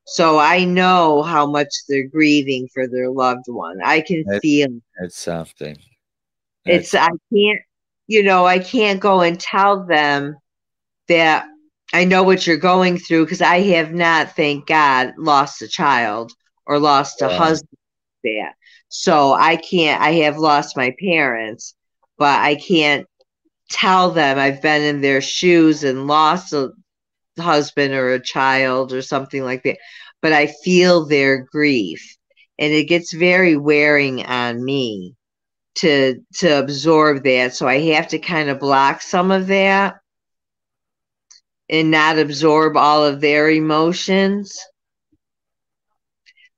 So 0.08 0.38
I 0.38 0.66
know 0.66 1.24
how 1.24 1.46
much 1.48 1.74
they're 1.90 2.08
grieving 2.08 2.68
for 2.74 2.88
their 2.88 3.10
loved 3.10 3.46
one. 3.48 3.78
I 3.84 4.02
can 4.02 4.24
feel 4.40 4.68
it's 5.02 5.18
something. 5.18 5.78
That's, 6.66 6.94
it's 6.94 6.96
I 6.96 7.10
can't 7.34 7.60
you 8.08 8.24
know, 8.24 8.46
I 8.46 8.60
can't 8.60 9.00
go 9.00 9.22
and 9.22 9.40
tell 9.40 9.86
them 9.86 10.38
that 11.08 11.48
I 11.94 12.06
know 12.06 12.24
what 12.24 12.46
you're 12.46 12.58
going 12.58 12.98
through 12.98 13.26
because 13.26 13.42
I 13.42 13.62
have 13.62 13.94
not, 13.94 14.36
thank 14.36 14.68
God, 14.68 15.14
lost 15.18 15.62
a 15.62 15.68
child 15.68 16.32
or 16.66 16.80
lost 16.80 17.22
a 17.22 17.30
husband. 17.30 17.78
That 18.24 18.54
so 18.90 19.34
I 19.34 19.56
can't. 19.56 20.02
I 20.02 20.12
have 20.24 20.38
lost 20.38 20.78
my 20.78 20.96
parents, 21.00 21.76
but 22.18 22.40
I 22.40 22.56
can't 22.56 23.08
tell 23.70 24.12
them 24.12 24.38
I've 24.38 24.62
been 24.62 24.82
in 24.82 25.02
their 25.02 25.22
shoes 25.22 25.84
and 25.84 26.08
lost 26.08 26.54
a 26.54 26.72
husband 27.38 27.94
or 27.94 28.14
a 28.14 28.20
child 28.20 28.94
or 28.94 29.02
something 29.02 29.44
like 29.44 29.64
that. 29.64 29.78
But 30.22 30.34
I 30.34 30.48
feel 30.48 31.06
their 31.06 31.44
grief, 31.44 32.18
and 32.58 32.74
it 32.74 32.86
gets 32.86 33.14
very 33.14 33.58
wearing 33.58 34.26
on 34.26 34.64
me 34.64 35.16
to 35.76 36.22
to 36.36 36.60
absorb 36.60 37.24
that. 37.24 37.54
So 37.54 37.68
I 37.68 37.80
have 37.94 38.08
to 38.10 38.20
kind 38.20 38.50
of 38.50 38.60
block 38.60 39.02
some 39.02 39.32
of 39.32 39.48
that 39.48 39.96
and 41.70 41.92
not 41.92 42.18
absorb 42.18 42.78
all 42.78 43.06
of 43.06 43.22
their 43.22 43.50
emotions. 43.50 44.58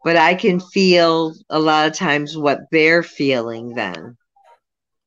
But 0.04 0.16
I 0.16 0.36
can 0.36 0.60
feel 0.60 1.34
a 1.50 1.60
lot 1.60 1.88
of 1.88 1.94
times 1.94 2.38
what 2.38 2.60
they're 2.72 3.04
feeling 3.04 3.74
then. 3.74 4.16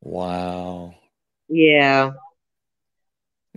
Wow. 0.02 0.94
Yeah. 1.48 2.12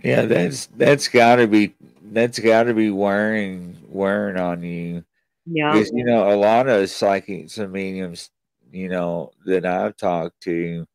Yeah, 0.02 0.22
that's 0.22 0.66
that's 0.76 1.08
gotta 1.08 1.46
be 1.46 1.74
that's 2.14 2.38
gotta 2.38 2.74
be 2.74 2.90
wearing 2.90 3.76
wearing 3.88 4.36
on 4.36 4.62
you. 4.62 5.04
Yeah. 5.46 5.72
Because 5.72 5.90
you 5.92 6.04
know, 6.04 6.32
a 6.32 6.36
lot 6.36 6.68
of 6.68 6.88
psychics 6.90 7.58
and 7.58 7.72
mediums, 7.72 8.30
you 8.72 8.88
know, 8.88 9.32
that 9.46 9.66
I've 9.66 9.96
talked 9.96 10.40
to 10.42 10.86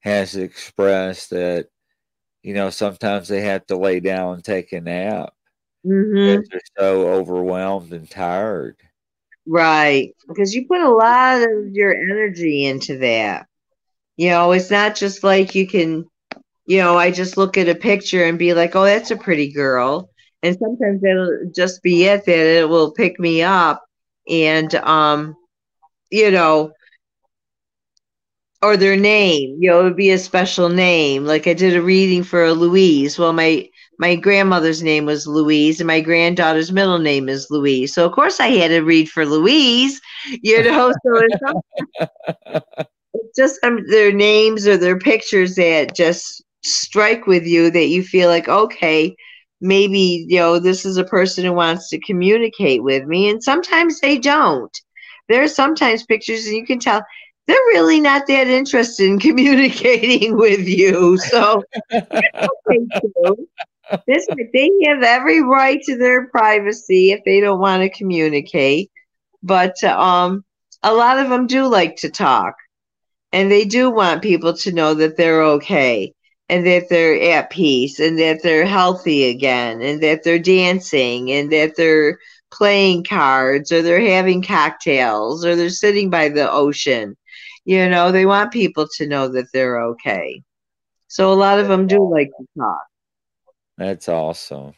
has 0.00 0.36
expressed 0.36 1.30
that 1.30 1.68
you 2.42 2.54
know, 2.54 2.70
sometimes 2.70 3.28
they 3.28 3.42
have 3.42 3.66
to 3.66 3.76
lay 3.76 4.00
down 4.00 4.34
and 4.34 4.44
take 4.44 4.72
a 4.72 4.80
nap 4.80 5.34
mm-hmm. 5.86 6.40
they're 6.50 6.60
so 6.78 7.08
overwhelmed 7.08 7.92
and 7.92 8.10
tired. 8.10 8.76
Right. 9.46 10.14
Because 10.28 10.54
you 10.54 10.66
put 10.66 10.80
a 10.80 10.90
lot 10.90 11.42
of 11.42 11.68
your 11.72 11.94
energy 11.94 12.66
into 12.66 12.98
that. 12.98 13.46
You 14.16 14.30
know, 14.30 14.52
it's 14.52 14.70
not 14.70 14.96
just 14.96 15.24
like 15.24 15.54
you 15.54 15.66
can, 15.66 16.06
you 16.66 16.78
know, 16.78 16.98
I 16.98 17.10
just 17.10 17.36
look 17.36 17.56
at 17.56 17.68
a 17.68 17.74
picture 17.74 18.24
and 18.24 18.38
be 18.38 18.54
like, 18.54 18.76
oh, 18.76 18.84
that's 18.84 19.10
a 19.10 19.16
pretty 19.16 19.52
girl. 19.52 20.10
And 20.42 20.56
sometimes 20.58 21.02
it'll 21.04 21.50
just 21.54 21.82
be 21.82 22.04
it 22.04 22.24
that 22.26 22.60
it 22.60 22.68
will 22.68 22.92
pick 22.92 23.18
me 23.20 23.42
up. 23.42 23.84
And, 24.28 24.74
um, 24.76 25.36
you 26.10 26.30
know, 26.30 26.72
or 28.62 28.76
their 28.76 28.96
name. 28.96 29.56
You 29.60 29.70
know, 29.70 29.80
it 29.80 29.84
would 29.84 29.96
be 29.96 30.10
a 30.10 30.18
special 30.18 30.68
name. 30.68 31.24
Like 31.24 31.46
I 31.46 31.54
did 31.54 31.76
a 31.76 31.82
reading 31.82 32.22
for 32.22 32.44
a 32.44 32.52
Louise. 32.52 33.18
Well, 33.18 33.32
my 33.32 33.68
my 33.98 34.16
grandmother's 34.16 34.82
name 34.82 35.06
was 35.06 35.26
Louise, 35.26 35.80
and 35.80 35.86
my 35.86 36.00
granddaughter's 36.00 36.72
middle 36.72 36.98
name 36.98 37.28
is 37.28 37.48
Louise. 37.50 37.94
So 37.94 38.06
of 38.06 38.12
course 38.12 38.40
I 38.40 38.48
had 38.48 38.68
to 38.68 38.80
read 38.80 39.08
for 39.08 39.26
Louise. 39.26 40.00
You 40.42 40.62
know, 40.64 40.92
so 40.92 41.20
it's, 41.22 41.40
it's 43.14 43.36
just 43.36 43.58
um, 43.64 43.84
their 43.88 44.12
names 44.12 44.66
or 44.66 44.76
their 44.76 44.98
pictures 44.98 45.54
that 45.56 45.94
just 45.94 46.42
strike 46.62 47.26
with 47.26 47.46
you 47.46 47.70
that 47.70 47.86
you 47.86 48.02
feel 48.02 48.28
like 48.28 48.48
okay 48.48 49.16
maybe 49.60 50.26
you 50.28 50.38
know 50.38 50.58
this 50.58 50.84
is 50.84 50.96
a 50.96 51.04
person 51.04 51.44
who 51.44 51.52
wants 51.52 51.88
to 51.88 51.98
communicate 52.00 52.82
with 52.82 53.04
me 53.06 53.28
and 53.28 53.42
sometimes 53.42 54.00
they 54.00 54.18
don't 54.18 54.80
there 55.28 55.42
are 55.42 55.48
sometimes 55.48 56.04
pictures 56.04 56.46
and 56.46 56.56
you 56.56 56.66
can 56.66 56.78
tell 56.78 57.04
they're 57.46 57.56
really 57.56 58.00
not 58.00 58.26
that 58.28 58.46
interested 58.46 59.06
in 59.06 59.18
communicating 59.26 60.36
with 60.36 60.66
you. 60.68 61.18
So 61.18 61.64
this 64.06 64.26
they 64.52 64.70
have 64.86 65.02
every 65.02 65.42
right 65.42 65.80
to 65.82 65.96
their 65.96 66.28
privacy 66.28 67.10
if 67.10 67.20
they 67.24 67.40
don't 67.40 67.58
want 67.58 67.82
to 67.82 67.90
communicate. 67.90 68.90
But 69.42 69.82
um, 69.84 70.44
a 70.82 70.92
lot 70.92 71.18
of 71.18 71.28
them 71.28 71.46
do 71.46 71.66
like 71.66 71.96
to 71.96 72.10
talk, 72.10 72.54
and 73.32 73.50
they 73.50 73.64
do 73.64 73.90
want 73.90 74.22
people 74.22 74.52
to 74.58 74.72
know 74.72 74.94
that 74.94 75.16
they're 75.16 75.42
okay 75.42 76.14
and 76.50 76.66
that 76.66 76.88
they're 76.90 77.20
at 77.32 77.50
peace 77.50 78.00
and 78.00 78.18
that 78.18 78.42
they're 78.42 78.66
healthy 78.66 79.28
again 79.30 79.80
and 79.80 80.02
that 80.02 80.24
they're 80.24 80.38
dancing 80.38 81.30
and 81.30 81.50
that 81.52 81.76
they're 81.76 82.18
playing 82.50 83.04
cards 83.04 83.72
or 83.72 83.80
they're 83.80 84.00
having 84.00 84.42
cocktails 84.42 85.44
or 85.44 85.56
they're 85.56 85.70
sitting 85.70 86.10
by 86.10 86.28
the 86.28 86.50
ocean 86.50 87.16
you 87.64 87.88
know, 87.88 88.10
they 88.10 88.26
want 88.26 88.52
people 88.52 88.88
to 88.96 89.06
know 89.06 89.28
that 89.28 89.52
they're 89.52 89.80
okay. 89.80 90.42
So 91.08 91.32
a 91.32 91.34
lot 91.34 91.58
of 91.58 91.68
them 91.68 91.86
do 91.86 92.10
like 92.10 92.30
to 92.38 92.46
talk. 92.58 92.82
That's 93.76 94.08
awesome. 94.08 94.74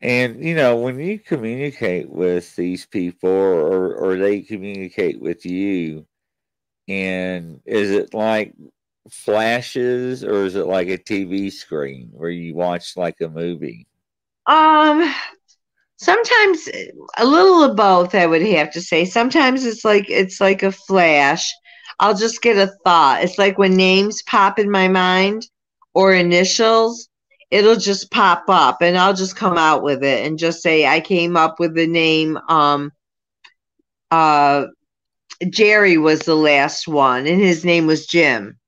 And 0.00 0.44
you 0.44 0.54
know, 0.54 0.76
when 0.76 0.98
you 0.98 1.18
communicate 1.18 2.10
with 2.10 2.54
these 2.56 2.86
people 2.86 3.30
or 3.30 3.94
or 3.94 4.16
they 4.16 4.42
communicate 4.42 5.20
with 5.20 5.46
you, 5.46 6.06
and 6.88 7.60
is 7.64 7.90
it 7.90 8.12
like 8.12 8.52
flashes 9.10 10.24
or 10.24 10.44
is 10.44 10.54
it 10.54 10.66
like 10.66 10.88
a 10.88 10.98
TV 10.98 11.52
screen 11.52 12.08
where 12.12 12.30
you 12.30 12.54
watch 12.54 12.96
like 12.96 13.20
a 13.20 13.28
movie? 13.28 13.86
Um 14.46 15.14
sometimes 15.96 16.68
a 17.18 17.24
little 17.24 17.62
of 17.62 17.76
both 17.76 18.14
I 18.14 18.26
would 18.26 18.42
have 18.42 18.72
to 18.72 18.80
say. 18.80 19.04
Sometimes 19.04 19.64
it's 19.64 19.84
like 19.84 20.08
it's 20.08 20.40
like 20.40 20.62
a 20.62 20.72
flash 20.72 21.52
I'll 22.00 22.14
just 22.16 22.42
get 22.42 22.56
a 22.56 22.72
thought. 22.84 23.22
It's 23.22 23.38
like 23.38 23.58
when 23.58 23.76
names 23.76 24.22
pop 24.22 24.58
in 24.58 24.70
my 24.70 24.88
mind 24.88 25.48
or 25.94 26.12
initials, 26.12 27.08
it'll 27.50 27.76
just 27.76 28.10
pop 28.10 28.44
up 28.48 28.82
and 28.82 28.98
I'll 28.98 29.14
just 29.14 29.36
come 29.36 29.56
out 29.56 29.82
with 29.82 30.02
it 30.02 30.26
and 30.26 30.38
just 30.38 30.62
say 30.62 30.86
I 30.86 31.00
came 31.00 31.36
up 31.36 31.60
with 31.60 31.74
the 31.74 31.86
name 31.86 32.36
um 32.48 32.90
uh 34.10 34.66
Jerry 35.50 35.98
was 35.98 36.20
the 36.20 36.34
last 36.34 36.88
one 36.88 37.26
and 37.26 37.40
his 37.40 37.64
name 37.64 37.86
was 37.86 38.06
Jim. 38.06 38.58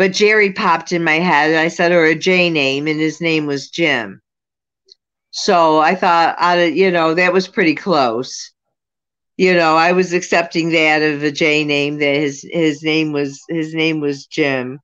But 0.00 0.14
Jerry 0.14 0.50
popped 0.50 0.92
in 0.92 1.04
my 1.04 1.16
head 1.16 1.50
and 1.50 1.58
I 1.58 1.68
said 1.68 1.92
or 1.92 2.06
a 2.06 2.14
J 2.14 2.48
name 2.48 2.86
and 2.86 2.98
his 2.98 3.20
name 3.20 3.44
was 3.44 3.68
Jim. 3.68 4.22
So 5.30 5.80
I 5.80 5.94
thought 5.94 6.38
you 6.72 6.90
know 6.90 7.12
that 7.12 7.34
was 7.34 7.46
pretty 7.46 7.74
close. 7.74 8.50
You 9.36 9.52
know, 9.52 9.76
I 9.76 9.92
was 9.92 10.14
accepting 10.14 10.70
that 10.70 11.02
of 11.02 11.22
a 11.22 11.30
J 11.30 11.64
name 11.64 11.98
that 11.98 12.14
his 12.14 12.48
his 12.50 12.82
name 12.82 13.12
was 13.12 13.42
his 13.50 13.74
name 13.74 14.00
was 14.00 14.24
Jim 14.24 14.80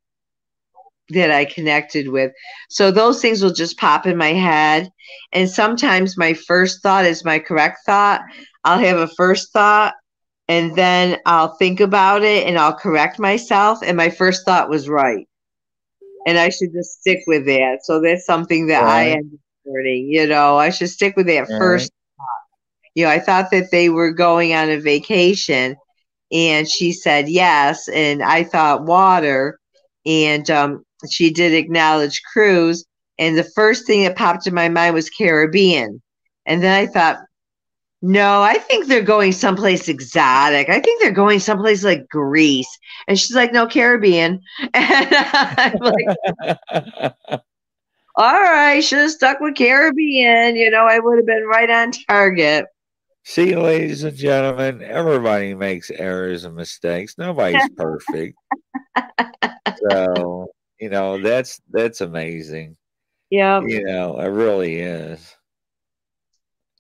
that 1.09 1.31
I 1.31 1.47
connected 1.47 2.09
with. 2.09 2.33
So 2.69 2.91
those 2.91 3.23
things 3.23 3.43
will 3.43 3.55
just 3.55 3.79
pop 3.79 4.05
in 4.05 4.19
my 4.19 4.35
head. 4.35 4.91
And 5.33 5.49
sometimes 5.49 6.19
my 6.19 6.35
first 6.35 6.83
thought 6.83 7.07
is 7.07 7.25
my 7.25 7.39
correct 7.39 7.79
thought. 7.87 8.21
I'll 8.65 8.79
have 8.79 8.99
a 8.99 9.09
first 9.09 9.51
thought 9.51 9.95
and 10.49 10.77
then 10.77 11.19
I'll 11.27 11.57
think 11.57 11.81
about 11.81 12.23
it 12.23 12.47
and 12.47 12.59
I'll 12.59 12.75
correct 12.75 13.19
myself. 13.19 13.81
And 13.83 13.97
my 13.97 14.11
first 14.11 14.45
thought 14.45 14.69
was 14.69 14.89
right. 14.89 15.27
And 16.27 16.39
I 16.39 16.49
should 16.51 16.73
just 16.73 17.01
stick 17.01 17.21
with 17.27 17.47
that. 17.47 17.79
So 17.83 18.01
that's 18.01 18.27
something 18.27 18.67
that 18.69 18.83
right. 18.83 18.93
I 18.93 19.03
am 19.19 19.39
learning. 19.65 20.09
You 20.11 20.27
know, 20.27 20.57
I 20.57 20.71
should 20.71 20.91
stick 20.91 21.17
with 21.17 21.27
that 21.27 21.49
right. 21.49 21.59
first 21.59 21.93
thought. 22.17 22.91
You 22.95 23.05
know, 23.05 23.11
I 23.11 23.19
thought 23.19 23.51
that 23.51 23.71
they 23.71 23.89
were 23.89 24.13
going 24.13 24.55
on 24.55 24.71
a 24.71 24.79
vacation 24.79 25.77
and 26.33 26.69
she 26.69 26.93
said 26.93 27.29
yes. 27.29 27.89
And 27.89 28.23
I 28.23 28.45
thought 28.45 28.85
water. 28.85 29.59
And 30.05 30.49
um, 30.51 30.85
she 31.11 31.33
did 31.33 31.55
acknowledge 31.55 32.23
cruise. 32.33 32.85
And 33.19 33.37
the 33.37 33.51
first 33.55 33.87
thing 33.87 34.05
that 34.05 34.17
popped 34.17 34.47
in 34.47 34.55
my 34.55 34.69
mind 34.69 34.95
was 34.95 35.11
Caribbean. 35.11 36.01
And 36.45 36.63
then 36.63 36.73
I 36.73 36.87
thought, 36.87 37.19
no, 38.03 38.43
I 38.43 38.59
think 38.59 38.87
they're 38.87 39.03
going 39.03 39.33
someplace 39.33 39.89
exotic. 39.89 40.69
I 40.69 40.81
think 40.81 41.01
they're 41.01 41.11
going 41.11 41.41
someplace 41.41 41.83
like 41.85 42.09
Greece. 42.09 42.69
And 43.09 43.19
she's 43.19 43.35
like, 43.35 43.53
no, 43.53 43.67
Caribbean. 43.67 44.41
And 44.75 45.15
I'm 45.15 45.79
like, 45.79 47.15
all 48.17 48.33
right, 48.33 48.81
should 48.81 48.99
have 48.99 49.11
stuck 49.11 49.41
with 49.41 49.57
Caribbean. 49.57 50.57
You 50.57 50.71
know, 50.71 50.87
I 50.87 50.99
would 50.99 51.19
have 51.19 51.27
been 51.27 51.47
right 51.47 51.71
on 51.71 51.93
target. 51.93 52.67
See, 53.25 53.57
ladies 53.57 54.05
and 54.05 54.17
gentlemen, 54.17 54.83
everybody 54.83 55.55
makes 55.55 55.91
errors 55.91 56.45
and 56.45 56.55
mistakes. 56.55 57.19
Nobody's 57.19 57.69
perfect. 57.77 58.39
so 59.91 60.49
you 60.81 60.89
know 60.89 61.21
that's 61.21 61.61
that's 61.71 62.01
amazing 62.01 62.77
yeah 63.31 63.61
you 63.61 63.83
know 63.85 64.19
it 64.21 64.29
really 64.29 64.77
is 64.77 65.35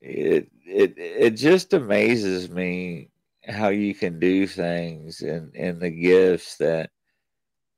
it 0.01 0.51
it 0.67 0.95
it 0.97 1.31
just 1.31 1.73
amazes 1.73 2.51
me 2.51 3.09
how 3.47 3.69
you 3.69 3.95
can 3.95 4.19
do 4.19 4.47
things 4.47 5.21
and 5.21 5.55
and 5.55 5.81
the 5.81 5.91
gifts 5.91 6.57
that 6.57 6.91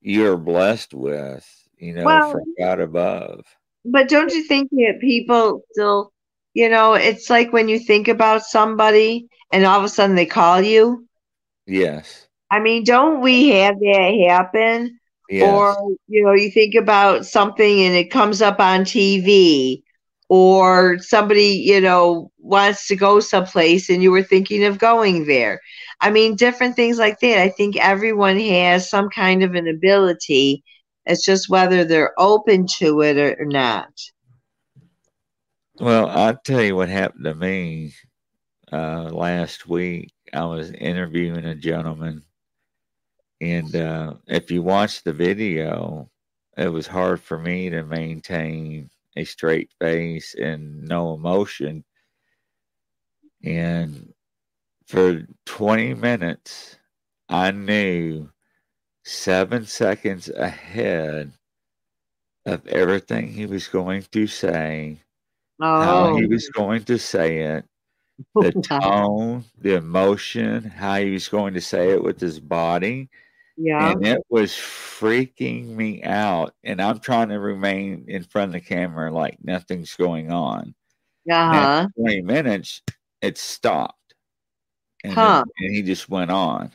you're 0.01 0.37
blessed 0.37 0.95
with 0.95 1.47
you 1.77 1.95
know 1.95 2.05
well, 2.05 2.33
from 2.33 2.55
god 2.59 2.81
above. 2.81 3.45
but 3.85 4.09
don't 4.09 4.33
you 4.33 4.45
think 4.45 4.71
that 4.71 4.99
people 5.01 5.63
still 5.73 6.13
you 6.55 6.69
know 6.69 6.95
it's 6.95 7.29
like 7.29 7.53
when 7.53 7.69
you 7.69 7.79
think 7.79 8.09
about 8.09 8.43
somebody 8.43 9.29
and 9.53 9.65
all 9.65 9.79
of 9.79 9.85
a 9.85 9.89
sudden 9.89 10.17
they 10.17 10.27
call 10.27 10.61
you? 10.61 11.07
Yes. 11.67 12.27
I 12.51 12.61
mean 12.61 12.85
don't 12.85 13.21
we 13.21 13.49
have 13.51 13.79
that 13.79 14.27
happen? 14.29 14.99
Yes. 15.29 15.53
Or, 15.53 15.97
you 16.07 16.25
know, 16.25 16.33
you 16.33 16.51
think 16.51 16.75
about 16.75 17.27
something 17.27 17.83
and 17.83 17.95
it 17.95 18.11
comes 18.11 18.41
up 18.41 18.61
on 18.61 18.81
TV, 18.81 19.83
or 20.29 20.99
somebody, 20.99 21.63
you 21.65 21.81
know, 21.81 22.31
wants 22.39 22.87
to 22.89 22.97
go 22.97 23.21
someplace 23.21 23.89
and 23.89 24.03
you 24.03 24.11
were 24.11 24.23
thinking 24.23 24.65
of 24.65 24.79
going 24.79 25.27
there. 25.27 25.61
I 26.01 26.11
mean, 26.11 26.37
different 26.37 26.77
things 26.77 26.99
like 26.99 27.21
that. 27.21 27.41
I 27.41 27.49
think 27.49 27.77
everyone 27.77 28.39
has 28.39 28.89
some 28.89 29.09
kind 29.09 29.43
of 29.43 29.55
an 29.55 29.69
ability. 29.69 30.63
It's 31.07 31.25
just 31.25 31.49
whether 31.49 31.85
they're 31.85 32.15
open 32.19 32.67
to 32.79 33.01
it 33.01 33.17
or, 33.17 33.43
or 33.43 33.47
not. 33.47 33.91
Well, 35.81 36.09
I'll 36.09 36.37
tell 36.37 36.63
you 36.63 36.77
what 36.77 36.89
happened 36.89 37.25
to 37.25 37.35
me 37.35 37.95
uh, 38.73 39.05
last 39.05 39.69
week. 39.69 40.13
I 40.33 40.45
was 40.45 40.71
interviewing 40.73 41.45
a 41.47 41.55
gentleman 41.55 42.25
and 43.41 43.75
uh, 43.75 44.15
if 44.27 44.51
you 44.51 44.63
watch 44.63 45.03
the 45.03 45.13
video, 45.13 46.11
it 46.57 46.69
was 46.69 46.87
hard 46.87 47.21
for 47.21 47.39
me 47.39 47.71
to 47.71 47.85
maintain 47.85 48.91
a 49.19 49.25
straight 49.25 49.73
face 49.81 50.35
and 50.35 50.85
no 50.85 51.15
emotion. 51.15 51.85
And 53.43 54.13
for 54.87 55.27
20 55.47 55.95
minutes, 55.95 56.77
I 57.29 57.51
knew 57.51 58.31
seven 59.05 59.67
seconds 59.67 60.29
ahead 60.29 61.33
of 62.47 62.67
everything 62.69 63.29
he 63.29 63.47
was 63.47 63.69
going 63.69 64.03
to 64.13 64.27
say, 64.27 65.03
oh. 65.61 65.83
how 65.83 66.17
he 66.17 66.25
oh. 66.25 66.29
was 66.29 66.49
going 66.51 66.85
to 66.85 66.99
say 66.99 67.39
it, 67.39 67.65
the 68.35 68.53
tone, 68.81 69.45
the 69.61 69.75
emotion, 69.75 70.65
how 70.65 70.97
he 70.97 71.11
was 71.11 71.29
going 71.29 71.55
to 71.55 71.61
say 71.61 71.91
it 71.91 72.03
with 72.03 72.21
his 72.21 72.41
body 72.41 73.11
yeah. 73.61 73.91
And 73.91 74.07
it 74.07 74.23
was 74.31 74.53
freaking 74.53 75.67
me 75.67 76.03
out. 76.05 76.55
And 76.63 76.81
I'm 76.81 77.01
trying 77.01 77.31
to 77.31 77.41
remain 77.41 78.05
in 78.07 78.23
front 78.23 78.51
of 78.51 78.53
the 78.53 78.61
camera 78.61 79.13
like 79.13 79.39
nothing's 79.43 79.95
going 79.95 80.31
on. 80.31 80.75
Uh-huh. 81.29 81.89
20 81.99 82.23
minutes, 82.23 82.83
it 83.21 83.37
stopped. 83.37 84.15
And, 85.03 85.13
huh. 85.13 85.45
it, 85.45 85.65
and 85.65 85.75
he 85.75 85.83
just 85.83 86.09
went 86.09 86.31
on. 86.31 86.73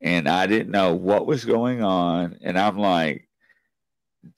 And 0.00 0.26
I 0.26 0.46
didn't 0.46 0.70
know 0.70 0.94
what 0.94 1.26
was 1.26 1.44
going 1.44 1.82
on. 1.82 2.38
And 2.42 2.58
I'm 2.58 2.78
like, 2.78 3.28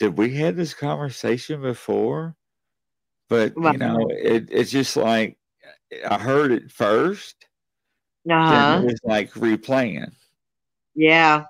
did 0.01 0.18
we 0.18 0.34
have 0.34 0.56
this 0.56 0.74
conversation 0.74 1.62
before? 1.62 2.34
But, 3.28 3.55
you 3.56 3.78
know, 3.78 4.09
it, 4.10 4.48
it's 4.51 4.72
just 4.72 4.97
like 4.97 5.39
I 6.09 6.18
heard 6.18 6.51
it 6.51 6.72
first. 6.72 7.36
Uh-huh. 8.28 8.51
Then 8.51 8.82
it 8.82 8.86
was 8.86 9.01
like 9.05 9.32
replaying. 9.34 10.10
Yeah 10.94 11.44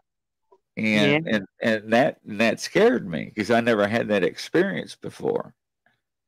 and 0.77 1.27
yeah. 1.27 1.35
and 1.35 1.47
and 1.61 1.93
that 1.93 2.19
that 2.25 2.61
scared 2.61 3.09
me 3.09 3.27
because 3.35 3.51
I 3.51 3.61
never 3.61 3.87
had 3.87 4.09
that 4.09 4.25
experience 4.25 4.95
before. 4.95 5.55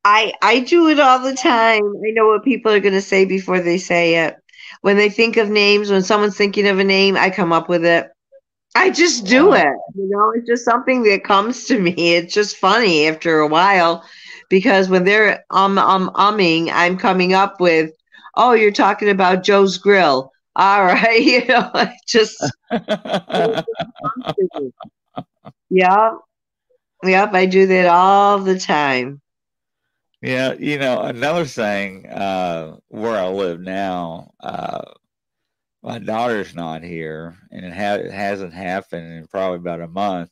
I 0.03 0.33
I 0.41 0.59
do 0.59 0.87
it 0.89 0.99
all 0.99 1.19
the 1.19 1.35
time. 1.35 1.83
I 1.83 2.11
know 2.11 2.27
what 2.27 2.43
people 2.43 2.71
are 2.71 2.79
going 2.79 2.93
to 2.93 3.01
say 3.01 3.25
before 3.25 3.59
they 3.59 3.77
say 3.77 4.25
it. 4.25 4.37
When 4.81 4.97
they 4.97 5.09
think 5.09 5.37
of 5.37 5.49
names, 5.49 5.89
when 5.89 6.03
someone's 6.03 6.37
thinking 6.37 6.67
of 6.67 6.79
a 6.79 6.83
name, 6.83 7.17
I 7.17 7.29
come 7.29 7.51
up 7.51 7.69
with 7.69 7.85
it. 7.85 8.09
I 8.75 8.89
just 8.89 9.25
do 9.25 9.53
it. 9.53 9.73
You 9.95 10.09
know, 10.09 10.33
it's 10.35 10.47
just 10.47 10.65
something 10.65 11.03
that 11.03 11.23
comes 11.23 11.65
to 11.65 11.79
me. 11.79 11.93
It's 12.15 12.33
just 12.33 12.57
funny 12.57 13.07
after 13.07 13.39
a 13.39 13.47
while 13.47 14.03
because 14.49 14.89
when 14.89 15.05
they're 15.05 15.43
um 15.49 15.77
um 15.79 16.11
umming, 16.15 16.69
I'm 16.71 16.97
coming 16.97 17.33
up 17.33 17.59
with, 17.59 17.91
oh, 18.35 18.51
you're 18.51 18.71
talking 18.71 19.09
about 19.09 19.43
Joe's 19.43 19.77
Grill 19.77 20.31
all 20.55 20.85
right, 20.85 21.21
you 21.21 21.45
know, 21.45 21.71
just 22.07 22.37
yeah, 25.69 26.11
yep, 27.03 27.33
I 27.33 27.45
do 27.45 27.67
that 27.67 27.87
all 27.87 28.39
the 28.39 28.59
time. 28.59 29.21
Yeah, 30.21 30.53
you 30.53 30.79
know, 30.79 31.01
another 31.01 31.45
thing 31.45 32.07
uh, 32.07 32.77
where 32.87 33.19
I 33.19 33.27
live 33.27 33.59
now, 33.59 34.31
uh, 34.39 34.81
my 35.83 35.99
daughter's 35.99 36.55
not 36.55 36.83
here, 36.83 37.37
and 37.51 37.63
it, 37.63 37.73
ha- 37.73 37.95
it 37.95 38.11
hasn't 38.11 38.53
happened 38.53 39.13
in 39.13 39.27
probably 39.27 39.57
about 39.57 39.81
a 39.81 39.87
month. 39.87 40.31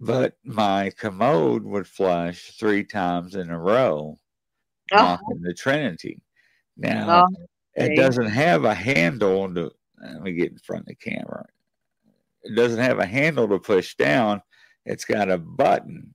But 0.00 0.34
my 0.44 0.92
commode 0.98 1.64
would 1.64 1.86
flush 1.86 2.52
three 2.58 2.84
times 2.84 3.34
in 3.34 3.50
a 3.50 3.58
row, 3.58 4.18
oh. 4.92 5.18
the 5.40 5.54
Trinity. 5.54 6.20
Now, 6.76 7.26
oh. 7.28 7.46
It 7.76 7.96
doesn't 7.96 8.28
have 8.28 8.64
a 8.64 8.74
handle 8.74 9.52
to. 9.54 9.70
Let 10.00 10.22
me 10.22 10.32
get 10.32 10.52
in 10.52 10.58
front 10.58 10.82
of 10.82 10.86
the 10.88 10.94
camera. 10.94 11.46
It 12.42 12.54
doesn't 12.54 12.82
have 12.82 12.98
a 12.98 13.06
handle 13.06 13.48
to 13.48 13.58
push 13.58 13.94
down. 13.96 14.42
It's 14.84 15.04
got 15.04 15.30
a 15.30 15.38
button. 15.38 16.14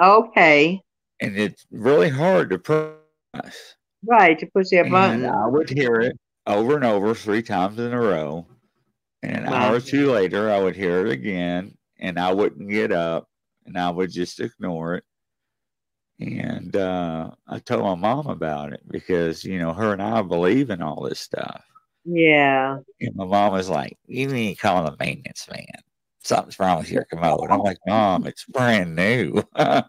Okay. 0.00 0.82
And 1.20 1.36
it's 1.36 1.66
really 1.70 2.08
hard 2.08 2.50
to 2.50 2.58
press. 2.58 3.74
Right 4.04 4.38
to 4.38 4.46
push 4.46 4.70
that 4.70 4.90
button. 4.90 5.24
And 5.24 5.34
I 5.34 5.46
would 5.46 5.70
hear 5.70 6.00
it 6.00 6.18
over 6.46 6.76
and 6.76 6.84
over 6.84 7.14
three 7.14 7.42
times 7.42 7.78
in 7.78 7.92
a 7.92 8.00
row. 8.00 8.46
And 9.22 9.44
an 9.44 9.50
wow. 9.50 9.68
hour 9.68 9.76
or 9.76 9.80
two 9.80 10.12
later, 10.12 10.50
I 10.50 10.62
would 10.62 10.76
hear 10.76 11.06
it 11.06 11.10
again, 11.10 11.76
and 11.98 12.18
I 12.18 12.32
wouldn't 12.32 12.70
get 12.70 12.92
up, 12.92 13.28
and 13.64 13.76
I 13.76 13.90
would 13.90 14.12
just 14.12 14.40
ignore 14.40 14.96
it. 14.96 15.04
And 16.18 16.74
uh, 16.74 17.30
I 17.46 17.58
told 17.58 17.84
my 17.84 17.94
mom 17.94 18.26
about 18.26 18.72
it 18.72 18.80
because, 18.90 19.44
you 19.44 19.58
know, 19.58 19.72
her 19.72 19.92
and 19.92 20.02
I 20.02 20.22
believe 20.22 20.70
in 20.70 20.80
all 20.80 21.02
this 21.02 21.20
stuff. 21.20 21.62
Yeah. 22.04 22.78
And 23.00 23.14
my 23.14 23.26
mom 23.26 23.52
was 23.52 23.68
like, 23.68 23.98
You 24.06 24.28
need 24.28 24.54
to 24.54 24.60
call 24.60 24.84
the 24.84 24.96
maintenance 24.98 25.46
man. 25.50 25.66
Something's 26.22 26.58
wrong 26.58 26.78
with 26.78 26.90
your 26.90 27.04
commode. 27.04 27.50
I'm 27.50 27.60
like, 27.60 27.78
Mom, 27.86 28.26
it's 28.26 28.44
brand 28.44 28.96
new. 28.96 29.42
I 29.54 29.84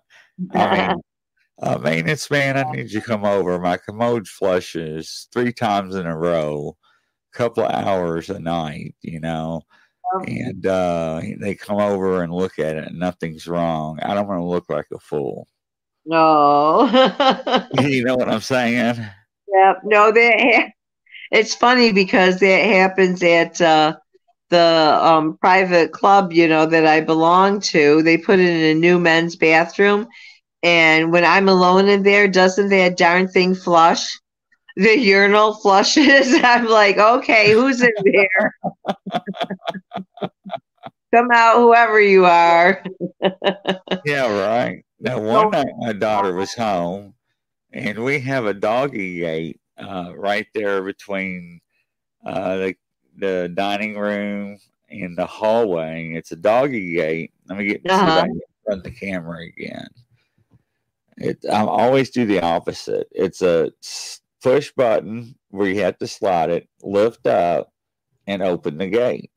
mean, 0.51 1.01
uh, 1.61 1.77
maintenance 1.77 2.29
man, 2.29 2.57
I 2.57 2.63
need 2.71 2.91
you 2.91 2.99
to 2.99 3.05
come 3.05 3.23
over. 3.23 3.57
My 3.59 3.77
commode 3.77 4.27
flushes 4.27 5.27
three 5.31 5.53
times 5.53 5.95
in 5.95 6.05
a 6.05 6.17
row, 6.17 6.77
a 7.33 7.37
couple 7.37 7.63
of 7.63 7.71
hours 7.71 8.29
a 8.29 8.39
night, 8.39 8.95
you 9.01 9.19
know. 9.21 9.61
And 10.25 10.65
uh, 10.65 11.21
they 11.39 11.55
come 11.55 11.77
over 11.77 12.23
and 12.23 12.33
look 12.33 12.59
at 12.59 12.77
it, 12.77 12.87
and 12.87 12.99
nothing's 12.99 13.47
wrong. 13.47 13.99
I 14.01 14.13
don't 14.13 14.27
want 14.27 14.39
to 14.39 14.45
look 14.45 14.69
like 14.69 14.87
a 14.93 14.99
fool. 14.99 15.47
No. 16.07 16.87
you 17.81 18.05
know 18.05 18.15
what 18.15 18.29
I'm 18.29 18.39
saying? 18.39 18.75
Yeah. 19.53 19.73
No, 19.83 20.11
that 20.11 20.71
it's 21.31 21.53
funny 21.53 21.91
because 21.91 22.39
that 22.39 22.65
happens 22.65 23.21
at 23.21 23.59
uh, 23.59 23.97
the 24.49 24.99
um, 25.01 25.37
private 25.37 25.91
club, 25.91 26.31
you 26.31 26.47
know, 26.47 26.65
that 26.65 26.87
I 26.87 27.01
belong 27.01 27.59
to. 27.59 28.01
They 28.01 28.17
put 28.17 28.39
it 28.39 28.47
in 28.47 28.77
a 28.77 28.79
new 28.79 28.99
men's 28.99 29.35
bathroom, 29.35 30.07
and 30.63 31.11
when 31.11 31.25
I'm 31.25 31.49
alone 31.49 31.89
in 31.89 32.03
there, 32.03 32.29
doesn't 32.29 32.69
that 32.69 32.95
darn 32.97 33.27
thing 33.27 33.53
flush? 33.53 34.07
The 34.77 34.97
urinal 34.97 35.55
flushes. 35.55 36.33
I'm 36.43 36.67
like, 36.67 36.97
okay, 36.97 37.51
who's 37.51 37.81
in 37.81 37.91
there? 38.05 38.55
Come 41.13 41.31
out, 41.33 41.57
whoever 41.57 41.99
you 41.99 42.25
are. 42.25 42.81
yeah, 44.05 44.31
right. 44.39 44.85
Now, 44.99 45.19
one 45.19 45.51
night 45.51 45.67
my 45.77 45.93
daughter 45.93 46.33
was 46.33 46.53
home, 46.53 47.13
and 47.71 48.03
we 48.03 48.19
have 48.21 48.45
a 48.45 48.53
doggy 48.53 49.19
gate 49.19 49.59
uh, 49.77 50.11
right 50.15 50.47
there 50.53 50.81
between 50.81 51.61
uh, 52.25 52.57
the 52.57 52.75
the 53.17 53.51
dining 53.53 53.97
room 53.97 54.59
and 54.89 55.17
the 55.17 55.25
hallway. 55.25 56.13
It's 56.13 56.31
a 56.31 56.35
doggy 56.35 56.95
gate. 56.95 57.31
Let 57.47 57.57
me 57.57 57.65
get 57.65 57.81
uh-huh. 57.89 58.21
front 58.21 58.41
of 58.67 58.83
the 58.83 58.91
camera 58.91 59.45
again. 59.45 59.87
It 61.17 61.45
I 61.51 61.61
always 61.61 62.09
do 62.09 62.25
the 62.25 62.41
opposite. 62.41 63.07
It's 63.11 63.41
a 63.41 63.71
push 64.41 64.71
button 64.71 65.35
where 65.49 65.67
you 65.67 65.81
have 65.81 65.97
to 65.99 66.07
slide 66.07 66.49
it, 66.49 66.67
lift 66.81 67.25
up, 67.25 67.71
and 68.27 68.41
open 68.41 68.77
the 68.77 68.87
gate. 68.87 69.31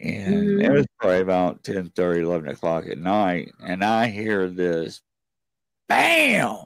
And 0.00 0.34
mm-hmm. 0.34 0.60
it 0.60 0.72
was 0.72 0.86
probably 1.04 1.20
about 1.20 1.62
10 1.64 1.90
30, 1.90 2.22
11 2.22 2.48
o'clock 2.48 2.86
at 2.88 2.98
night. 2.98 3.52
And 3.62 3.84
I 3.84 4.08
hear 4.08 4.48
this 4.48 5.02
bam. 5.88 6.64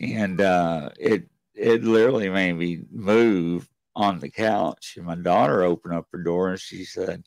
And 0.00 0.40
uh, 0.40 0.90
it 0.98 1.24
it 1.54 1.82
literally 1.84 2.28
made 2.28 2.52
me 2.52 2.82
move 2.90 3.68
on 3.96 4.20
the 4.20 4.28
couch. 4.28 4.94
And 4.96 5.06
my 5.06 5.16
daughter 5.16 5.62
opened 5.62 5.94
up 5.94 6.06
her 6.12 6.22
door 6.22 6.50
and 6.50 6.60
she 6.60 6.84
said, 6.84 7.24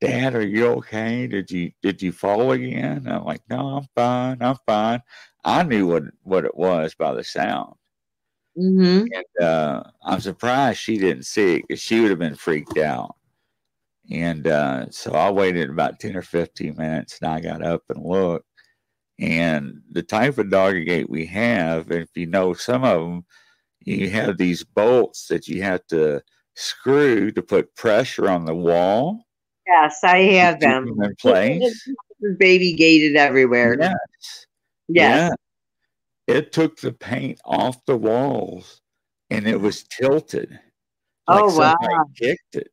Dad, 0.00 0.34
are 0.34 0.46
you 0.46 0.66
okay? 0.68 1.26
Did 1.26 1.50
you 1.50 1.72
did 1.82 2.00
you 2.00 2.12
fall 2.12 2.52
again? 2.52 2.98
And 2.98 3.12
I'm 3.12 3.24
like, 3.24 3.42
No, 3.50 3.76
I'm 3.76 3.88
fine. 3.96 4.38
I'm 4.40 4.56
fine. 4.66 5.02
I 5.44 5.64
knew 5.64 5.88
what 5.88 6.04
what 6.22 6.44
it 6.44 6.56
was 6.56 6.94
by 6.94 7.12
the 7.12 7.24
sound. 7.24 7.74
Mm-hmm. 8.56 9.06
And 9.12 9.46
uh, 9.46 9.82
I'm 10.04 10.20
surprised 10.20 10.78
she 10.78 10.96
didn't 10.96 11.24
see 11.24 11.56
it 11.56 11.62
because 11.66 11.82
she 11.82 12.00
would 12.00 12.10
have 12.10 12.18
been 12.18 12.36
freaked 12.36 12.78
out. 12.78 13.16
And 14.10 14.46
uh, 14.46 14.90
so 14.90 15.12
I 15.12 15.30
waited 15.30 15.70
about 15.70 16.00
10 16.00 16.16
or 16.16 16.22
15 16.22 16.76
minutes 16.76 17.18
and 17.20 17.30
I 17.30 17.40
got 17.40 17.64
up 17.64 17.82
and 17.88 18.04
looked. 18.04 18.46
And 19.18 19.80
the 19.90 20.02
type 20.02 20.38
of 20.38 20.50
doggy 20.50 20.84
gate 20.84 21.08
we 21.08 21.26
have, 21.26 21.90
if 21.90 22.08
you 22.14 22.26
know 22.26 22.54
some 22.54 22.82
of 22.84 23.00
them, 23.00 23.24
you 23.84 24.10
have 24.10 24.38
these 24.38 24.64
bolts 24.64 25.26
that 25.28 25.48
you 25.48 25.62
have 25.62 25.86
to 25.88 26.22
screw 26.54 27.30
to 27.32 27.42
put 27.42 27.74
pressure 27.76 28.28
on 28.28 28.44
the 28.44 28.54
wall. 28.54 29.24
Yes, 29.66 30.02
I 30.02 30.18
have 30.18 30.60
them. 30.60 30.86
them 30.86 31.02
in 31.02 31.14
place. 31.16 31.88
Baby 32.38 32.74
gated 32.74 33.16
everywhere. 33.16 33.76
Yes. 33.80 34.46
Yes. 34.88 35.30
Yeah. 36.28 36.34
It 36.36 36.52
took 36.52 36.80
the 36.80 36.92
paint 36.92 37.40
off 37.44 37.84
the 37.86 37.96
walls 37.96 38.80
and 39.30 39.46
it 39.46 39.60
was 39.60 39.84
tilted. 39.84 40.58
Like 41.28 41.44
oh 41.44 41.58
wow! 41.58 41.76
Kicked 42.16 42.56
it. 42.56 42.71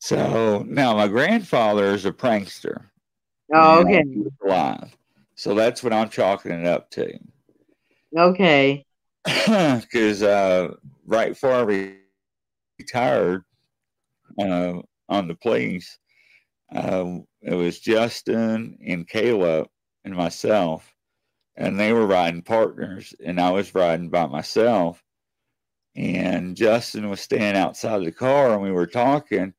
So 0.00 0.64
now 0.66 0.96
my 0.96 1.08
grandfather 1.08 1.92
is 1.92 2.06
a 2.06 2.12
prankster. 2.12 2.84
Oh, 3.52 3.82
okay. 3.82 4.02
Alive. 4.42 4.96
So 5.34 5.54
that's 5.54 5.82
what 5.82 5.92
I'm 5.92 6.08
chalking 6.08 6.52
it 6.52 6.66
up 6.66 6.90
to. 6.92 7.18
Okay. 8.16 8.84
Because 9.46 10.22
uh, 10.22 10.74
right 11.06 11.30
before 11.30 11.52
I 11.52 11.92
retired 12.78 13.44
uh, 14.40 14.80
on 15.10 15.28
the 15.28 15.34
police, 15.34 15.98
uh, 16.74 17.18
it 17.42 17.54
was 17.54 17.78
Justin 17.78 18.78
and 18.86 19.06
Caleb 19.06 19.68
and 20.04 20.14
myself, 20.14 20.94
and 21.56 21.78
they 21.78 21.92
were 21.92 22.06
riding 22.06 22.42
partners, 22.42 23.12
and 23.22 23.38
I 23.38 23.50
was 23.50 23.74
riding 23.74 24.08
by 24.08 24.26
myself. 24.26 25.02
And 25.94 26.56
Justin 26.56 27.10
was 27.10 27.20
standing 27.20 27.60
outside 27.60 28.04
the 28.04 28.12
car, 28.12 28.54
and 28.54 28.62
we 28.62 28.70
were 28.70 28.86
talking 28.86 29.52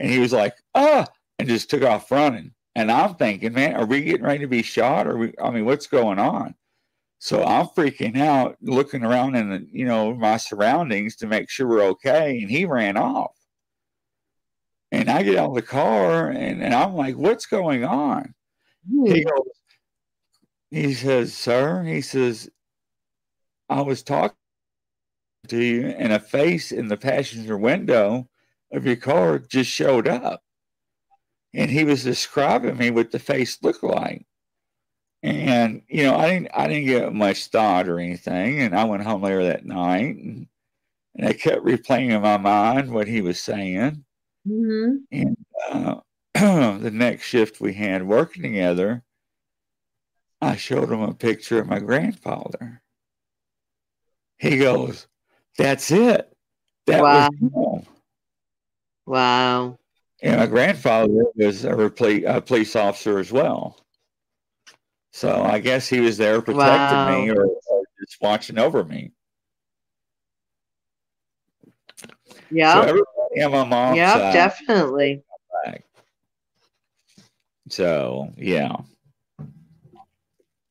and 0.00 0.10
he 0.10 0.18
was 0.18 0.32
like, 0.32 0.54
ah, 0.74 1.06
and 1.38 1.48
just 1.48 1.70
took 1.70 1.82
off 1.82 2.10
running. 2.10 2.52
And 2.74 2.90
I'm 2.90 3.14
thinking, 3.14 3.52
man, 3.52 3.76
are 3.76 3.84
we 3.84 4.00
getting 4.00 4.24
ready 4.24 4.40
to 4.40 4.48
be 4.48 4.62
shot? 4.62 5.06
Or 5.06 5.16
we, 5.18 5.34
I 5.40 5.50
mean, 5.50 5.66
what's 5.66 5.86
going 5.86 6.18
on? 6.18 6.54
So 7.18 7.44
I'm 7.44 7.66
freaking 7.66 8.18
out, 8.18 8.56
looking 8.62 9.04
around 9.04 9.36
in 9.36 9.50
the, 9.50 9.66
you 9.70 9.84
know, 9.84 10.14
my 10.14 10.38
surroundings 10.38 11.16
to 11.16 11.26
make 11.26 11.50
sure 11.50 11.68
we're 11.68 11.82
okay. 11.82 12.40
And 12.40 12.50
he 12.50 12.64
ran 12.64 12.96
off. 12.96 13.36
And 14.90 15.10
I 15.10 15.22
get 15.22 15.36
out 15.36 15.50
of 15.50 15.54
the 15.54 15.62
car 15.62 16.30
and, 16.30 16.62
and 16.62 16.74
I'm 16.74 16.94
like, 16.94 17.16
what's 17.16 17.46
going 17.46 17.84
on? 17.84 18.34
Mm. 18.90 19.14
He 19.14 19.24
goes, 19.24 19.42
he 20.70 20.94
says, 20.94 21.34
sir, 21.34 21.82
he 21.82 22.00
says, 22.00 22.48
I 23.68 23.82
was 23.82 24.02
talking 24.02 24.36
to 25.48 25.62
you 25.62 25.88
and 25.88 26.12
a 26.12 26.20
face 26.20 26.72
in 26.72 26.88
the 26.88 26.96
passenger 26.96 27.58
window 27.58 28.29
of 28.72 28.86
your 28.86 28.96
car 28.96 29.38
just 29.38 29.70
showed 29.70 30.08
up. 30.08 30.42
And 31.52 31.70
he 31.70 31.84
was 31.84 32.04
describing 32.04 32.76
me 32.76 32.90
what 32.90 33.10
the 33.10 33.18
face 33.18 33.58
looked 33.62 33.82
like. 33.82 34.24
And, 35.22 35.82
you 35.88 36.04
know, 36.04 36.16
I 36.16 36.30
didn't 36.30 36.50
I 36.54 36.68
didn't 36.68 36.86
get 36.86 37.12
much 37.12 37.46
thought 37.46 37.88
or 37.88 37.98
anything. 37.98 38.60
And 38.60 38.74
I 38.74 38.84
went 38.84 39.02
home 39.02 39.22
later 39.22 39.44
that 39.44 39.66
night 39.66 40.16
and, 40.16 40.46
and 41.14 41.28
I 41.28 41.32
kept 41.32 41.64
replaying 41.64 42.10
in 42.10 42.22
my 42.22 42.36
mind 42.38 42.90
what 42.90 43.08
he 43.08 43.20
was 43.20 43.40
saying. 43.40 44.04
Mm-hmm. 44.48 44.96
And 45.12 45.36
uh, 45.70 45.96
the 46.78 46.90
next 46.92 47.24
shift 47.24 47.60
we 47.60 47.74
had 47.74 48.06
working 48.06 48.42
together, 48.42 49.02
I 50.40 50.56
showed 50.56 50.90
him 50.90 51.02
a 51.02 51.12
picture 51.12 51.60
of 51.60 51.66
my 51.66 51.80
grandfather. 51.80 52.80
He 54.38 54.56
goes, 54.56 55.06
That's 55.58 55.90
it. 55.90 56.32
That 56.86 57.02
wow. 57.02 57.28
was 57.40 57.84
Wow. 59.10 59.76
And 60.22 60.38
my 60.38 60.46
grandfather 60.46 61.24
was 61.34 61.64
a, 61.64 61.90
police, 61.90 62.24
a 62.24 62.40
police 62.40 62.76
officer 62.76 63.18
as 63.18 63.32
well. 63.32 63.76
So 65.10 65.42
I 65.42 65.58
guess 65.58 65.88
he 65.88 65.98
was 65.98 66.16
there 66.16 66.40
protecting 66.40 66.96
wow. 66.96 67.24
me 67.24 67.30
or, 67.30 67.46
or, 67.46 67.82
just 67.98 68.22
watching 68.22 68.56
over 68.56 68.84
me. 68.84 69.10
Yeah. 72.52 72.74
So 72.74 72.80
everybody 72.82 73.42
on 73.42 73.50
my 73.50 73.64
mom's 73.64 73.96
yeah, 73.96 74.12
side, 74.12 74.32
definitely. 74.32 75.24
So 77.68 78.32
yeah, 78.36 78.76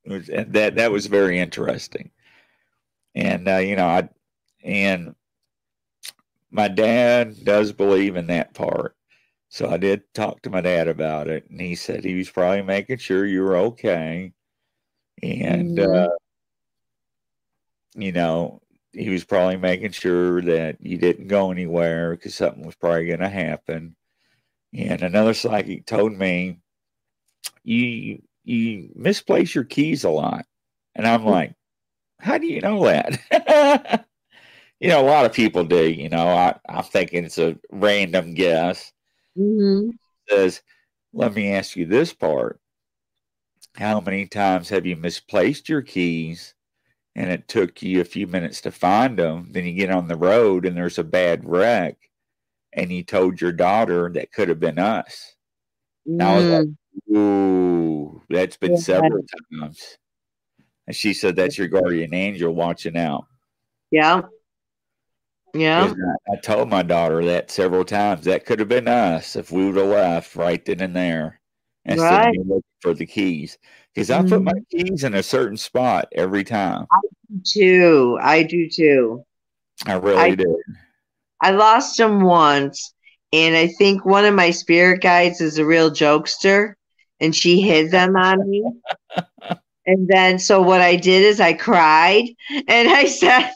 was, 0.05 0.27
that 0.27 0.75
that 0.75 0.91
was 0.91 1.05
very 1.05 1.39
interesting, 1.39 2.11
and 3.15 3.47
uh, 3.47 3.57
you 3.57 3.77
know 3.77 3.85
I 3.85 4.09
and 4.65 5.15
my 6.51 6.67
dad 6.67 7.43
does 7.43 7.71
believe 7.71 8.15
in 8.15 8.27
that 8.27 8.53
part. 8.53 8.95
So 9.49 9.69
I 9.69 9.77
did 9.77 10.03
talk 10.13 10.41
to 10.43 10.49
my 10.49 10.61
dad 10.61 10.87
about 10.87 11.27
it, 11.27 11.49
and 11.49 11.59
he 11.59 11.75
said 11.75 12.03
he 12.03 12.15
was 12.15 12.29
probably 12.29 12.61
making 12.61 12.97
sure 12.97 13.25
you 13.25 13.41
were 13.43 13.57
okay. 13.57 14.31
And, 15.23 15.77
mm-hmm. 15.77 16.11
uh, 16.11 16.15
you 17.95 18.11
know, 18.11 18.61
he 18.93 19.09
was 19.09 19.25
probably 19.25 19.57
making 19.57 19.91
sure 19.91 20.41
that 20.41 20.77
you 20.81 20.97
didn't 20.97 21.27
go 21.27 21.51
anywhere 21.51 22.11
because 22.11 22.35
something 22.35 22.65
was 22.65 22.75
probably 22.75 23.07
going 23.07 23.19
to 23.19 23.29
happen. 23.29 23.95
And 24.73 25.01
another 25.01 25.33
psychic 25.33 25.85
told 25.85 26.13
me, 26.13 26.59
you 27.63 28.21
you 28.43 28.89
misplace 28.95 29.53
your 29.53 29.63
keys 29.63 30.03
a 30.03 30.09
lot. 30.09 30.45
And 30.95 31.05
I'm 31.05 31.21
mm. 31.21 31.31
like, 31.31 31.53
how 32.19 32.37
do 32.37 32.47
you 32.47 32.61
know 32.61 32.85
that? 32.85 34.05
you 34.79 34.89
know, 34.89 35.01
a 35.01 35.09
lot 35.09 35.25
of 35.25 35.33
people 35.33 35.63
do. 35.63 35.89
You 35.89 36.09
know, 36.09 36.27
I, 36.27 36.55
I'm 36.67 36.83
thinking 36.83 37.25
it's 37.25 37.37
a 37.37 37.57
random 37.71 38.33
guess. 38.33 38.91
Mm-hmm. 39.37 39.91
Says, 40.29 40.61
let 41.13 41.33
me 41.33 41.53
ask 41.53 41.75
you 41.75 41.85
this 41.85 42.13
part. 42.13 42.59
How 43.75 43.99
many 43.99 44.25
times 44.25 44.69
have 44.69 44.85
you 44.85 44.95
misplaced 44.95 45.69
your 45.69 45.81
keys 45.81 46.53
and 47.15 47.29
it 47.29 47.47
took 47.47 47.81
you 47.81 48.01
a 48.01 48.05
few 48.05 48.27
minutes 48.27 48.61
to 48.61 48.71
find 48.71 49.17
them, 49.17 49.49
then 49.51 49.65
you 49.65 49.73
get 49.73 49.91
on 49.91 50.07
the 50.07 50.15
road 50.15 50.65
and 50.65 50.77
there's 50.77 50.99
a 50.99 51.03
bad 51.03 51.43
wreck, 51.43 51.97
and 52.73 52.91
you 52.91 53.03
told 53.03 53.41
your 53.41 53.51
daughter 53.51 54.09
that 54.13 54.31
could 54.31 54.47
have 54.47 54.59
been 54.59 54.79
us. 54.79 55.35
Mm. 56.07 56.21
I 56.21 56.35
was 56.37 56.45
like, 56.45 56.67
mm. 57.09 57.17
ooh, 57.17 58.21
that's 58.29 58.57
been 58.57 58.73
yeah. 58.73 58.77
several 58.77 59.23
times. 59.51 59.97
And 60.87 60.95
she 60.95 61.13
said, 61.13 61.35
that's 61.35 61.57
your 61.57 61.67
guardian 61.67 62.13
angel 62.13 62.53
watching 62.53 62.95
out. 62.95 63.25
Yeah. 63.91 64.21
Yeah. 65.53 65.93
I, 66.27 66.33
I, 66.33 66.35
told 66.37 66.69
my 66.69 66.83
daughter 66.83 67.23
that 67.25 67.51
several 67.51 67.83
times. 67.83 68.25
That 68.25 68.45
could 68.45 68.59
have 68.59 68.69
been 68.69 68.87
us 68.87 69.35
if 69.35 69.51
we 69.51 69.65
would 69.65 69.77
have 69.77 69.87
left 69.87 70.35
right 70.35 70.63
then 70.63 70.81
and 70.81 70.95
there 70.95 71.39
instead 71.85 72.25
right. 72.25 72.39
of 72.39 72.47
looking 72.47 72.63
for 72.81 72.93
the 72.93 73.05
keys. 73.05 73.57
Because 73.93 74.09
mm-hmm. 74.09 74.25
I 74.25 74.29
put 74.29 74.43
my 74.43 74.51
mm-hmm. 74.53 74.77
keys 74.89 75.03
in 75.03 75.15
a 75.15 75.23
certain 75.23 75.57
spot 75.57 76.07
every 76.11 76.43
time. 76.43 76.85
I 76.91 76.99
do 77.31 77.41
too. 77.45 78.19
I 78.21 78.43
do 78.43 78.69
too. 78.69 79.25
I 79.85 79.93
really 79.93 80.17
I, 80.17 80.35
did. 80.35 80.47
I 81.41 81.51
lost 81.51 81.97
them 81.97 82.21
once, 82.21 82.93
and 83.31 83.55
I 83.55 83.67
think 83.67 84.05
one 84.05 84.25
of 84.25 84.35
my 84.35 84.51
spirit 84.51 85.01
guides 85.01 85.41
is 85.41 85.57
a 85.57 85.65
real 85.65 85.89
jokester, 85.89 86.73
and 87.19 87.35
she 87.35 87.61
hid 87.61 87.91
them 87.91 88.15
on 88.15 88.49
me. 88.49 88.63
and 89.85 90.07
then, 90.07 90.37
so 90.37 90.61
what 90.61 90.81
I 90.81 90.97
did 90.97 91.23
is 91.23 91.39
I 91.39 91.53
cried, 91.53 92.25
and 92.67 92.89
I 92.89 93.05
said, 93.07 93.51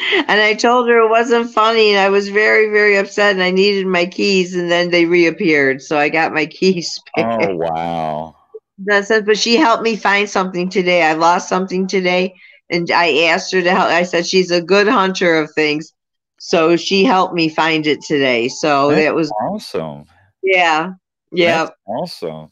and 0.00 0.40
I 0.40 0.54
told 0.54 0.88
her 0.88 0.98
it 1.00 1.10
wasn't 1.10 1.52
funny, 1.52 1.90
and 1.90 2.00
I 2.00 2.08
was 2.08 2.28
very, 2.28 2.70
very 2.70 2.96
upset, 2.96 3.32
and 3.32 3.42
I 3.42 3.50
needed 3.50 3.86
my 3.86 4.06
keys, 4.06 4.54
and 4.54 4.70
then 4.70 4.90
they 4.90 5.06
reappeared, 5.06 5.82
so 5.82 5.98
I 5.98 6.08
got 6.08 6.34
my 6.34 6.46
keys. 6.50 7.00
Back. 7.16 7.40
Oh 7.42 7.56
wow! 7.56 8.36
That 8.78 9.06
says, 9.06 9.22
But 9.24 9.38
she 9.38 9.56
helped 9.56 9.82
me 9.82 9.96
find 9.96 10.28
something 10.28 10.68
today. 10.68 11.02
I 11.02 11.14
lost 11.14 11.48
something 11.48 11.86
today, 11.86 12.34
and 12.70 12.90
I 12.90 13.24
asked 13.24 13.52
her 13.52 13.62
to 13.62 13.70
help. 13.70 13.88
I 13.88 14.02
said 14.02 14.26
she's 14.26 14.50
a 14.50 14.62
good 14.62 14.88
hunter 14.88 15.36
of 15.36 15.52
things, 15.54 15.92
so 16.38 16.76
she 16.76 17.04
helped 17.04 17.34
me 17.34 17.48
find 17.48 17.86
it 17.86 18.02
today. 18.02 18.48
So 18.48 18.88
That's 18.88 19.02
that 19.02 19.14
was 19.14 19.32
awesome. 19.42 20.06
Yeah. 20.42 20.92
Yeah. 21.32 21.68
Awesome. 21.86 22.50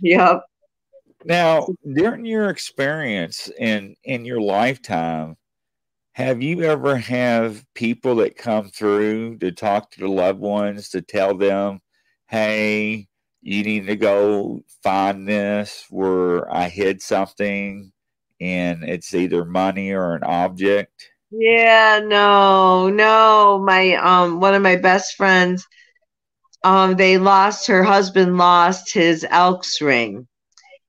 Yep. 0.00 0.42
Now, 1.24 1.68
during 1.92 2.24
your 2.24 2.50
experience 2.50 3.50
in 3.58 3.94
in 4.04 4.24
your 4.24 4.40
lifetime, 4.40 5.36
have 6.14 6.42
you 6.42 6.62
ever 6.62 6.96
have 6.96 7.64
people 7.74 8.16
that 8.16 8.36
come 8.36 8.68
through 8.68 9.38
to 9.38 9.50
talk 9.52 9.90
to 9.92 10.00
the 10.00 10.08
loved 10.08 10.40
ones 10.40 10.90
to 10.90 11.00
tell 11.02 11.36
them, 11.36 11.80
"Hey, 12.28 13.08
you 13.40 13.62
need 13.64 13.86
to 13.86 13.96
go 13.96 14.62
find 14.82 15.26
this 15.26 15.86
where 15.90 16.52
I 16.52 16.68
hid 16.68 17.02
something 17.02 17.92
and 18.40 18.84
it's 18.84 19.14
either 19.14 19.44
money 19.44 19.92
or 19.92 20.14
an 20.14 20.24
object?" 20.24 21.10
Yeah, 21.30 22.00
no, 22.04 22.90
no. 22.90 23.58
My 23.64 23.94
um 23.94 24.40
one 24.40 24.54
of 24.54 24.62
my 24.62 24.76
best 24.76 25.16
friends 25.16 25.66
um 26.64 26.96
they 26.96 27.18
lost 27.18 27.66
her 27.68 27.82
husband 27.82 28.36
lost 28.38 28.92
his 28.92 29.26
elks 29.30 29.80
ring 29.80 30.28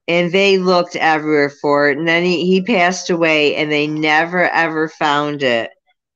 and 0.08 0.32
they 0.32 0.58
looked 0.58 0.96
everywhere 0.96 1.50
for 1.50 1.90
it. 1.90 1.98
And 1.98 2.08
then 2.08 2.24
he, 2.24 2.46
he 2.46 2.62
passed 2.62 3.10
away 3.10 3.56
and 3.56 3.72
they 3.72 3.88
never 3.88 4.50
ever 4.50 4.90
found 4.90 5.44
it. 5.44 5.72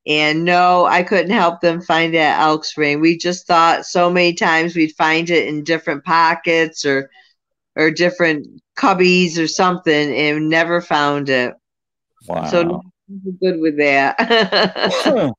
And 0.05 0.45
no 0.45 0.85
i 0.85 1.03
couldn't 1.03 1.31
help 1.31 1.59
them 1.59 1.81
find 1.81 2.13
that 2.13 2.39
elks 2.39 2.77
ring. 2.77 3.01
We 3.01 3.17
just 3.17 3.45
thought 3.47 3.85
so 3.85 4.09
many 4.09 4.33
times 4.33 4.75
we'd 4.75 4.95
find 4.97 5.29
it 5.29 5.47
in 5.47 5.63
different 5.63 6.05
pockets 6.05 6.85
or 6.85 7.09
or 7.75 7.91
different 7.91 8.47
cubbies 8.77 9.37
or 9.37 9.47
something 9.47 10.15
and 10.15 10.49
never 10.49 10.81
found 10.81 11.29
it. 11.29 11.53
Wow. 12.27 12.45
so 12.45 12.81
good 13.41 13.59
with 13.59 13.77
that. 13.77 14.15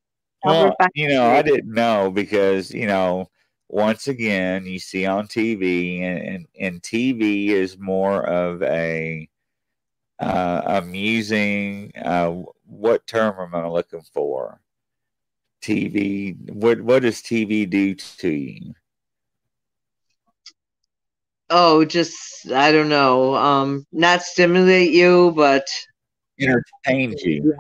Well 0.45 0.77
you 0.95 1.09
know 1.09 1.29
i 1.31 1.43
didn't 1.43 1.75
know 1.75 2.13
because 2.13 2.71
you 2.73 2.87
know 2.87 3.29
once 3.69 4.09
again 4.09 4.65
you 4.67 4.79
see 4.79 5.07
on 5.07 5.29
TV, 5.29 6.01
and, 6.03 6.47
and, 6.59 6.83
TV 6.83 7.49
is 7.49 7.79
more 7.79 8.25
of 8.27 8.63
a 8.63 9.29
uh, 10.21 10.63
amusing. 10.67 11.93
Uh, 12.03 12.43
what 12.65 13.07
term 13.07 13.37
am 13.39 13.55
I 13.55 13.69
looking 13.69 14.03
for? 14.13 14.61
TV. 15.63 16.37
What 16.53 16.81
what 16.81 17.03
does 17.03 17.21
TV 17.21 17.69
do 17.69 17.95
to 17.95 18.29
you? 18.29 18.75
Oh, 21.51 21.85
just 21.85 22.51
I 22.51 22.73
don't 22.73 22.89
know. 22.89 23.35
Um, 23.35 23.87
not 23.93 24.23
stimulate 24.23 24.93
you, 24.93 25.33
but 25.37 25.67
entertains 26.41 27.23
you. 27.23 27.55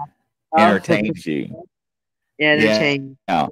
Entertains 0.57 1.27
you. 1.27 1.65
Entertain. 2.41 3.19
Yeah 3.29 3.49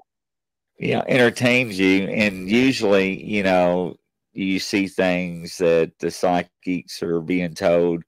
you 0.79 0.95
know, 0.95 1.05
entertains 1.07 1.79
you. 1.79 2.05
And 2.09 2.49
usually, 2.49 3.23
you 3.25 3.43
know, 3.43 3.97
you 4.33 4.59
see 4.59 4.87
things 4.87 5.57
that 5.59 5.93
the 5.99 6.11
psychics 6.11 7.03
are 7.03 7.21
being 7.21 7.55
told, 7.55 8.03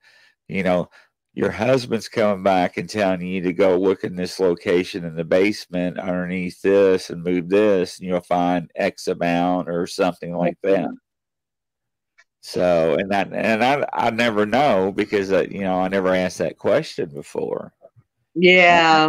you 0.48 0.62
know, 0.62 0.90
your 1.34 1.50
husband's 1.50 2.08
coming 2.08 2.42
back 2.42 2.78
and 2.78 2.90
telling 2.90 3.22
you 3.22 3.40
to 3.42 3.52
go 3.52 3.78
look 3.78 4.02
in 4.02 4.16
this 4.16 4.40
location 4.40 5.04
in 5.04 5.14
the 5.14 5.24
basement 5.24 5.98
underneath 5.98 6.60
this 6.62 7.10
and 7.10 7.22
move 7.22 7.48
this, 7.48 7.98
and 7.98 8.08
you'll 8.08 8.20
find 8.20 8.70
X 8.74 9.06
amount 9.06 9.68
or 9.68 9.86
something 9.86 10.36
like 10.36 10.58
that. 10.62 10.88
So, 12.40 12.96
and 12.98 13.10
that, 13.10 13.32
and 13.32 13.64
I, 13.64 13.86
I 13.92 14.10
never 14.10 14.46
know 14.46 14.90
because, 14.90 15.30
uh, 15.32 15.46
you 15.48 15.60
know, 15.60 15.80
I 15.80 15.88
never 15.88 16.14
asked 16.14 16.38
that 16.38 16.58
question 16.58 17.08
before. 17.08 17.72
Yeah. 18.34 19.08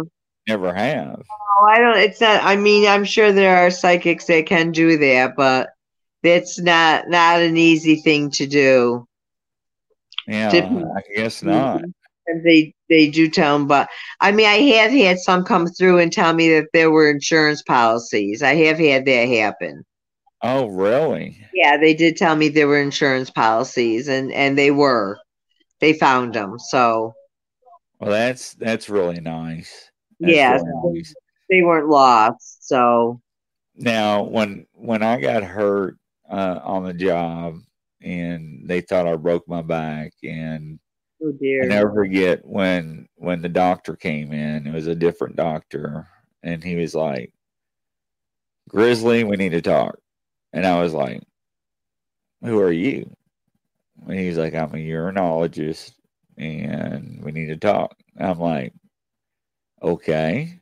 Never 0.50 0.74
have. 0.74 1.22
Oh, 1.60 1.64
I 1.64 1.78
don't. 1.78 1.96
It's 1.98 2.20
not. 2.20 2.42
I 2.42 2.56
mean, 2.56 2.88
I'm 2.88 3.04
sure 3.04 3.30
there 3.30 3.56
are 3.56 3.70
psychics 3.70 4.24
that 4.24 4.46
can 4.46 4.72
do 4.72 4.98
that, 4.98 5.36
but 5.36 5.68
it's 6.24 6.58
not 6.58 7.08
not 7.08 7.40
an 7.40 7.56
easy 7.56 7.94
thing 7.94 8.32
to 8.32 8.48
do. 8.48 9.06
Yeah, 10.26 10.50
I 10.50 11.02
guess 11.14 11.44
not. 11.44 11.82
They 12.42 12.74
they 12.88 13.10
do 13.10 13.30
tell 13.30 13.56
them, 13.56 13.68
but 13.68 13.88
I 14.20 14.32
mean, 14.32 14.46
I 14.46 14.56
have 14.56 14.90
had 14.90 15.20
some 15.20 15.44
come 15.44 15.68
through 15.68 16.00
and 16.00 16.12
tell 16.12 16.32
me 16.32 16.48
that 16.54 16.66
there 16.72 16.90
were 16.90 17.08
insurance 17.08 17.62
policies. 17.62 18.42
I 18.42 18.56
have 18.56 18.78
had 18.78 19.04
that 19.04 19.28
happen. 19.28 19.84
Oh, 20.42 20.66
really? 20.66 21.40
Yeah, 21.54 21.76
they 21.76 21.94
did 21.94 22.16
tell 22.16 22.34
me 22.34 22.48
there 22.48 22.66
were 22.66 22.82
insurance 22.82 23.30
policies, 23.30 24.08
and 24.08 24.32
and 24.32 24.58
they 24.58 24.72
were. 24.72 25.16
They 25.78 25.92
found 25.92 26.34
them. 26.34 26.58
So. 26.58 27.14
Well, 28.00 28.10
that's 28.10 28.54
that's 28.54 28.90
really 28.90 29.20
nice. 29.20 29.90
Yeah. 30.20 30.60
They 31.48 31.62
weren't 31.62 31.88
lost. 31.88 32.68
So 32.68 33.20
now, 33.76 34.22
when 34.22 34.66
when 34.74 35.02
I 35.02 35.20
got 35.20 35.42
hurt 35.42 35.96
uh, 36.30 36.60
on 36.62 36.84
the 36.84 36.92
job, 36.92 37.58
and 38.02 38.68
they 38.68 38.80
thought 38.80 39.06
I 39.06 39.16
broke 39.16 39.48
my 39.48 39.62
back, 39.62 40.12
and 40.22 40.78
oh 41.22 41.32
dear, 41.32 41.64
I 41.64 41.66
never 41.66 41.92
forget 41.92 42.44
when 42.44 43.08
when 43.16 43.42
the 43.42 43.48
doctor 43.48 43.96
came 43.96 44.32
in. 44.32 44.66
It 44.66 44.72
was 44.72 44.86
a 44.86 44.94
different 44.94 45.36
doctor, 45.36 46.06
and 46.42 46.62
he 46.62 46.76
was 46.76 46.94
like, 46.94 47.32
"Grizzly, 48.68 49.24
we 49.24 49.36
need 49.36 49.52
to 49.52 49.62
talk." 49.62 49.98
And 50.52 50.66
I 50.66 50.82
was 50.82 50.92
like, 50.92 51.22
"Who 52.42 52.60
are 52.60 52.72
you?" 52.72 53.10
And 54.06 54.18
he's 54.18 54.38
like, 54.38 54.54
"I'm 54.54 54.74
a 54.74 54.78
urinologist, 54.78 55.92
and 56.36 57.22
we 57.24 57.32
need 57.32 57.46
to 57.46 57.56
talk." 57.56 57.96
I'm 58.18 58.38
like, 58.38 58.72
"Okay." 59.82 60.60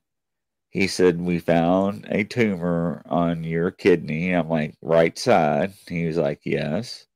he 0.71 0.87
said, 0.87 1.21
We 1.21 1.39
found 1.39 2.07
a 2.11 2.25
tumor 2.25 3.03
on 3.07 3.45
your 3.45 3.71
kidney. 3.71 4.33
I'm 4.33 4.49
like, 4.49 4.75
Right 4.83 5.19
side. 5.19 5.73
He 5.89 6.07
was 6.07 6.17
like, 6.17 6.41
Yes. 6.45 7.07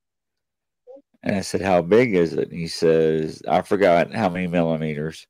And 1.21 1.35
I 1.35 1.41
said, 1.41 1.61
How 1.61 1.81
big 1.81 2.15
is 2.15 2.33
it? 2.33 2.51
he 2.51 2.67
says, 2.67 3.41
I 3.47 3.61
forgot 3.61 4.13
how 4.13 4.29
many 4.29 4.47
millimeters. 4.47 5.27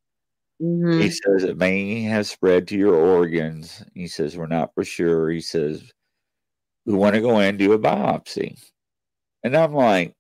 Mm-hmm. 0.62 1.02
He 1.02 1.10
says, 1.10 1.44
It 1.44 1.58
may 1.58 2.04
have 2.04 2.28
spread 2.28 2.68
to 2.70 2.78
your 2.78 2.95
organs. 2.95 3.84
He 3.94 4.08
says, 4.08 4.38
We're 4.38 4.48
not 4.48 4.74
for 4.74 4.84
sure. 4.84 5.30
He 5.30 5.41
says, 5.41 5.84
We 6.86 6.94
want 6.94 7.16
to 7.16 7.22
go 7.22 7.40
in 7.40 7.50
and 7.50 7.60
do 7.60 7.74
a 7.74 7.80
biopsy. 7.80 8.58
And 9.44 9.56
I'm 9.56 9.74
like, 9.74 10.16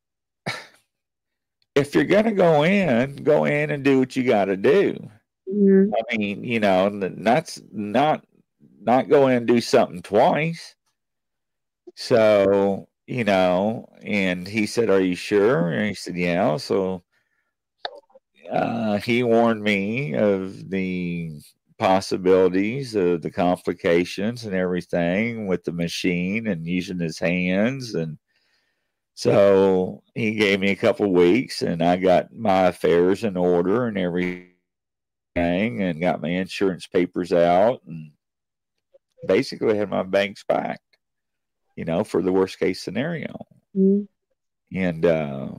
If 1.75 1.95
you're 1.95 2.03
going 2.03 2.25
to 2.25 2.33
go 2.33 2.63
in, 2.63 3.15
go 3.15 3.45
in 3.45 3.71
and 3.71 3.83
do 3.83 3.99
what 3.99 4.15
you 4.15 4.23
got 4.23 4.45
to 4.45 4.57
do. 4.57 5.09
Mm-hmm. 5.51 5.93
I 5.93 6.17
mean, 6.17 6.43
you 6.43 6.59
know, 6.59 6.89
that's 7.17 7.61
not 7.71 8.25
not 8.81 9.09
going 9.09 9.31
in 9.31 9.37
and 9.37 9.47
do 9.47 9.61
something 9.61 10.01
twice. 10.01 10.75
So, 11.95 12.87
you 13.07 13.23
know, 13.23 13.87
and 14.01 14.47
he 14.47 14.65
said, 14.65 14.89
Are 14.89 15.01
you 15.01 15.15
sure? 15.15 15.69
And 15.69 15.87
he 15.87 15.93
said, 15.93 16.17
Yeah. 16.17 16.57
So 16.57 17.03
uh, 18.51 18.97
he 18.97 19.23
warned 19.23 19.63
me 19.63 20.15
of 20.15 20.69
the 20.69 21.31
possibilities 21.79 22.95
of 22.95 23.21
the 23.21 23.31
complications 23.31 24.45
and 24.45 24.55
everything 24.55 25.47
with 25.47 25.63
the 25.63 25.71
machine 25.71 26.47
and 26.47 26.67
using 26.67 26.99
his 26.99 27.19
hands 27.19 27.95
and 27.95 28.17
so 29.15 30.01
he 30.15 30.35
gave 30.35 30.59
me 30.59 30.71
a 30.71 30.75
couple 30.75 31.11
weeks 31.11 31.61
and 31.61 31.83
I 31.83 31.97
got 31.97 32.33
my 32.33 32.67
affairs 32.67 33.23
in 33.23 33.35
order 33.35 33.87
and 33.87 33.97
everything 33.97 34.52
and 35.35 35.99
got 35.99 36.21
my 36.21 36.29
insurance 36.29 36.87
papers 36.87 37.33
out 37.33 37.81
and 37.87 38.11
basically 39.27 39.77
had 39.77 39.89
my 39.89 40.03
banks 40.03 40.43
back, 40.47 40.79
you 41.75 41.85
know, 41.85 42.03
for 42.03 42.21
the 42.21 42.31
worst 42.31 42.59
case 42.59 42.81
scenario. 42.81 43.33
Mm-hmm. 43.75 44.03
And 44.77 45.05
uh, 45.05 45.49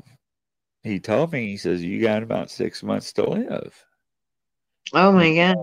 he 0.83 1.01
told 1.01 1.33
me, 1.33 1.47
he 1.47 1.57
says, 1.57 1.83
You 1.83 2.01
got 2.01 2.23
about 2.23 2.51
six 2.51 2.83
months 2.83 3.13
to 3.15 3.29
live. 3.29 3.75
Oh 4.93 5.13
my 5.13 5.35
God. 5.35 5.57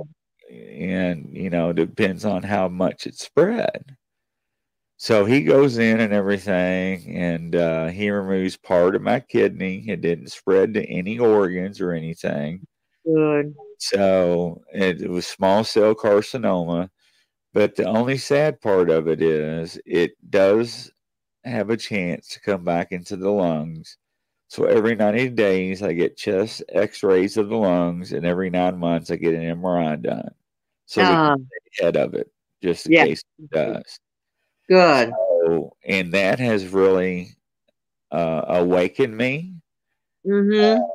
And, 0.50 1.30
you 1.32 1.50
know, 1.50 1.70
it 1.70 1.76
depends 1.76 2.26
on 2.26 2.44
how 2.44 2.68
much 2.68 3.08
it 3.08 3.16
spread. 3.16 3.96
So 4.98 5.26
he 5.26 5.42
goes 5.42 5.80
in 5.80 6.00
and 6.00 6.14
everything, 6.14 7.18
and 7.18 7.56
uh, 7.56 7.88
he 7.88 8.12
removes 8.12 8.56
part 8.56 8.96
of 8.96 9.02
my 9.02 9.20
kidney. 9.20 9.84
It 9.88 10.02
didn't 10.02 10.32
spread 10.32 10.76
to 10.76 10.86
any 10.86 11.18
organs 11.18 11.82
or 11.82 11.92
anything. 11.92 12.68
Good. 13.06 13.56
So 13.80 14.62
it, 14.74 15.02
it 15.02 15.10
was 15.10 15.28
small 15.28 15.64
cell 15.64 15.96
carcinoma. 15.96 16.90
But 17.54 17.76
the 17.76 17.86
only 17.86 18.18
sad 18.18 18.62
part 18.62 18.90
of 18.90 19.08
it 19.08 19.22
is 19.22 19.80
it 19.86 20.12
does 20.30 20.92
have 21.44 21.70
a 21.70 21.78
chance 21.78 22.28
to 22.30 22.40
come 22.40 22.64
back 22.64 22.92
into 22.92 23.18
the 23.18 23.30
lungs. 23.30 23.98
So 24.48 24.66
every 24.66 24.96
90 24.96 25.30
days, 25.30 25.82
I 25.82 25.94
get 25.94 26.18
chest 26.18 26.64
x 26.70 27.04
rays 27.04 27.38
of 27.38 27.50
the 27.50 27.56
lungs, 27.56 28.12
and 28.12 28.26
every 28.26 28.50
nine 28.50 28.78
months, 28.78 29.10
I 29.10 29.16
get 29.16 29.34
an 29.34 29.62
MRI 29.62 30.02
done. 30.02 30.32
So 30.86 31.02
uh, 31.02 31.38
ahead 31.80 31.96
of 31.96 32.14
it, 32.14 32.30
just 32.62 32.86
in 32.86 32.92
yeah. 32.92 33.06
case 33.06 33.24
it 33.40 33.50
does. 33.50 34.00
Good. 34.68 35.10
So, 35.10 35.76
and 35.86 36.12
that 36.14 36.40
has 36.40 36.68
really 36.68 37.30
uh, 38.12 38.44
awakened 38.48 39.16
me. 39.16 39.56
Mm-hmm. 40.26 40.82
Uh, 40.82 40.86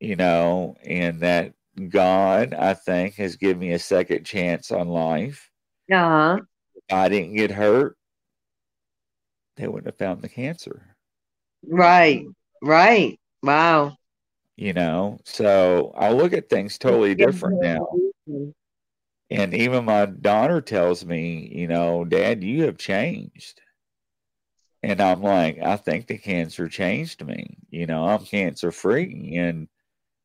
you 0.00 0.16
know, 0.16 0.76
and 0.82 1.20
that 1.20 1.52
God, 1.88 2.54
I 2.54 2.74
think, 2.74 3.14
has 3.16 3.36
given 3.36 3.60
me 3.60 3.72
a 3.72 3.78
second 3.78 4.24
chance 4.24 4.72
on 4.72 4.88
life. 4.88 5.50
Uh-huh. 5.92 6.38
I 6.90 7.08
didn't 7.08 7.36
get 7.36 7.50
hurt, 7.50 7.96
they 9.56 9.68
wouldn't 9.68 9.86
have 9.86 9.98
found 9.98 10.22
the 10.22 10.28
cancer. 10.28 10.96
Right. 11.66 12.24
Right. 12.62 13.20
Wow. 13.42 13.96
You 14.56 14.72
know, 14.72 15.18
so 15.24 15.92
I 15.96 16.10
look 16.12 16.32
at 16.32 16.50
things 16.50 16.78
totally 16.78 17.14
different 17.14 17.62
now. 17.62 17.86
And 19.30 19.54
even 19.54 19.84
my 19.84 20.06
daughter 20.06 20.60
tells 20.60 21.04
me, 21.04 21.50
you 21.54 21.68
know, 21.68 22.04
Dad, 22.04 22.42
you 22.42 22.64
have 22.64 22.76
changed. 22.76 23.60
And 24.82 25.00
I'm 25.00 25.22
like, 25.22 25.60
I 25.60 25.76
think 25.76 26.06
the 26.06 26.18
cancer 26.18 26.68
changed 26.68 27.24
me. 27.24 27.58
You 27.70 27.86
know, 27.86 28.06
I'm 28.06 28.24
cancer 28.24 28.72
free. 28.72 29.36
And, 29.36 29.68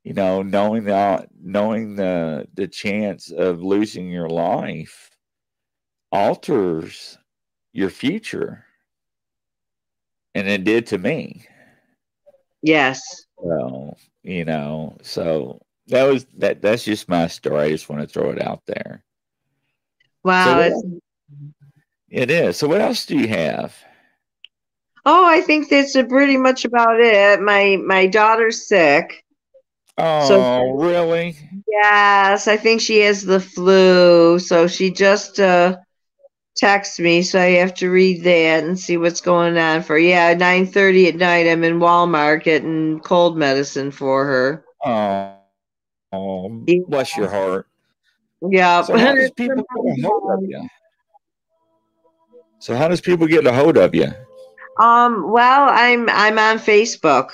you 0.05 0.13
know, 0.13 0.43
knowing 0.43 0.83
the 0.83 1.27
knowing 1.41 1.95
the 1.95 2.47
the 2.53 2.67
chance 2.67 3.31
of 3.31 3.63
losing 3.63 4.07
your 4.07 4.29
life 4.29 5.09
alters 6.11 7.17
your 7.73 7.89
future. 7.89 8.63
And 10.35 10.47
it 10.47 10.63
did 10.63 10.85
to 10.87 10.99
me. 10.99 11.47
Yes. 12.61 13.01
Well, 13.37 13.97
you 14.21 14.45
know, 14.45 14.95
so 15.01 15.59
that 15.87 16.03
was 16.03 16.27
that 16.37 16.61
that's 16.61 16.83
just 16.83 17.09
my 17.09 17.25
story. 17.25 17.63
I 17.63 17.69
just 17.69 17.89
want 17.89 18.03
to 18.03 18.07
throw 18.07 18.29
it 18.29 18.41
out 18.41 18.61
there. 18.67 19.03
Wow. 20.23 20.69
So 20.69 20.99
it 22.09 22.29
is. 22.29 22.57
So 22.57 22.67
what 22.67 22.81
else 22.81 23.07
do 23.07 23.17
you 23.17 23.27
have? 23.27 23.75
Oh, 25.03 25.25
I 25.25 25.41
think 25.41 25.69
that's 25.69 25.93
pretty 25.93 26.37
much 26.37 26.63
about 26.63 26.99
it. 26.99 27.41
My 27.41 27.77
my 27.83 28.05
daughter's 28.05 28.67
sick. 28.67 29.24
Oh, 29.97 30.27
so, 30.27 30.71
really? 30.71 31.37
Yes, 31.67 32.47
I 32.47 32.57
think 32.57 32.81
she 32.81 32.99
has 32.99 33.23
the 33.23 33.39
flu. 33.39 34.39
So 34.39 34.67
she 34.67 34.91
just 34.91 35.39
uh 35.39 35.77
text 36.57 36.99
me, 36.99 37.21
so 37.21 37.39
I 37.39 37.51
have 37.51 37.73
to 37.75 37.89
read 37.89 38.23
that 38.23 38.63
and 38.63 38.79
see 38.79 38.97
what's 38.97 39.21
going 39.21 39.57
on 39.57 39.83
for. 39.83 39.97
Yeah, 39.97 40.33
nine 40.33 40.67
thirty 40.67 41.07
at 41.07 41.15
night. 41.15 41.47
I'm 41.47 41.63
in 41.63 41.79
Walmart 41.79 42.43
getting 42.43 42.99
cold 43.01 43.37
medicine 43.37 43.91
for 43.91 44.25
her. 44.25 44.65
Oh, 44.83 45.35
Oh, 46.15 46.49
bless 46.87 47.17
your 47.17 47.29
heart. 47.29 47.67
Yeah. 48.41 48.81
So 48.83 48.97
how 48.97 49.13
does 49.15 49.31
people 49.31 49.57
get 49.57 49.97
a 49.99 50.07
hold 50.07 50.23
of 50.31 50.49
you? 50.49 50.69
So 52.59 52.75
how 52.75 52.87
does 52.87 53.01
people 53.01 53.27
get 53.27 53.45
a 53.45 53.53
hold 53.53 53.77
of 53.77 53.93
you? 53.93 54.11
Um. 54.79 55.29
Well, 55.31 55.67
I'm 55.69 56.09
I'm 56.09 56.39
on 56.39 56.57
Facebook. 56.57 57.29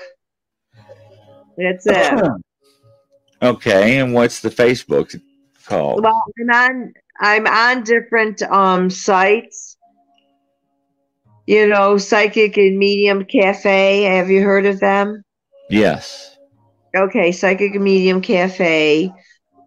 That's 1.58 1.86
it. 1.86 2.14
okay, 3.42 3.98
and 3.98 4.14
what's 4.14 4.42
the 4.42 4.50
Facebook 4.50 5.20
called? 5.66 6.04
Well, 6.04 6.24
I'm 6.40 6.50
on 6.50 6.94
I'm 7.20 7.48
on 7.48 7.84
different 7.84 8.42
um 8.44 8.90
sites. 8.90 9.78
You 11.48 11.68
know, 11.68 11.98
Psychic 11.98 12.58
and 12.58 12.78
Medium 12.78 13.26
Cafe. 13.26 14.04
Have 14.04 14.30
you 14.30 14.44
heard 14.44 14.66
of 14.66 14.80
them? 14.80 15.24
Yes. 15.70 16.38
Okay, 16.96 17.32
Psychic 17.32 17.76
and 17.76 17.84
Medium 17.84 18.22
Cafe. 18.22 19.12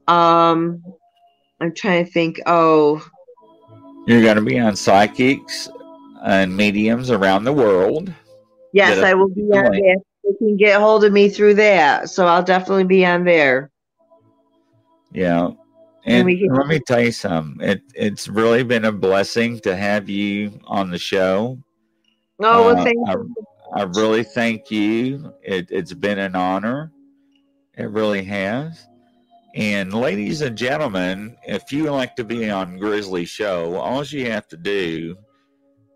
Um, 0.06 0.82
I'm 1.60 1.74
trying 1.74 2.04
to 2.04 2.10
think. 2.10 2.40
Oh, 2.46 3.06
you're 4.06 4.22
going 4.22 4.36
to 4.36 4.42
be 4.42 4.58
on 4.58 4.76
psychics 4.76 5.70
and 6.24 6.54
mediums 6.54 7.10
around 7.10 7.44
the 7.44 7.52
world. 7.52 8.12
Yes, 8.72 8.98
I 8.98 9.14
will 9.14 9.28
be 9.28 9.42
on 9.42 9.72
there. 9.72 9.96
You 10.24 10.36
can 10.38 10.56
get 10.56 10.80
hold 10.80 11.04
of 11.04 11.12
me 11.12 11.28
through 11.28 11.54
that, 11.54 12.08
so 12.08 12.26
I'll 12.26 12.42
definitely 12.42 12.84
be 12.84 13.04
on 13.04 13.24
there. 13.24 13.70
Yeah, 15.12 15.50
and, 16.06 16.28
and 16.28 16.38
can- 16.38 16.54
let 16.54 16.66
me 16.66 16.80
tell 16.80 17.00
you 17.00 17.12
something. 17.12 17.66
It 17.66 17.82
it's 17.94 18.28
really 18.28 18.62
been 18.62 18.86
a 18.86 18.92
blessing 18.92 19.60
to 19.60 19.76
have 19.76 20.08
you 20.08 20.58
on 20.66 20.90
the 20.90 20.98
show. 20.98 21.58
Oh, 22.40 22.64
well, 22.64 22.78
uh, 22.78 22.84
thank 22.84 22.96
you. 22.96 23.34
I 23.74 23.82
really 23.82 24.22
thank 24.22 24.70
you. 24.70 25.32
It, 25.42 25.68
it's 25.70 25.92
been 25.92 26.18
an 26.18 26.36
honor. 26.36 26.92
It 27.76 27.90
really 27.90 28.24
has. 28.24 28.86
And 29.54 29.92
ladies 29.92 30.40
and 30.40 30.56
gentlemen, 30.56 31.36
if 31.46 31.72
you 31.72 31.90
like 31.90 32.16
to 32.16 32.24
be 32.24 32.50
on 32.50 32.78
Grizzly 32.78 33.24
Show, 33.24 33.76
all 33.76 34.04
you 34.04 34.30
have 34.30 34.48
to 34.48 34.56
do 34.56 35.16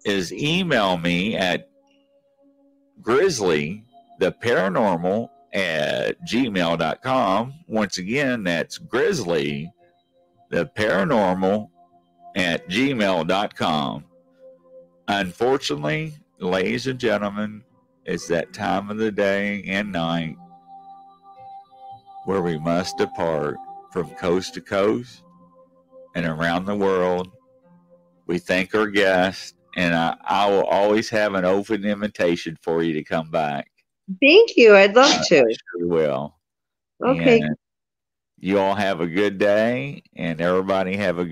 is 0.04 0.32
email 0.32 0.96
me 0.96 1.36
at 1.36 1.68
grizzly 3.00 3.84
the 4.18 4.32
paranormal 4.32 5.28
at 5.52 6.20
gmail.com. 6.26 7.54
Once 7.66 7.98
again, 7.98 8.44
that's 8.44 8.78
grizzly 8.78 9.72
the 10.50 10.66
paranormal 10.76 11.68
at 12.36 12.68
gmail.com. 12.68 14.04
Unfortunately, 15.08 16.14
ladies 16.38 16.86
and 16.86 16.98
gentlemen, 16.98 17.64
it's 18.04 18.28
that 18.28 18.52
time 18.52 18.90
of 18.90 18.98
the 18.98 19.10
day 19.12 19.62
and 19.66 19.92
night 19.92 20.36
where 22.24 22.42
we 22.42 22.58
must 22.58 22.98
depart 22.98 23.56
from 23.92 24.10
coast 24.16 24.54
to 24.54 24.60
coast 24.60 25.22
and 26.14 26.26
around 26.26 26.66
the 26.66 26.74
world. 26.74 27.30
We 28.26 28.38
thank 28.38 28.74
our 28.74 28.86
guests, 28.86 29.54
and 29.76 29.94
I, 29.94 30.16
I 30.24 30.50
will 30.50 30.64
always 30.64 31.08
have 31.10 31.34
an 31.34 31.44
open 31.44 31.84
invitation 31.84 32.56
for 32.60 32.82
you 32.82 32.92
to 32.94 33.04
come 33.04 33.30
back. 33.30 33.70
Thank 34.20 34.56
you. 34.56 34.74
I'd 34.74 34.96
love 34.96 35.26
to. 35.26 35.38
I 35.40 35.52
sure 35.52 35.86
will. 35.86 36.34
Okay. 37.04 37.40
And 37.40 37.56
you 38.40 38.58
all 38.58 38.74
have 38.74 39.00
a 39.00 39.06
good 39.06 39.38
day, 39.38 40.02
and 40.16 40.40
everybody 40.40 40.96
have 40.96 41.18
a 41.18 41.24
good 41.24 41.26